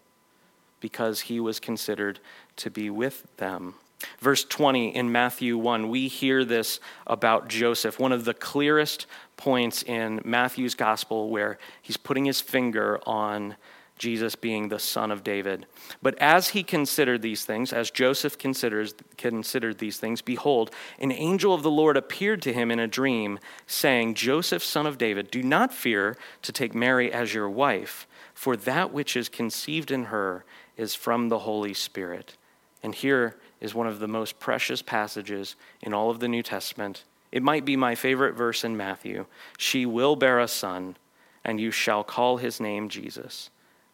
because 0.81 1.21
he 1.21 1.39
was 1.39 1.61
considered 1.61 2.19
to 2.57 2.71
be 2.71 2.91
with 2.91 3.27
them. 3.37 3.75
Verse 4.19 4.45
20 4.45 4.95
in 4.95 5.13
Matthew 5.13 5.59
1, 5.59 5.89
we 5.89 6.09
hear 6.09 6.45
this 6.45 6.81
about 7.07 7.49
Joseph, 7.49 7.99
one 7.99 8.13
of 8.13 8.25
the 8.25 8.35
clearest 8.35 9.07
points 9.37 9.83
in 9.83 10.21
Matthew's 10.25 10.75
gospel 10.75 11.29
where 11.29 11.59
he's 11.83 11.99
putting 11.99 12.25
his 12.25 12.41
finger 12.41 12.99
on 13.07 13.57
Jesus 14.01 14.35
being 14.35 14.69
the 14.69 14.79
son 14.79 15.11
of 15.11 15.23
David. 15.23 15.67
But 16.01 16.19
as 16.19 16.49
he 16.49 16.63
considered 16.63 17.21
these 17.21 17.45
things, 17.45 17.71
as 17.71 17.91
Joseph 17.91 18.39
considers, 18.39 18.95
considered 19.19 19.79
these 19.79 19.99
things, 19.99 20.23
behold, 20.23 20.71
an 20.99 21.13
angel 21.13 21.53
of 21.53 21.63
the 21.63 21.71
Lord 21.71 21.99
appeared 21.99 22.41
to 22.43 22.53
him 22.53 22.71
in 22.71 22.81
a 22.81 22.89
dream, 22.89 23.39
saying, 23.67 24.15
Joseph, 24.15 24.65
son 24.65 24.87
of 24.87 24.97
David, 24.97 25.31
do 25.31 25.43
not 25.43 25.73
fear 25.73 26.17
to 26.41 26.51
take 26.51 26.75
Mary 26.75 27.13
as 27.13 27.35
your 27.35 27.51
wife, 27.51 28.09
for 28.33 28.57
that 28.57 28.91
which 28.91 29.17
is 29.17 29.29
conceived 29.29 29.91
in 29.91 30.05
her 30.05 30.47
is 30.79 30.95
from 30.95 31.29
the 31.29 31.41
Holy 31.41 31.75
Spirit. 31.75 32.39
And 32.83 32.95
here 32.95 33.37
is 33.61 33.75
one 33.75 33.87
of 33.87 33.99
the 33.99 34.09
most 34.09 34.41
precious 34.41 34.81
passages 34.81 35.57
in 35.83 35.93
all 35.93 36.09
of 36.09 36.21
the 36.21 36.29
New 36.29 36.43
Testament. 36.43 37.05
It 37.33 37.43
might 37.43 37.67
be 37.67 37.77
my 37.77 37.95
favorite 37.95 38.35
verse 38.35 38.65
in 38.65 38.79
Matthew. 38.79 39.27
She 39.59 39.85
will 39.85 40.17
bear 40.17 40.41
a 40.41 40.49
son, 40.49 40.97
and 41.45 41.61
you 41.61 41.71
shall 41.71 42.03
call 42.03 42.39
his 42.39 42.61
name 42.61 42.89
Jesus 42.89 43.51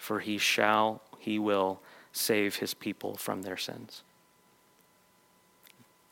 for 0.07 0.21
he 0.21 0.39
shall, 0.39 1.03
he 1.19 1.37
will 1.37 1.81
save 2.13 2.55
his 2.55 2.75
people 2.75 3.17
from 3.17 3.43
their 3.43 3.57
sins. 3.57 4.05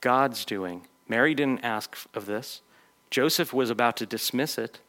God's 0.01 0.45
doing. 0.45 0.88
Mary 1.09 1.32
didn't 1.32 1.64
ask 1.64 1.97
of 2.12 2.26
this. 2.26 2.61
Joseph 3.09 3.53
was 3.55 3.70
about 3.70 3.97
to 3.99 4.05
dismiss 4.05 4.59
it. 4.59 4.80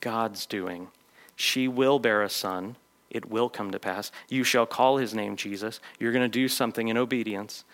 God's 0.00 0.44
doing. 0.44 0.88
She 1.36 1.68
will 1.68 1.98
bear 1.98 2.22
a 2.22 2.28
son. 2.28 2.76
It 3.08 3.30
will 3.30 3.48
come 3.48 3.70
to 3.70 3.78
pass. 3.78 4.12
You 4.28 4.44
shall 4.44 4.66
call 4.66 4.98
his 4.98 5.14
name 5.14 5.36
Jesus. 5.36 5.80
You're 5.98 6.12
going 6.12 6.30
to 6.30 6.38
do 6.38 6.46
something 6.46 6.88
in 6.88 6.98
obedience, 6.98 7.64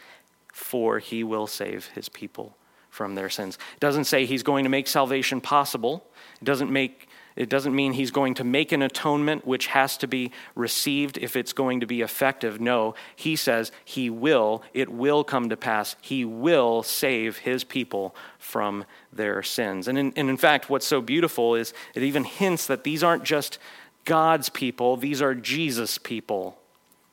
for 0.52 1.00
he 1.00 1.24
will 1.24 1.48
save 1.48 1.86
his 1.96 2.08
people 2.08 2.56
from 2.90 3.16
their 3.16 3.28
sins. 3.28 3.58
It 3.74 3.80
doesn't 3.80 4.04
say 4.04 4.24
he's 4.24 4.44
going 4.44 4.62
to 4.62 4.70
make 4.70 4.86
salvation 4.86 5.40
possible. 5.40 6.06
It 6.40 6.44
doesn't 6.44 6.70
make 6.70 7.08
it 7.36 7.50
doesn't 7.50 7.76
mean 7.76 7.92
he's 7.92 8.10
going 8.10 8.34
to 8.34 8.44
make 8.44 8.72
an 8.72 8.80
atonement 8.80 9.46
which 9.46 9.66
has 9.68 9.98
to 9.98 10.08
be 10.08 10.32
received 10.54 11.18
if 11.18 11.36
it's 11.36 11.52
going 11.52 11.80
to 11.80 11.86
be 11.86 12.00
effective. 12.00 12.60
No, 12.60 12.94
he 13.14 13.36
says 13.36 13.70
he 13.84 14.08
will. 14.08 14.62
It 14.72 14.88
will 14.88 15.22
come 15.22 15.50
to 15.50 15.56
pass. 15.56 15.96
He 16.00 16.24
will 16.24 16.82
save 16.82 17.38
his 17.38 17.62
people 17.62 18.16
from 18.38 18.86
their 19.12 19.42
sins. 19.42 19.86
And 19.86 19.98
in, 19.98 20.12
and 20.16 20.30
in 20.30 20.38
fact, 20.38 20.70
what's 20.70 20.86
so 20.86 21.02
beautiful 21.02 21.54
is 21.54 21.74
it 21.94 22.02
even 22.02 22.24
hints 22.24 22.66
that 22.66 22.84
these 22.84 23.04
aren't 23.04 23.24
just 23.24 23.58
God's 24.06 24.48
people, 24.48 24.96
these 24.96 25.20
are 25.20 25.34
Jesus' 25.34 25.98
people. 25.98 26.58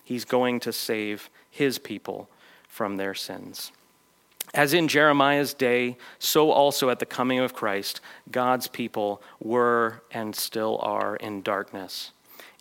He's 0.05 0.25
going 0.25 0.59
to 0.61 0.71
save 0.71 1.29
his 1.49 1.79
people 1.79 2.29
from 2.67 2.97
their 2.97 3.13
sins. 3.13 3.71
As 4.53 4.73
in 4.73 4.87
Jeremiah's 4.87 5.53
day, 5.53 5.97
so 6.19 6.51
also 6.51 6.89
at 6.89 6.99
the 6.99 7.07
coming 7.07 7.39
of 7.39 7.55
Christ, 7.55 8.01
God's 8.29 8.67
people 8.67 9.21
were 9.39 10.03
and 10.11 10.35
still 10.35 10.77
are 10.81 11.15
in 11.15 11.41
darkness. 11.41 12.11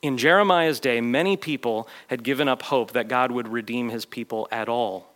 In 0.01 0.16
Jeremiah's 0.16 0.80
day, 0.80 1.01
many 1.01 1.36
people 1.36 1.86
had 2.09 2.24
given 2.24 2.49
up 2.49 2.62
hope 2.62 2.93
that 2.93 3.09
God 3.09 3.30
would 3.30 3.49
redeem 3.49 3.90
his 3.90 4.07
people 4.07 4.49
at 4.51 4.68
all. 4.68 5.12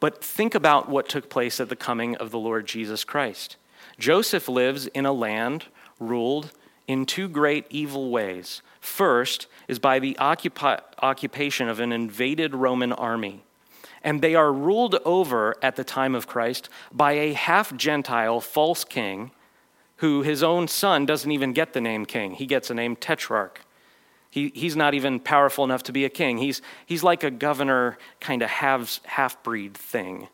But 0.00 0.24
think 0.24 0.54
about 0.54 0.88
what 0.88 1.08
took 1.08 1.28
place 1.28 1.60
at 1.60 1.68
the 1.68 1.76
coming 1.76 2.16
of 2.16 2.30
the 2.30 2.38
Lord 2.38 2.66
Jesus 2.66 3.04
Christ. 3.04 3.56
Joseph 3.98 4.48
lives 4.48 4.86
in 4.88 5.06
a 5.06 5.12
land 5.12 5.66
ruled 6.00 6.50
in 6.88 7.06
two 7.06 7.28
great 7.28 7.66
evil 7.70 8.10
ways. 8.10 8.62
First 8.80 9.46
is 9.68 9.78
by 9.78 9.98
the 9.98 10.16
occupi- 10.18 10.80
occupation 11.00 11.68
of 11.68 11.78
an 11.78 11.92
invaded 11.92 12.54
Roman 12.54 12.92
army 12.92 13.44
and 14.06 14.22
they 14.22 14.36
are 14.36 14.52
ruled 14.52 14.94
over 15.04 15.56
at 15.60 15.74
the 15.74 15.82
time 15.82 16.14
of 16.14 16.28
Christ 16.28 16.68
by 16.92 17.12
a 17.12 17.32
half 17.32 17.76
Gentile 17.76 18.40
false 18.40 18.84
king 18.84 19.32
who 19.96 20.22
his 20.22 20.44
own 20.44 20.68
son 20.68 21.06
doesn't 21.06 21.32
even 21.32 21.52
get 21.52 21.72
the 21.72 21.80
name 21.80 22.06
king. 22.06 22.34
He 22.34 22.46
gets 22.46 22.68
the 22.68 22.74
name 22.74 22.94
tetrarch. 22.94 23.62
He, 24.30 24.52
he's 24.54 24.76
not 24.76 24.94
even 24.94 25.18
powerful 25.18 25.64
enough 25.64 25.82
to 25.84 25.92
be 25.92 26.04
a 26.04 26.08
king. 26.08 26.38
He's, 26.38 26.62
he's 26.84 27.02
like 27.02 27.24
a 27.24 27.30
governor, 27.32 27.98
kind 28.20 28.42
of 28.42 28.50
half 28.50 29.42
breed 29.42 29.74
thing. 29.74 30.28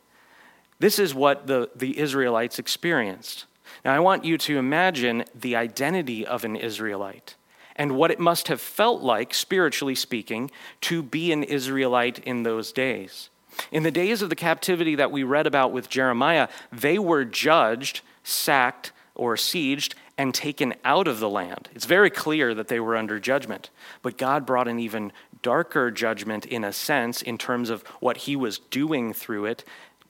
This 0.78 0.98
is 0.98 1.14
what 1.14 1.46
the, 1.46 1.70
the 1.74 1.98
Israelites 1.98 2.58
experienced. 2.58 3.46
Now, 3.86 3.94
I 3.94 4.00
want 4.00 4.24
you 4.24 4.36
to 4.36 4.58
imagine 4.58 5.24
the 5.34 5.56
identity 5.56 6.26
of 6.26 6.44
an 6.44 6.56
Israelite 6.56 7.36
and 7.76 7.92
what 7.92 8.10
it 8.10 8.20
must 8.20 8.48
have 8.48 8.60
felt 8.60 9.00
like, 9.00 9.32
spiritually 9.32 9.94
speaking, 9.94 10.50
to 10.82 11.02
be 11.02 11.32
an 11.32 11.42
Israelite 11.42 12.18
in 12.18 12.42
those 12.42 12.70
days. 12.70 13.30
In 13.70 13.82
the 13.82 13.90
days 13.90 14.22
of 14.22 14.28
the 14.28 14.36
captivity 14.36 14.94
that 14.94 15.10
we 15.10 15.22
read 15.22 15.46
about 15.46 15.72
with 15.72 15.88
Jeremiah, 15.88 16.48
they 16.70 16.98
were 16.98 17.24
judged, 17.24 18.00
sacked, 18.22 18.92
or 19.14 19.36
sieged 19.36 19.94
and 20.16 20.34
taken 20.34 20.74
out 20.84 21.08
of 21.08 21.20
the 21.20 21.28
land. 21.28 21.68
It's 21.74 21.84
very 21.84 22.10
clear 22.10 22.54
that 22.54 22.68
they 22.68 22.80
were 22.80 22.96
under 22.96 23.18
judgment. 23.18 23.70
But 24.02 24.18
God 24.18 24.46
brought 24.46 24.68
an 24.68 24.78
even 24.78 25.12
darker 25.42 25.90
judgment, 25.90 26.46
in 26.46 26.64
a 26.64 26.72
sense, 26.72 27.22
in 27.22 27.36
terms 27.38 27.70
of 27.70 27.82
what 28.00 28.18
he 28.18 28.36
was 28.36 28.58
doing 28.58 29.12
through 29.12 29.46
it 29.46 29.64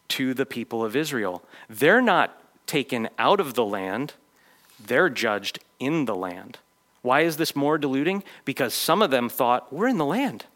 to 0.08 0.34
the 0.34 0.46
people 0.46 0.84
of 0.84 0.94
Israel. 0.94 1.42
They're 1.70 2.02
not 2.02 2.38
taken 2.66 3.08
out 3.18 3.40
of 3.40 3.54
the 3.54 3.64
land, 3.64 4.14
they're 4.84 5.10
judged 5.10 5.58
in 5.78 6.04
the 6.04 6.14
land. 6.14 6.58
Why 7.02 7.22
is 7.22 7.36
this 7.36 7.56
more 7.56 7.78
deluding? 7.78 8.22
Because 8.44 8.74
some 8.74 9.02
of 9.02 9.10
them 9.10 9.28
thought, 9.28 9.72
we're 9.72 9.88
in 9.88 9.98
the 9.98 10.04
land. 10.04 10.46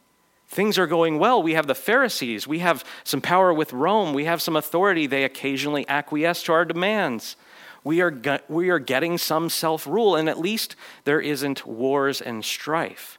Things 0.57 0.78
are 0.78 0.86
going 0.86 1.18
well. 1.18 1.42
We 1.42 1.52
have 1.52 1.66
the 1.66 1.74
Pharisees. 1.74 2.46
We 2.46 2.61
have 2.61 2.82
some 3.04 3.20
power 3.20 3.52
with 3.52 3.74
Rome. 3.74 4.14
We 4.14 4.24
have 4.24 4.40
some 4.40 4.57
authority. 4.57 5.07
They 5.07 5.24
occasionally 5.24 5.86
acquiesce 5.86 6.42
to 6.44 6.52
our 6.54 6.64
demands. 6.64 7.36
We 7.84 8.00
are, 8.00 8.40
we 8.48 8.70
are 8.70 8.78
getting 8.78 9.18
some 9.18 9.50
self 9.50 9.86
rule, 9.86 10.16
and 10.16 10.30
at 10.30 10.38
least 10.38 10.74
there 11.04 11.20
isn't 11.20 11.66
wars 11.66 12.22
and 12.22 12.42
strife. 12.42 13.18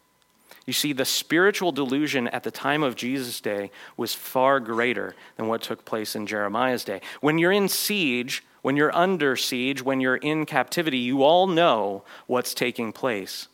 You 0.65 0.73
see, 0.73 0.93
the 0.93 1.05
spiritual 1.05 1.71
delusion 1.71 2.27
at 2.29 2.41
the 2.41 2.49
time 2.49 2.81
of 2.81 2.95
Jesus' 2.95 3.39
day 3.39 3.69
was 3.97 4.15
far 4.15 4.59
greater 4.59 5.13
than 5.35 5.47
what 5.47 5.61
took 5.61 5.85
place 5.85 6.15
in 6.15 6.25
Jeremiah's 6.25 6.83
day. 6.83 7.01
When 7.21 7.37
you're 7.37 7.51
in 7.51 7.69
siege, 7.69 8.43
when 8.63 8.77
you're 8.77 8.95
under 8.95 9.35
siege, 9.35 9.83
when 9.83 10.01
you're 10.01 10.15
in 10.17 10.47
captivity, 10.47 10.97
you 10.97 11.21
all 11.21 11.45
know 11.45 12.03
what's 12.25 12.55
taking 12.55 12.91
place 12.91 13.47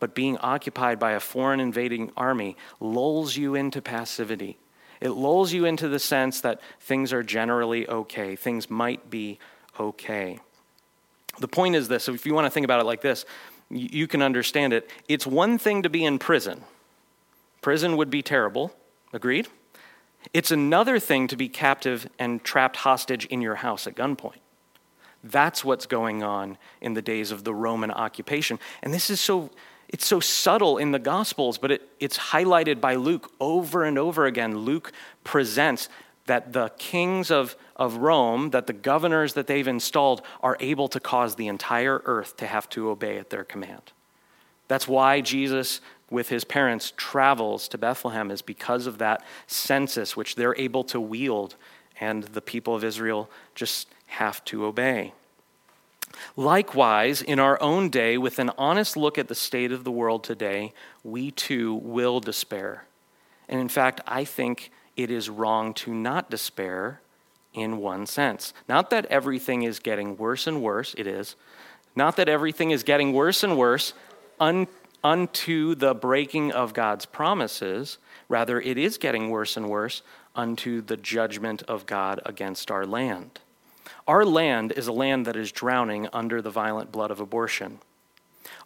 but 0.00 0.14
being 0.14 0.36
occupied 0.38 0.98
by 0.98 1.12
a 1.12 1.20
foreign 1.20 1.60
invading 1.60 2.10
army 2.16 2.56
lulls 2.80 3.36
you 3.36 3.54
into 3.54 3.80
passivity. 3.80 4.58
It 5.00 5.10
lulls 5.10 5.52
you 5.52 5.64
into 5.64 5.88
the 5.88 5.98
sense 5.98 6.40
that 6.40 6.60
things 6.80 7.12
are 7.12 7.22
generally 7.22 7.88
okay, 7.88 8.34
things 8.34 8.68
might 8.68 9.08
be 9.08 9.38
okay. 9.78 10.40
The 11.38 11.48
point 11.48 11.76
is 11.76 11.88
this 11.88 12.08
if 12.08 12.26
you 12.26 12.34
want 12.34 12.46
to 12.46 12.50
think 12.50 12.64
about 12.64 12.80
it 12.80 12.84
like 12.84 13.00
this, 13.00 13.24
you 13.70 14.08
can 14.08 14.20
understand 14.20 14.72
it. 14.72 14.90
It's 15.08 15.26
one 15.26 15.56
thing 15.56 15.84
to 15.84 15.88
be 15.88 16.04
in 16.04 16.18
prison, 16.18 16.64
prison 17.60 17.96
would 17.96 18.10
be 18.10 18.22
terrible, 18.22 18.74
agreed? 19.12 19.48
It's 20.34 20.50
another 20.50 20.98
thing 20.98 21.28
to 21.28 21.36
be 21.36 21.48
captive 21.48 22.08
and 22.18 22.44
trapped 22.44 22.76
hostage 22.76 23.24
in 23.26 23.40
your 23.40 23.54
house 23.56 23.86
at 23.86 23.94
gunpoint. 23.94 24.40
That's 25.24 25.64
what's 25.64 25.86
going 25.86 26.22
on 26.22 26.58
in 26.80 26.94
the 26.94 27.02
days 27.02 27.30
of 27.30 27.44
the 27.44 27.54
Roman 27.54 27.90
occupation. 27.90 28.58
And 28.82 28.92
this 28.92 29.10
is 29.10 29.20
so 29.20 29.50
it's 29.92 30.06
so 30.06 30.20
subtle 30.20 30.78
in 30.78 30.92
the 30.92 31.00
Gospels, 31.00 31.58
but 31.58 31.72
it, 31.72 31.88
it's 31.98 32.16
highlighted 32.16 32.80
by 32.80 32.94
Luke 32.94 33.32
over 33.40 33.84
and 33.84 33.98
over 33.98 34.24
again. 34.24 34.58
Luke 34.58 34.92
presents 35.24 35.88
that 36.26 36.52
the 36.52 36.68
kings 36.78 37.28
of, 37.32 37.56
of 37.74 37.96
Rome, 37.96 38.50
that 38.50 38.68
the 38.68 38.72
governors 38.72 39.34
that 39.34 39.48
they've 39.48 39.66
installed, 39.66 40.22
are 40.44 40.56
able 40.60 40.86
to 40.86 41.00
cause 41.00 41.34
the 41.34 41.48
entire 41.48 42.02
earth 42.04 42.36
to 42.36 42.46
have 42.46 42.68
to 42.70 42.88
obey 42.88 43.18
at 43.18 43.30
their 43.30 43.42
command. 43.42 43.90
That's 44.68 44.86
why 44.86 45.22
Jesus, 45.22 45.80
with 46.08 46.28
his 46.28 46.44
parents, 46.44 46.92
travels 46.96 47.66
to 47.68 47.78
Bethlehem, 47.78 48.30
is 48.30 48.42
because 48.42 48.86
of 48.86 48.98
that 48.98 49.24
census 49.48 50.16
which 50.16 50.36
they're 50.36 50.56
able 50.56 50.84
to 50.84 51.00
wield, 51.00 51.56
and 51.98 52.22
the 52.22 52.40
people 52.40 52.76
of 52.76 52.84
Israel 52.84 53.28
just 53.56 53.88
have 54.06 54.44
to 54.44 54.66
obey. 54.66 55.14
Likewise, 56.36 57.22
in 57.22 57.38
our 57.38 57.60
own 57.62 57.88
day, 57.88 58.18
with 58.18 58.38
an 58.38 58.50
honest 58.58 58.96
look 58.96 59.18
at 59.18 59.28
the 59.28 59.34
state 59.34 59.72
of 59.72 59.84
the 59.84 59.90
world 59.90 60.24
today, 60.24 60.72
we 61.02 61.30
too 61.30 61.74
will 61.74 62.20
despair. 62.20 62.84
And 63.48 63.60
in 63.60 63.68
fact, 63.68 64.00
I 64.06 64.24
think 64.24 64.70
it 64.96 65.10
is 65.10 65.28
wrong 65.28 65.74
to 65.74 65.94
not 65.94 66.30
despair 66.30 67.00
in 67.52 67.78
one 67.78 68.06
sense. 68.06 68.52
Not 68.68 68.90
that 68.90 69.06
everything 69.06 69.62
is 69.62 69.78
getting 69.78 70.16
worse 70.16 70.46
and 70.46 70.62
worse, 70.62 70.94
it 70.96 71.06
is. 71.06 71.36
Not 71.96 72.16
that 72.16 72.28
everything 72.28 72.70
is 72.70 72.82
getting 72.82 73.12
worse 73.12 73.42
and 73.42 73.56
worse 73.56 73.92
un- 74.38 74.68
unto 75.02 75.74
the 75.74 75.94
breaking 75.94 76.52
of 76.52 76.72
God's 76.74 77.06
promises. 77.06 77.98
Rather, 78.28 78.60
it 78.60 78.78
is 78.78 78.98
getting 78.98 79.30
worse 79.30 79.56
and 79.56 79.68
worse 79.68 80.02
unto 80.36 80.80
the 80.80 80.96
judgment 80.96 81.62
of 81.62 81.86
God 81.86 82.20
against 82.24 82.70
our 82.70 82.86
land. 82.86 83.40
Our 84.06 84.24
land 84.24 84.72
is 84.72 84.86
a 84.86 84.92
land 84.92 85.26
that 85.26 85.36
is 85.36 85.52
drowning 85.52 86.08
under 86.12 86.42
the 86.42 86.50
violent 86.50 86.92
blood 86.92 87.10
of 87.10 87.20
abortion. 87.20 87.78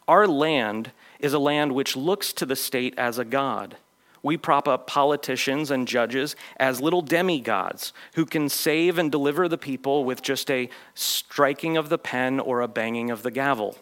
Our 0.07 0.27
land 0.27 0.91
is 1.19 1.33
a 1.33 1.39
land 1.39 1.73
which 1.73 1.95
looks 1.95 2.33
to 2.33 2.45
the 2.45 2.55
state 2.55 2.93
as 2.97 3.17
a 3.17 3.25
god. 3.25 3.77
We 4.21 4.37
prop 4.37 4.67
up 4.67 4.87
politicians 4.87 5.69
and 5.69 5.87
judges 5.87 6.35
as 6.57 6.81
little 6.81 7.01
demigods 7.01 7.93
who 8.15 8.25
can 8.25 8.49
save 8.49 8.97
and 8.97 9.11
deliver 9.11 9.47
the 9.47 9.57
people 9.57 10.03
with 10.03 10.23
just 10.23 10.49
a 10.49 10.69
striking 10.95 11.77
of 11.77 11.89
the 11.89 11.99
pen 11.99 12.39
or 12.39 12.61
a 12.61 12.67
banging 12.67 13.11
of 13.11 13.21
the 13.21 13.29
gavel. 13.29 13.77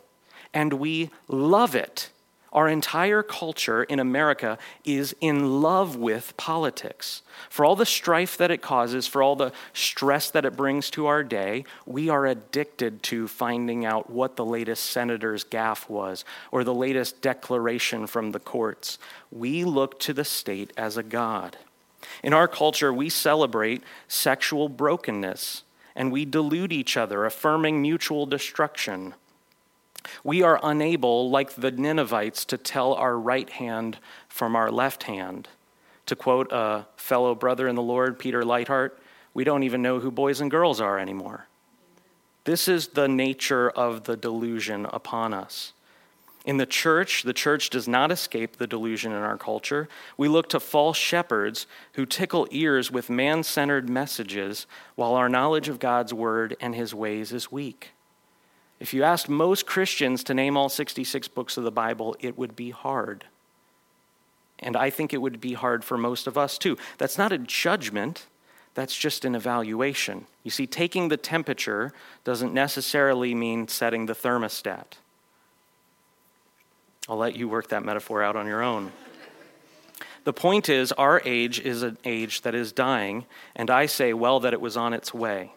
And 0.54 0.74
we 0.74 1.12
love 1.28 1.76
it 1.76 2.10
our 2.54 2.70
entire 2.70 3.24
culture 3.24 3.84
in 3.84 4.00
America 4.00 4.58
is 4.86 5.16
in 5.20 5.62
love 5.62 5.96
with 5.96 6.38
politics. 6.38 7.24
For 7.50 7.66
all 7.66 7.76
the 7.76 7.86
strife 7.86 8.38
that 8.38 8.52
it 8.52 8.62
causes, 8.62 9.08
for 9.08 9.24
all 9.24 9.36
the 9.36 9.52
stress 9.74 10.30
that 10.32 10.46
it 10.46 10.56
brings 10.56 10.90
to 10.92 11.08
our 11.08 11.24
day, 11.24 11.66
we 11.86 12.10
are 12.10 12.28
addicted 12.28 13.02
to 13.04 13.28
finding 13.28 13.86
out 13.86 14.10
what 14.10 14.36
the 14.36 14.46
latest 14.46 14.86
senator's 14.86 15.44
gaffe 15.44 15.90
was 15.90 16.24
or 16.52 16.64
the 16.64 16.74
latest 16.74 17.22
declaration 17.22 18.06
from 18.06 18.32
the 18.32 18.40
courts. 18.40 19.00
We 19.32 19.64
look 19.64 20.00
to 20.02 20.14
the 20.14 20.24
state 20.24 20.72
as 20.78 20.96
a 20.96 21.04
god. 21.04 21.58
In 22.22 22.34
our 22.34 22.48
culture, 22.48 22.94
we 22.94 23.10
celebrate 23.10 23.82
sexual 24.08 24.70
brokenness 24.70 25.64
and 25.96 26.12
we 26.12 26.26
delude 26.26 26.72
each 26.72 26.98
other, 26.98 27.26
affirming 27.26 27.82
mutual 27.82 28.26
destruction. 28.26 29.14
We 30.24 30.42
are 30.42 30.60
unable, 30.62 31.30
like 31.30 31.54
the 31.56 31.72
Ninevites, 31.72 32.46
to 32.46 32.58
tell 32.58 32.94
our 32.94 33.18
right 33.18 33.50
hand 33.50 34.00
from 34.28 34.56
our 34.56 34.72
left 34.72 35.04
hand. 35.04 35.48
To 36.08 36.16
quote 36.16 36.52
a 36.52 36.86
fellow 36.98 37.36
brother 37.36 37.68
in 37.68 37.76
the 37.76 37.82
Lord, 37.82 38.20
Peter 38.20 38.44
Leithart, 38.44 38.92
we 39.34 39.44
don't 39.44 39.64
even 39.64 39.82
know 39.82 40.00
who 40.00 40.12
boys 40.12 40.42
and 40.42 40.52
girls 40.52 40.82
are 40.82 41.00
anymore. 41.00 41.48
This 42.44 42.68
is 42.68 42.90
the 42.90 43.08
nature 43.08 43.70
of 43.70 44.04
the 44.04 44.18
delusion 44.18 44.86
upon 44.92 45.34
us. 45.34 45.74
In 46.46 46.58
the 46.58 46.66
church, 46.66 47.24
the 47.24 47.34
church 47.34 47.70
does 47.70 47.88
not 47.88 48.12
escape 48.12 48.58
the 48.58 48.68
delusion 48.68 49.14
in 49.14 49.20
our 49.20 49.38
culture. 49.38 49.88
We 50.18 50.28
look 50.28 50.50
to 50.50 50.60
false 50.60 50.98
shepherds 50.98 51.68
who 51.94 52.06
tickle 52.06 52.48
ears 52.52 52.92
with 52.92 53.10
man 53.10 53.44
centered 53.44 53.88
messages 53.88 54.68
while 54.96 55.14
our 55.14 55.30
knowledge 55.30 55.70
of 55.70 55.80
God's 55.80 56.14
word 56.14 56.58
and 56.60 56.76
his 56.76 56.94
ways 56.94 57.32
is 57.32 57.50
weak. 57.50 57.92
If 58.84 58.94
you 58.94 59.06
asked 59.06 59.30
most 59.30 59.66
Christians 59.66 60.26
to 60.26 60.34
name 60.34 60.58
all 60.58 60.68
66 60.68 61.30
books 61.30 61.56
of 61.56 61.64
the 61.64 61.72
Bible, 61.72 62.18
it 62.20 62.38
would 62.38 62.54
be 62.54 62.72
hard. 62.72 63.24
And 64.60 64.76
I 64.76 64.90
think 64.90 65.14
it 65.14 65.22
would 65.22 65.40
be 65.40 65.54
hard 65.54 65.86
for 65.86 65.98
most 65.98 66.28
of 66.28 66.38
us 66.38 66.58
too. 66.58 66.78
That's 66.98 67.18
not 67.18 67.32
a 67.32 67.38
judgment, 67.38 68.26
that's 68.74 68.94
just 68.98 69.24
an 69.24 69.36
evaluation. 69.36 70.26
You 70.44 70.52
see, 70.52 70.68
taking 70.68 71.08
the 71.08 71.16
temperature 71.16 71.94
doesn't 72.26 72.54
necessarily 72.54 73.34
mean 73.34 73.70
setting 73.70 74.06
the 74.06 74.14
thermostat. 74.14 74.98
I'll 77.08 77.16
let 77.16 77.38
you 77.38 77.48
work 77.48 77.70
that 77.70 77.86
metaphor 77.86 78.22
out 78.22 78.36
on 78.36 78.48
your 78.48 78.62
own. 78.62 78.92
The 80.26 80.34
point 80.34 80.68
is, 80.68 80.92
our 80.92 81.22
age 81.24 81.58
is 81.62 81.84
an 81.84 81.98
age 82.04 82.42
that 82.42 82.54
is 82.54 82.74
dying, 82.74 83.28
and 83.56 83.70
I 83.70 83.86
say, 83.86 84.12
well, 84.12 84.42
that 84.42 84.52
it 84.52 84.60
was 84.60 84.76
on 84.76 84.92
its 84.92 85.14
way. 85.14 85.54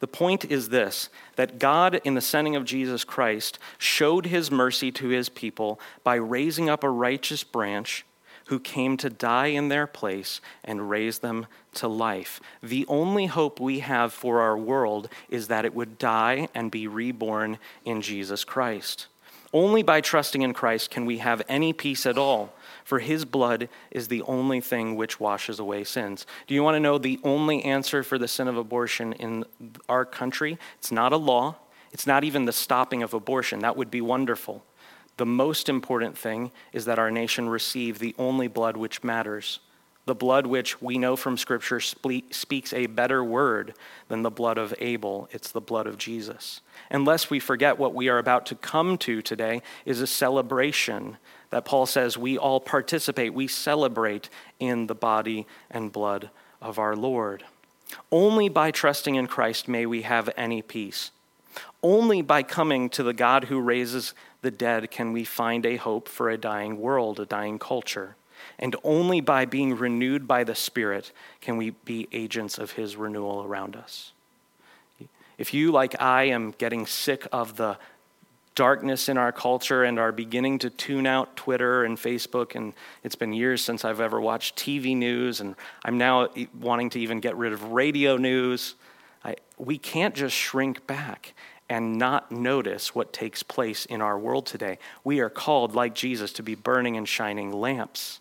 The 0.00 0.06
point 0.06 0.44
is 0.44 0.68
this 0.68 1.08
that 1.36 1.58
God, 1.58 2.00
in 2.04 2.14
the 2.14 2.20
sending 2.20 2.56
of 2.56 2.64
Jesus 2.64 3.04
Christ, 3.04 3.58
showed 3.78 4.26
his 4.26 4.50
mercy 4.50 4.90
to 4.92 5.08
his 5.08 5.28
people 5.28 5.80
by 6.04 6.14
raising 6.14 6.68
up 6.68 6.84
a 6.84 6.90
righteous 6.90 7.44
branch 7.44 8.04
who 8.46 8.58
came 8.58 8.96
to 8.96 9.10
die 9.10 9.48
in 9.48 9.68
their 9.68 9.86
place 9.86 10.40
and 10.64 10.88
raise 10.88 11.18
them 11.18 11.46
to 11.74 11.86
life. 11.86 12.40
The 12.62 12.86
only 12.88 13.26
hope 13.26 13.60
we 13.60 13.80
have 13.80 14.12
for 14.12 14.40
our 14.40 14.56
world 14.56 15.08
is 15.28 15.48
that 15.48 15.64
it 15.64 15.74
would 15.74 15.98
die 15.98 16.48
and 16.54 16.70
be 16.70 16.86
reborn 16.86 17.58
in 17.84 18.00
Jesus 18.00 18.44
Christ. 18.44 19.06
Only 19.52 19.82
by 19.82 20.00
trusting 20.00 20.42
in 20.42 20.54
Christ 20.54 20.90
can 20.90 21.06
we 21.06 21.18
have 21.18 21.42
any 21.48 21.72
peace 21.72 22.06
at 22.06 22.18
all, 22.18 22.52
for 22.88 23.00
his 23.00 23.26
blood 23.26 23.68
is 23.90 24.08
the 24.08 24.22
only 24.22 24.62
thing 24.62 24.96
which 24.96 25.20
washes 25.20 25.58
away 25.58 25.84
sins. 25.84 26.24
Do 26.46 26.54
you 26.54 26.62
want 26.62 26.74
to 26.76 26.80
know 26.80 26.96
the 26.96 27.20
only 27.22 27.62
answer 27.62 28.02
for 28.02 28.16
the 28.16 28.26
sin 28.26 28.48
of 28.48 28.56
abortion 28.56 29.12
in 29.12 29.44
our 29.90 30.06
country? 30.06 30.56
It's 30.78 30.90
not 30.90 31.12
a 31.12 31.18
law, 31.18 31.56
it's 31.92 32.06
not 32.06 32.24
even 32.24 32.46
the 32.46 32.52
stopping 32.52 33.02
of 33.02 33.12
abortion. 33.12 33.58
That 33.58 33.76
would 33.76 33.90
be 33.90 34.00
wonderful. 34.00 34.64
The 35.18 35.26
most 35.26 35.68
important 35.68 36.16
thing 36.16 36.50
is 36.72 36.86
that 36.86 36.98
our 36.98 37.10
nation 37.10 37.50
receive 37.50 37.98
the 37.98 38.14
only 38.18 38.48
blood 38.48 38.78
which 38.78 39.04
matters, 39.04 39.60
the 40.06 40.14
blood 40.14 40.46
which 40.46 40.80
we 40.80 40.96
know 40.96 41.14
from 41.14 41.36
Scripture 41.36 41.80
speaks 41.80 42.72
a 42.72 42.86
better 42.86 43.22
word 43.22 43.74
than 44.08 44.22
the 44.22 44.30
blood 44.30 44.56
of 44.56 44.72
Abel. 44.78 45.28
It's 45.30 45.52
the 45.52 45.60
blood 45.60 45.86
of 45.86 45.98
Jesus. 45.98 46.62
Unless 46.90 47.28
we 47.28 47.38
forget 47.38 47.78
what 47.78 47.92
we 47.92 48.08
are 48.08 48.16
about 48.16 48.46
to 48.46 48.54
come 48.54 48.96
to 48.96 49.20
today 49.20 49.60
is 49.84 50.00
a 50.00 50.06
celebration 50.06 51.18
that 51.50 51.64
Paul 51.64 51.86
says 51.86 52.18
we 52.18 52.36
all 52.36 52.60
participate, 52.60 53.32
we 53.34 53.48
celebrate 53.48 54.28
in 54.58 54.86
the 54.86 54.94
body 54.94 55.46
and 55.70 55.92
blood 55.92 56.30
of 56.60 56.78
our 56.78 56.96
Lord. 56.96 57.44
Only 58.12 58.48
by 58.48 58.70
trusting 58.70 59.14
in 59.14 59.26
Christ 59.26 59.68
may 59.68 59.86
we 59.86 60.02
have 60.02 60.30
any 60.36 60.62
peace. 60.62 61.10
Only 61.82 62.22
by 62.22 62.42
coming 62.42 62.90
to 62.90 63.02
the 63.02 63.14
God 63.14 63.44
who 63.44 63.60
raises 63.60 64.14
the 64.42 64.50
dead 64.50 64.90
can 64.90 65.12
we 65.12 65.24
find 65.24 65.64
a 65.64 65.76
hope 65.76 66.08
for 66.08 66.28
a 66.28 66.38
dying 66.38 66.80
world, 66.80 67.18
a 67.18 67.26
dying 67.26 67.58
culture. 67.58 68.16
And 68.58 68.76
only 68.84 69.20
by 69.20 69.44
being 69.44 69.76
renewed 69.76 70.28
by 70.28 70.44
the 70.44 70.54
Spirit 70.54 71.12
can 71.40 71.56
we 71.56 71.70
be 71.70 72.08
agents 72.12 72.58
of 72.58 72.72
His 72.72 72.96
renewal 72.96 73.44
around 73.44 73.74
us. 73.74 74.12
If 75.38 75.54
you, 75.54 75.70
like 75.70 76.00
I, 76.00 76.24
am 76.24 76.52
getting 76.58 76.84
sick 76.86 77.26
of 77.32 77.56
the 77.56 77.78
darkness 78.58 79.08
in 79.08 79.16
our 79.16 79.30
culture 79.30 79.84
and 79.84 80.00
are 80.00 80.10
beginning 80.10 80.58
to 80.58 80.68
tune 80.68 81.06
out 81.06 81.36
Twitter 81.36 81.84
and 81.84 81.96
Facebook, 81.96 82.56
and 82.56 82.72
it's 83.04 83.14
been 83.14 83.32
years 83.32 83.62
since 83.62 83.84
I've 83.84 84.00
ever 84.00 84.20
watched 84.20 84.56
TV 84.56 84.96
news, 84.96 85.38
and 85.38 85.54
I'm 85.84 85.96
now 85.96 86.26
wanting 86.58 86.90
to 86.90 86.98
even 86.98 87.20
get 87.20 87.36
rid 87.36 87.52
of 87.52 87.62
radio 87.70 88.16
news, 88.16 88.74
I, 89.24 89.36
we 89.58 89.78
can't 89.78 90.12
just 90.12 90.34
shrink 90.34 90.88
back 90.88 91.34
and 91.68 91.98
not 91.98 92.32
notice 92.32 92.96
what 92.96 93.12
takes 93.12 93.44
place 93.44 93.86
in 93.86 94.02
our 94.02 94.18
world 94.18 94.44
today. 94.46 94.78
We 95.04 95.20
are 95.20 95.30
called, 95.30 95.76
like 95.76 95.94
Jesus, 95.94 96.32
to 96.32 96.42
be 96.42 96.56
burning 96.56 96.96
and 96.96 97.08
shining 97.08 97.52
lamps. 97.52 98.18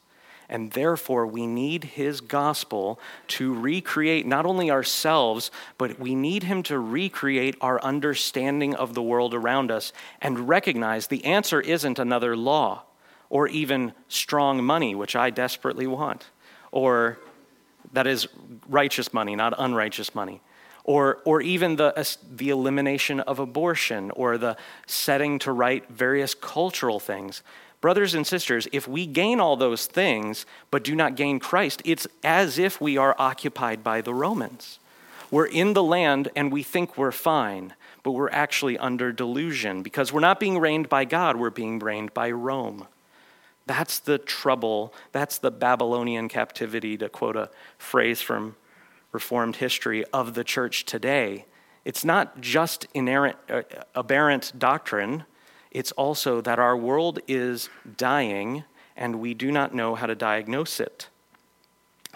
And 0.50 0.72
therefore, 0.72 1.28
we 1.28 1.46
need 1.46 1.84
his 1.84 2.22
gospel 2.22 3.00
to 3.30 3.54
recreate 3.54 4.26
not 4.26 4.46
only 4.46 4.72
ourselves, 4.72 5.52
but 5.78 6.00
we 6.00 6.16
need 6.16 6.44
him 6.44 6.64
to 6.64 6.80
recreate 6.80 7.56
our 7.60 7.82
understanding 7.82 8.74
of 8.74 8.94
the 8.94 9.02
world 9.02 9.34
around 9.34 9.72
us 9.72 9.92
and 10.22 10.48
recognize 10.48 11.08
the 11.08 11.26
answer 11.26 11.60
isn't 11.60 12.00
another 12.00 12.38
law 12.38 12.84
or 13.30 13.48
even 13.50 13.94
strong 14.08 14.64
money, 14.64 14.96
which 14.96 15.16
I 15.16 15.32
desperately 15.32 15.86
want, 15.86 16.30
or 16.72 17.20
that 17.92 18.08
is 18.08 18.28
righteous 18.70 19.14
money, 19.14 19.36
not 19.36 19.54
unrighteous 19.58 20.16
money 20.16 20.42
or, 20.88 21.20
or 21.26 21.42
even 21.42 21.76
the, 21.76 21.96
uh, 22.00 22.04
the 22.32 22.50
elimination 22.50 23.20
of 23.20 23.38
abortion 23.40 24.10
or 24.12 24.38
the 24.38 24.58
setting 24.88 25.38
to 25.40 25.52
right 25.52 25.88
various 25.90 26.34
cultural 26.34 27.00
things. 27.00 27.44
Brothers 27.80 28.14
and 28.16 28.26
sisters, 28.26 28.68
if 28.72 28.88
we 28.88 29.06
gain 29.06 29.40
all 29.40 29.56
those 29.56 29.86
things 29.86 30.46
but 30.72 30.84
do 30.84 30.96
not 30.96 31.16
gain 31.16 31.40
Christ, 31.40 31.82
it's 31.86 32.08
as 32.24 32.58
if 32.58 32.82
we 32.82 32.98
are 32.98 33.16
occupied 33.20 33.84
by 33.84 34.02
the 34.02 34.14
Romans. 34.14 34.80
We're 35.30 35.46
in 35.46 35.74
the 35.74 35.84
land 35.84 36.30
and 36.36 36.52
we 36.52 36.64
think 36.64 36.98
we're 36.98 37.12
fine, 37.12 37.74
but 38.02 38.12
we're 38.12 38.30
actually 38.30 38.78
under 38.78 39.12
delusion 39.12 39.84
because 39.84 40.12
we're 40.12 40.22
not 40.22 40.40
being 40.40 40.58
reigned 40.58 40.90
by 40.90 41.06
God, 41.06 41.36
we're 41.36 41.50
being 41.50 41.80
reigned 41.80 42.14
by 42.14 42.32
Rome. 42.32 42.88
That's 43.68 44.00
the 44.00 44.18
trouble. 44.18 44.94
That's 45.12 45.38
the 45.38 45.52
Babylonian 45.52 46.30
captivity, 46.30 46.98
to 46.98 47.10
quote 47.10 47.36
a 47.36 47.50
phrase 47.78 48.22
from 48.22 48.56
Reformed 49.12 49.58
history 49.58 50.06
of 50.06 50.34
the 50.34 50.44
church 50.44 50.86
today. 50.86 51.46
It's 51.84 52.06
not 52.06 52.40
just 52.42 52.88
inerrant, 52.94 53.38
uh, 53.50 53.64
aberrant 53.94 54.54
doctrine, 54.58 55.26
it's 55.72 55.92
also 55.94 56.42
that 56.42 56.60
our 56.60 56.76
world 56.76 57.20
is 57.28 57.70
dying 57.98 58.64
and 58.96 59.20
we 59.20 59.34
do 59.34 59.52
not 59.52 59.76
know 59.76 59.96
how 59.96 60.08
to 60.08 60.16
diagnose 60.16 60.80
it. 60.80 61.08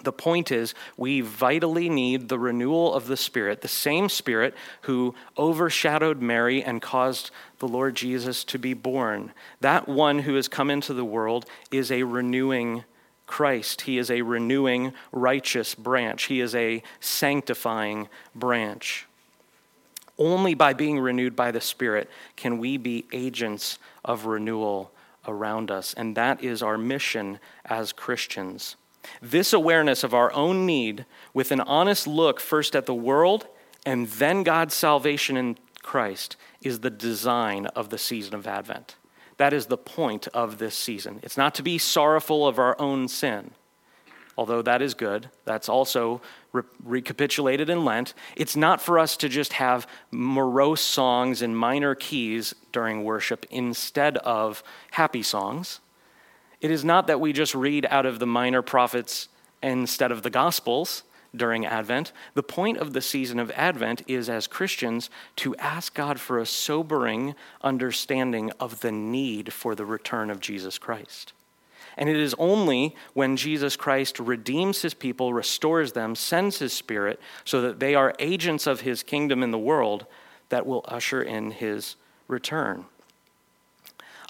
The 0.03 0.11
point 0.11 0.51
is, 0.51 0.73
we 0.97 1.21
vitally 1.21 1.89
need 1.89 2.27
the 2.27 2.39
renewal 2.39 2.93
of 2.93 3.07
the 3.07 3.17
Spirit, 3.17 3.61
the 3.61 3.67
same 3.67 4.09
Spirit 4.09 4.55
who 4.81 5.13
overshadowed 5.37 6.21
Mary 6.21 6.63
and 6.63 6.81
caused 6.81 7.29
the 7.59 7.67
Lord 7.67 7.95
Jesus 7.95 8.43
to 8.45 8.57
be 8.57 8.73
born. 8.73 9.31
That 9.59 9.87
one 9.87 10.19
who 10.19 10.35
has 10.35 10.47
come 10.47 10.71
into 10.71 10.93
the 10.93 11.05
world 11.05 11.45
is 11.71 11.91
a 11.91 12.03
renewing 12.03 12.83
Christ. 13.27 13.81
He 13.81 13.97
is 13.97 14.09
a 14.09 14.23
renewing, 14.23 14.93
righteous 15.11 15.75
branch, 15.75 16.23
He 16.23 16.41
is 16.41 16.55
a 16.55 16.83
sanctifying 16.99 18.09
branch. 18.35 19.07
Only 20.21 20.53
by 20.53 20.73
being 20.73 20.99
renewed 20.99 21.35
by 21.35 21.49
the 21.49 21.59
Spirit 21.59 22.07
can 22.35 22.59
we 22.59 22.77
be 22.77 23.05
agents 23.11 23.79
of 24.05 24.27
renewal 24.27 24.91
around 25.27 25.71
us. 25.71 25.95
And 25.95 26.15
that 26.15 26.43
is 26.43 26.61
our 26.61 26.77
mission 26.77 27.39
as 27.65 27.91
Christians. 27.91 28.75
This 29.19 29.51
awareness 29.51 30.03
of 30.03 30.13
our 30.13 30.31
own 30.33 30.67
need, 30.67 31.07
with 31.33 31.51
an 31.51 31.61
honest 31.61 32.05
look 32.05 32.39
first 32.39 32.75
at 32.75 32.85
the 32.85 32.93
world 32.93 33.47
and 33.83 34.07
then 34.09 34.43
God's 34.43 34.75
salvation 34.75 35.37
in 35.37 35.57
Christ, 35.81 36.35
is 36.61 36.81
the 36.81 36.91
design 36.91 37.65
of 37.65 37.89
the 37.89 37.97
season 37.97 38.35
of 38.35 38.45
Advent. 38.45 38.97
That 39.37 39.53
is 39.53 39.65
the 39.65 39.77
point 39.77 40.27
of 40.35 40.59
this 40.59 40.75
season. 40.75 41.19
It's 41.23 41.35
not 41.35 41.55
to 41.55 41.63
be 41.63 41.79
sorrowful 41.79 42.47
of 42.47 42.59
our 42.59 42.79
own 42.79 43.07
sin, 43.07 43.55
although 44.41 44.63
that 44.63 44.81
is 44.81 44.95
good. 44.95 45.29
That's 45.45 45.69
also 45.69 46.19
re- 46.51 46.63
recapitulated 46.83 47.69
in 47.69 47.85
Lent. 47.85 48.15
It's 48.35 48.55
not 48.55 48.81
for 48.81 48.97
us 48.97 49.15
to 49.17 49.29
just 49.29 49.53
have 49.53 49.85
morose 50.09 50.81
songs 50.81 51.43
in 51.43 51.53
minor 51.53 51.93
keys 51.93 52.55
during 52.71 53.03
worship 53.03 53.45
instead 53.51 54.17
of 54.17 54.63
happy 54.89 55.21
songs. 55.21 55.79
It 56.59 56.71
is 56.71 56.83
not 56.83 57.05
that 57.05 57.19
we 57.19 57.33
just 57.33 57.53
read 57.53 57.85
out 57.91 58.07
of 58.07 58.17
the 58.17 58.25
minor 58.25 58.63
prophets 58.63 59.27
instead 59.61 60.11
of 60.11 60.23
the 60.23 60.31
Gospels 60.31 61.03
during 61.35 61.63
Advent. 61.63 62.11
The 62.33 62.41
point 62.41 62.79
of 62.79 62.93
the 62.93 63.01
season 63.01 63.37
of 63.37 63.51
Advent 63.51 64.01
is, 64.07 64.27
as 64.27 64.47
Christians, 64.47 65.11
to 65.35 65.55
ask 65.57 65.93
God 65.93 66.19
for 66.19 66.39
a 66.39 66.47
sobering 66.47 67.35
understanding 67.61 68.49
of 68.59 68.79
the 68.79 68.91
need 68.91 69.53
for 69.53 69.75
the 69.75 69.85
return 69.85 70.31
of 70.31 70.39
Jesus 70.39 70.79
Christ. 70.79 71.33
And 71.97 72.09
it 72.09 72.17
is 72.17 72.35
only 72.37 72.95
when 73.13 73.37
Jesus 73.37 73.75
Christ 73.75 74.19
redeems 74.19 74.81
his 74.81 74.93
people, 74.93 75.33
restores 75.33 75.91
them, 75.91 76.15
sends 76.15 76.59
his 76.59 76.73
spirit, 76.73 77.19
so 77.43 77.61
that 77.61 77.79
they 77.79 77.95
are 77.95 78.15
agents 78.19 78.67
of 78.67 78.81
his 78.81 79.03
kingdom 79.03 79.43
in 79.43 79.51
the 79.51 79.59
world, 79.59 80.05
that 80.49 80.65
will 80.65 80.85
usher 80.87 81.21
in 81.21 81.51
his 81.51 81.95
return. 82.27 82.85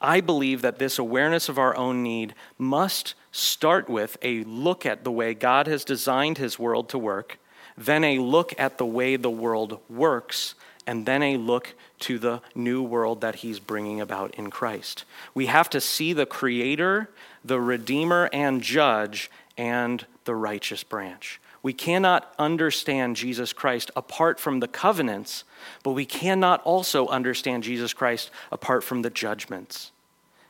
I 0.01 0.20
believe 0.20 0.64
that 0.64 0.80
this 0.80 0.97
awareness 0.97 1.47
of 1.47 1.59
our 1.59 1.76
own 1.76 2.01
need 2.01 2.34
must 2.57 3.14
start 3.32 3.88
with 3.88 4.18
a 4.24 4.43
look 4.45 4.86
at 4.86 5.03
the 5.03 5.12
way 5.12 5.34
God 5.34 5.68
has 5.68 5.86
designed 5.86 6.39
his 6.39 6.57
world 6.57 6.89
to 6.89 6.97
work, 6.97 7.38
then 7.78 8.03
a 8.03 8.20
look 8.20 8.53
at 8.57 8.78
the 8.78 8.86
way 8.86 9.16
the 9.16 9.30
world 9.30 9.80
works, 9.89 10.55
and 10.88 11.05
then 11.05 11.22
a 11.22 11.38
look 11.38 11.76
to 12.02 12.20
the 12.20 12.41
new 12.54 12.84
world 12.84 13.22
that 13.22 13.36
he's 13.36 13.60
bringing 13.60 14.02
about 14.02 14.36
in 14.36 14.49
Christ. 14.49 15.06
We 15.34 15.47
have 15.47 15.70
to 15.72 15.82
see 15.82 16.14
the 16.14 16.26
creator, 16.26 17.10
the 17.43 17.60
redeemer 17.60 18.30
and 18.34 18.62
judge, 18.62 19.32
and 19.58 20.06
the 20.26 20.36
righteous 20.36 20.84
branch. 20.84 21.39
We 21.64 21.74
cannot 21.74 22.34
understand 22.39 23.16
Jesus 23.16 23.54
Christ 23.54 23.91
apart 23.95 24.39
from 24.39 24.60
the 24.60 24.68
covenants, 24.68 25.43
but 25.84 25.91
we 25.91 26.06
cannot 26.06 26.62
also 26.64 27.08
understand 27.08 27.64
Jesus 27.64 27.93
Christ 27.93 28.32
apart 28.52 28.84
from 28.84 29.04
the 29.04 29.12
judgments. 29.12 29.91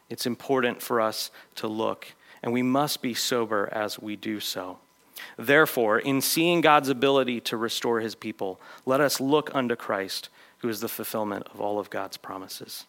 It's 0.09 0.25
important 0.25 0.81
for 0.81 1.01
us 1.01 1.31
to 1.55 1.67
look, 1.67 2.07
and 2.41 2.53
we 2.53 2.61
must 2.61 3.01
be 3.01 3.13
sober 3.13 3.69
as 3.71 3.99
we 3.99 4.15
do 4.15 4.39
so. 4.39 4.77
Therefore, 5.37 5.99
in 5.99 6.21
seeing 6.21 6.61
God's 6.61 6.89
ability 6.89 7.41
to 7.41 7.57
restore 7.57 7.99
his 7.99 8.15
people, 8.15 8.59
let 8.85 9.01
us 9.01 9.19
look 9.19 9.53
unto 9.53 9.75
Christ, 9.75 10.29
who 10.61 10.69
is 10.69 10.79
the 10.79 10.87
fulfillment 10.87 11.47
of 11.53 11.59
all 11.59 11.79
of 11.79 11.89
God's 11.89 12.17
promises. 12.17 12.85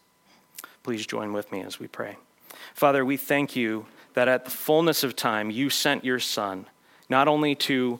Please 0.83 1.05
join 1.05 1.33
with 1.33 1.51
me 1.51 1.61
as 1.61 1.79
we 1.79 1.87
pray. 1.87 2.17
Father, 2.73 3.03
we 3.03 3.17
thank 3.17 3.55
you 3.55 3.85
that 4.13 4.27
at 4.27 4.45
the 4.45 4.51
fullness 4.51 5.03
of 5.03 5.15
time 5.15 5.49
you 5.49 5.69
sent 5.69 6.05
your 6.05 6.19
Son, 6.19 6.67
not 7.09 7.27
only 7.27 7.55
to 7.55 7.99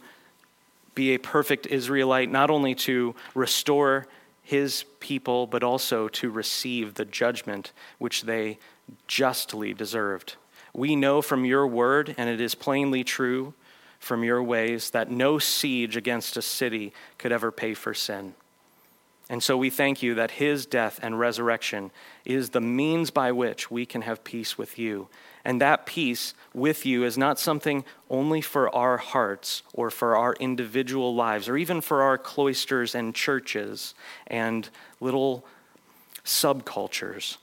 be 0.95 1.15
a 1.15 1.17
perfect 1.17 1.65
Israelite, 1.65 2.31
not 2.31 2.49
only 2.49 2.75
to 2.75 3.15
restore 3.33 4.05
his 4.43 4.85
people, 4.99 5.47
but 5.47 5.63
also 5.63 6.07
to 6.07 6.29
receive 6.29 6.93
the 6.93 7.05
judgment 7.05 7.71
which 7.97 8.23
they 8.23 8.59
justly 9.07 9.73
deserved. 9.73 10.35
We 10.73 10.95
know 10.95 11.21
from 11.21 11.45
your 11.45 11.65
word, 11.65 12.13
and 12.17 12.29
it 12.29 12.41
is 12.41 12.53
plainly 12.53 13.03
true 13.03 13.53
from 13.99 14.23
your 14.23 14.43
ways, 14.43 14.89
that 14.91 15.09
no 15.09 15.39
siege 15.39 15.95
against 15.95 16.35
a 16.35 16.41
city 16.41 16.93
could 17.17 17.31
ever 17.31 17.51
pay 17.51 17.73
for 17.73 17.93
sin. 17.93 18.33
And 19.29 19.41
so 19.41 19.57
we 19.57 19.69
thank 19.69 20.03
you 20.03 20.15
that 20.15 20.31
his 20.31 20.65
death 20.65 20.99
and 21.01 21.17
resurrection 21.17 21.91
is 22.25 22.49
the 22.49 22.61
means 22.61 23.09
by 23.09 23.31
which 23.31 23.71
we 23.71 23.85
can 23.85 24.01
have 24.01 24.23
peace 24.23 24.57
with 24.57 24.77
you. 24.77 25.07
And 25.45 25.59
that 25.61 25.85
peace 25.85 26.33
with 26.53 26.85
you 26.85 27.03
is 27.03 27.17
not 27.17 27.39
something 27.39 27.83
only 28.09 28.41
for 28.41 28.73
our 28.75 28.97
hearts 28.97 29.63
or 29.73 29.89
for 29.89 30.15
our 30.15 30.33
individual 30.39 31.15
lives 31.15 31.49
or 31.49 31.57
even 31.57 31.81
for 31.81 32.01
our 32.01 32.17
cloisters 32.17 32.95
and 32.95 33.15
churches 33.15 33.93
and 34.27 34.69
little 34.99 35.45
subcultures. 36.25 37.37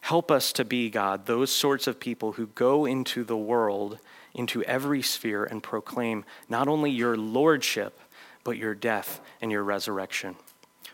Help 0.00 0.30
us 0.30 0.52
to 0.52 0.64
be, 0.64 0.88
God, 0.88 1.26
those 1.26 1.50
sorts 1.50 1.88
of 1.88 1.98
people 1.98 2.32
who 2.32 2.46
go 2.48 2.84
into 2.84 3.24
the 3.24 3.36
world, 3.36 3.98
into 4.34 4.62
every 4.64 5.02
sphere, 5.02 5.44
and 5.44 5.62
proclaim 5.62 6.24
not 6.48 6.68
only 6.68 6.90
your 6.90 7.16
lordship, 7.16 8.00
but 8.44 8.56
your 8.56 8.74
death 8.74 9.20
and 9.40 9.50
your 9.50 9.64
resurrection. 9.64 10.36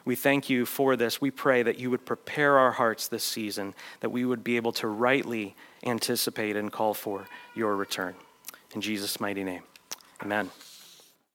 We 0.05 0.15
thank 0.17 0.51
you 0.51 0.67
for 0.67 0.97
this. 0.97 1.21
We 1.21 1.31
pray 1.31 1.63
that 1.63 1.79
you 1.79 1.91
would 1.91 2.05
prepare 2.05 2.59
our 2.59 2.73
hearts 2.73 3.09
this 3.09 3.25
season, 3.25 3.75
that 4.01 4.11
we 4.11 4.25
would 4.25 4.43
be 4.43 4.57
able 4.57 4.73
to 4.73 4.89
rightly 4.89 5.55
anticipate 5.85 6.57
and 6.57 6.73
call 6.73 6.95
for 6.95 7.27
your 7.55 7.77
return. 7.77 8.15
In 8.75 8.81
Jesus' 8.81 9.21
mighty 9.21 9.45
name, 9.45 9.63
amen. 10.23 10.51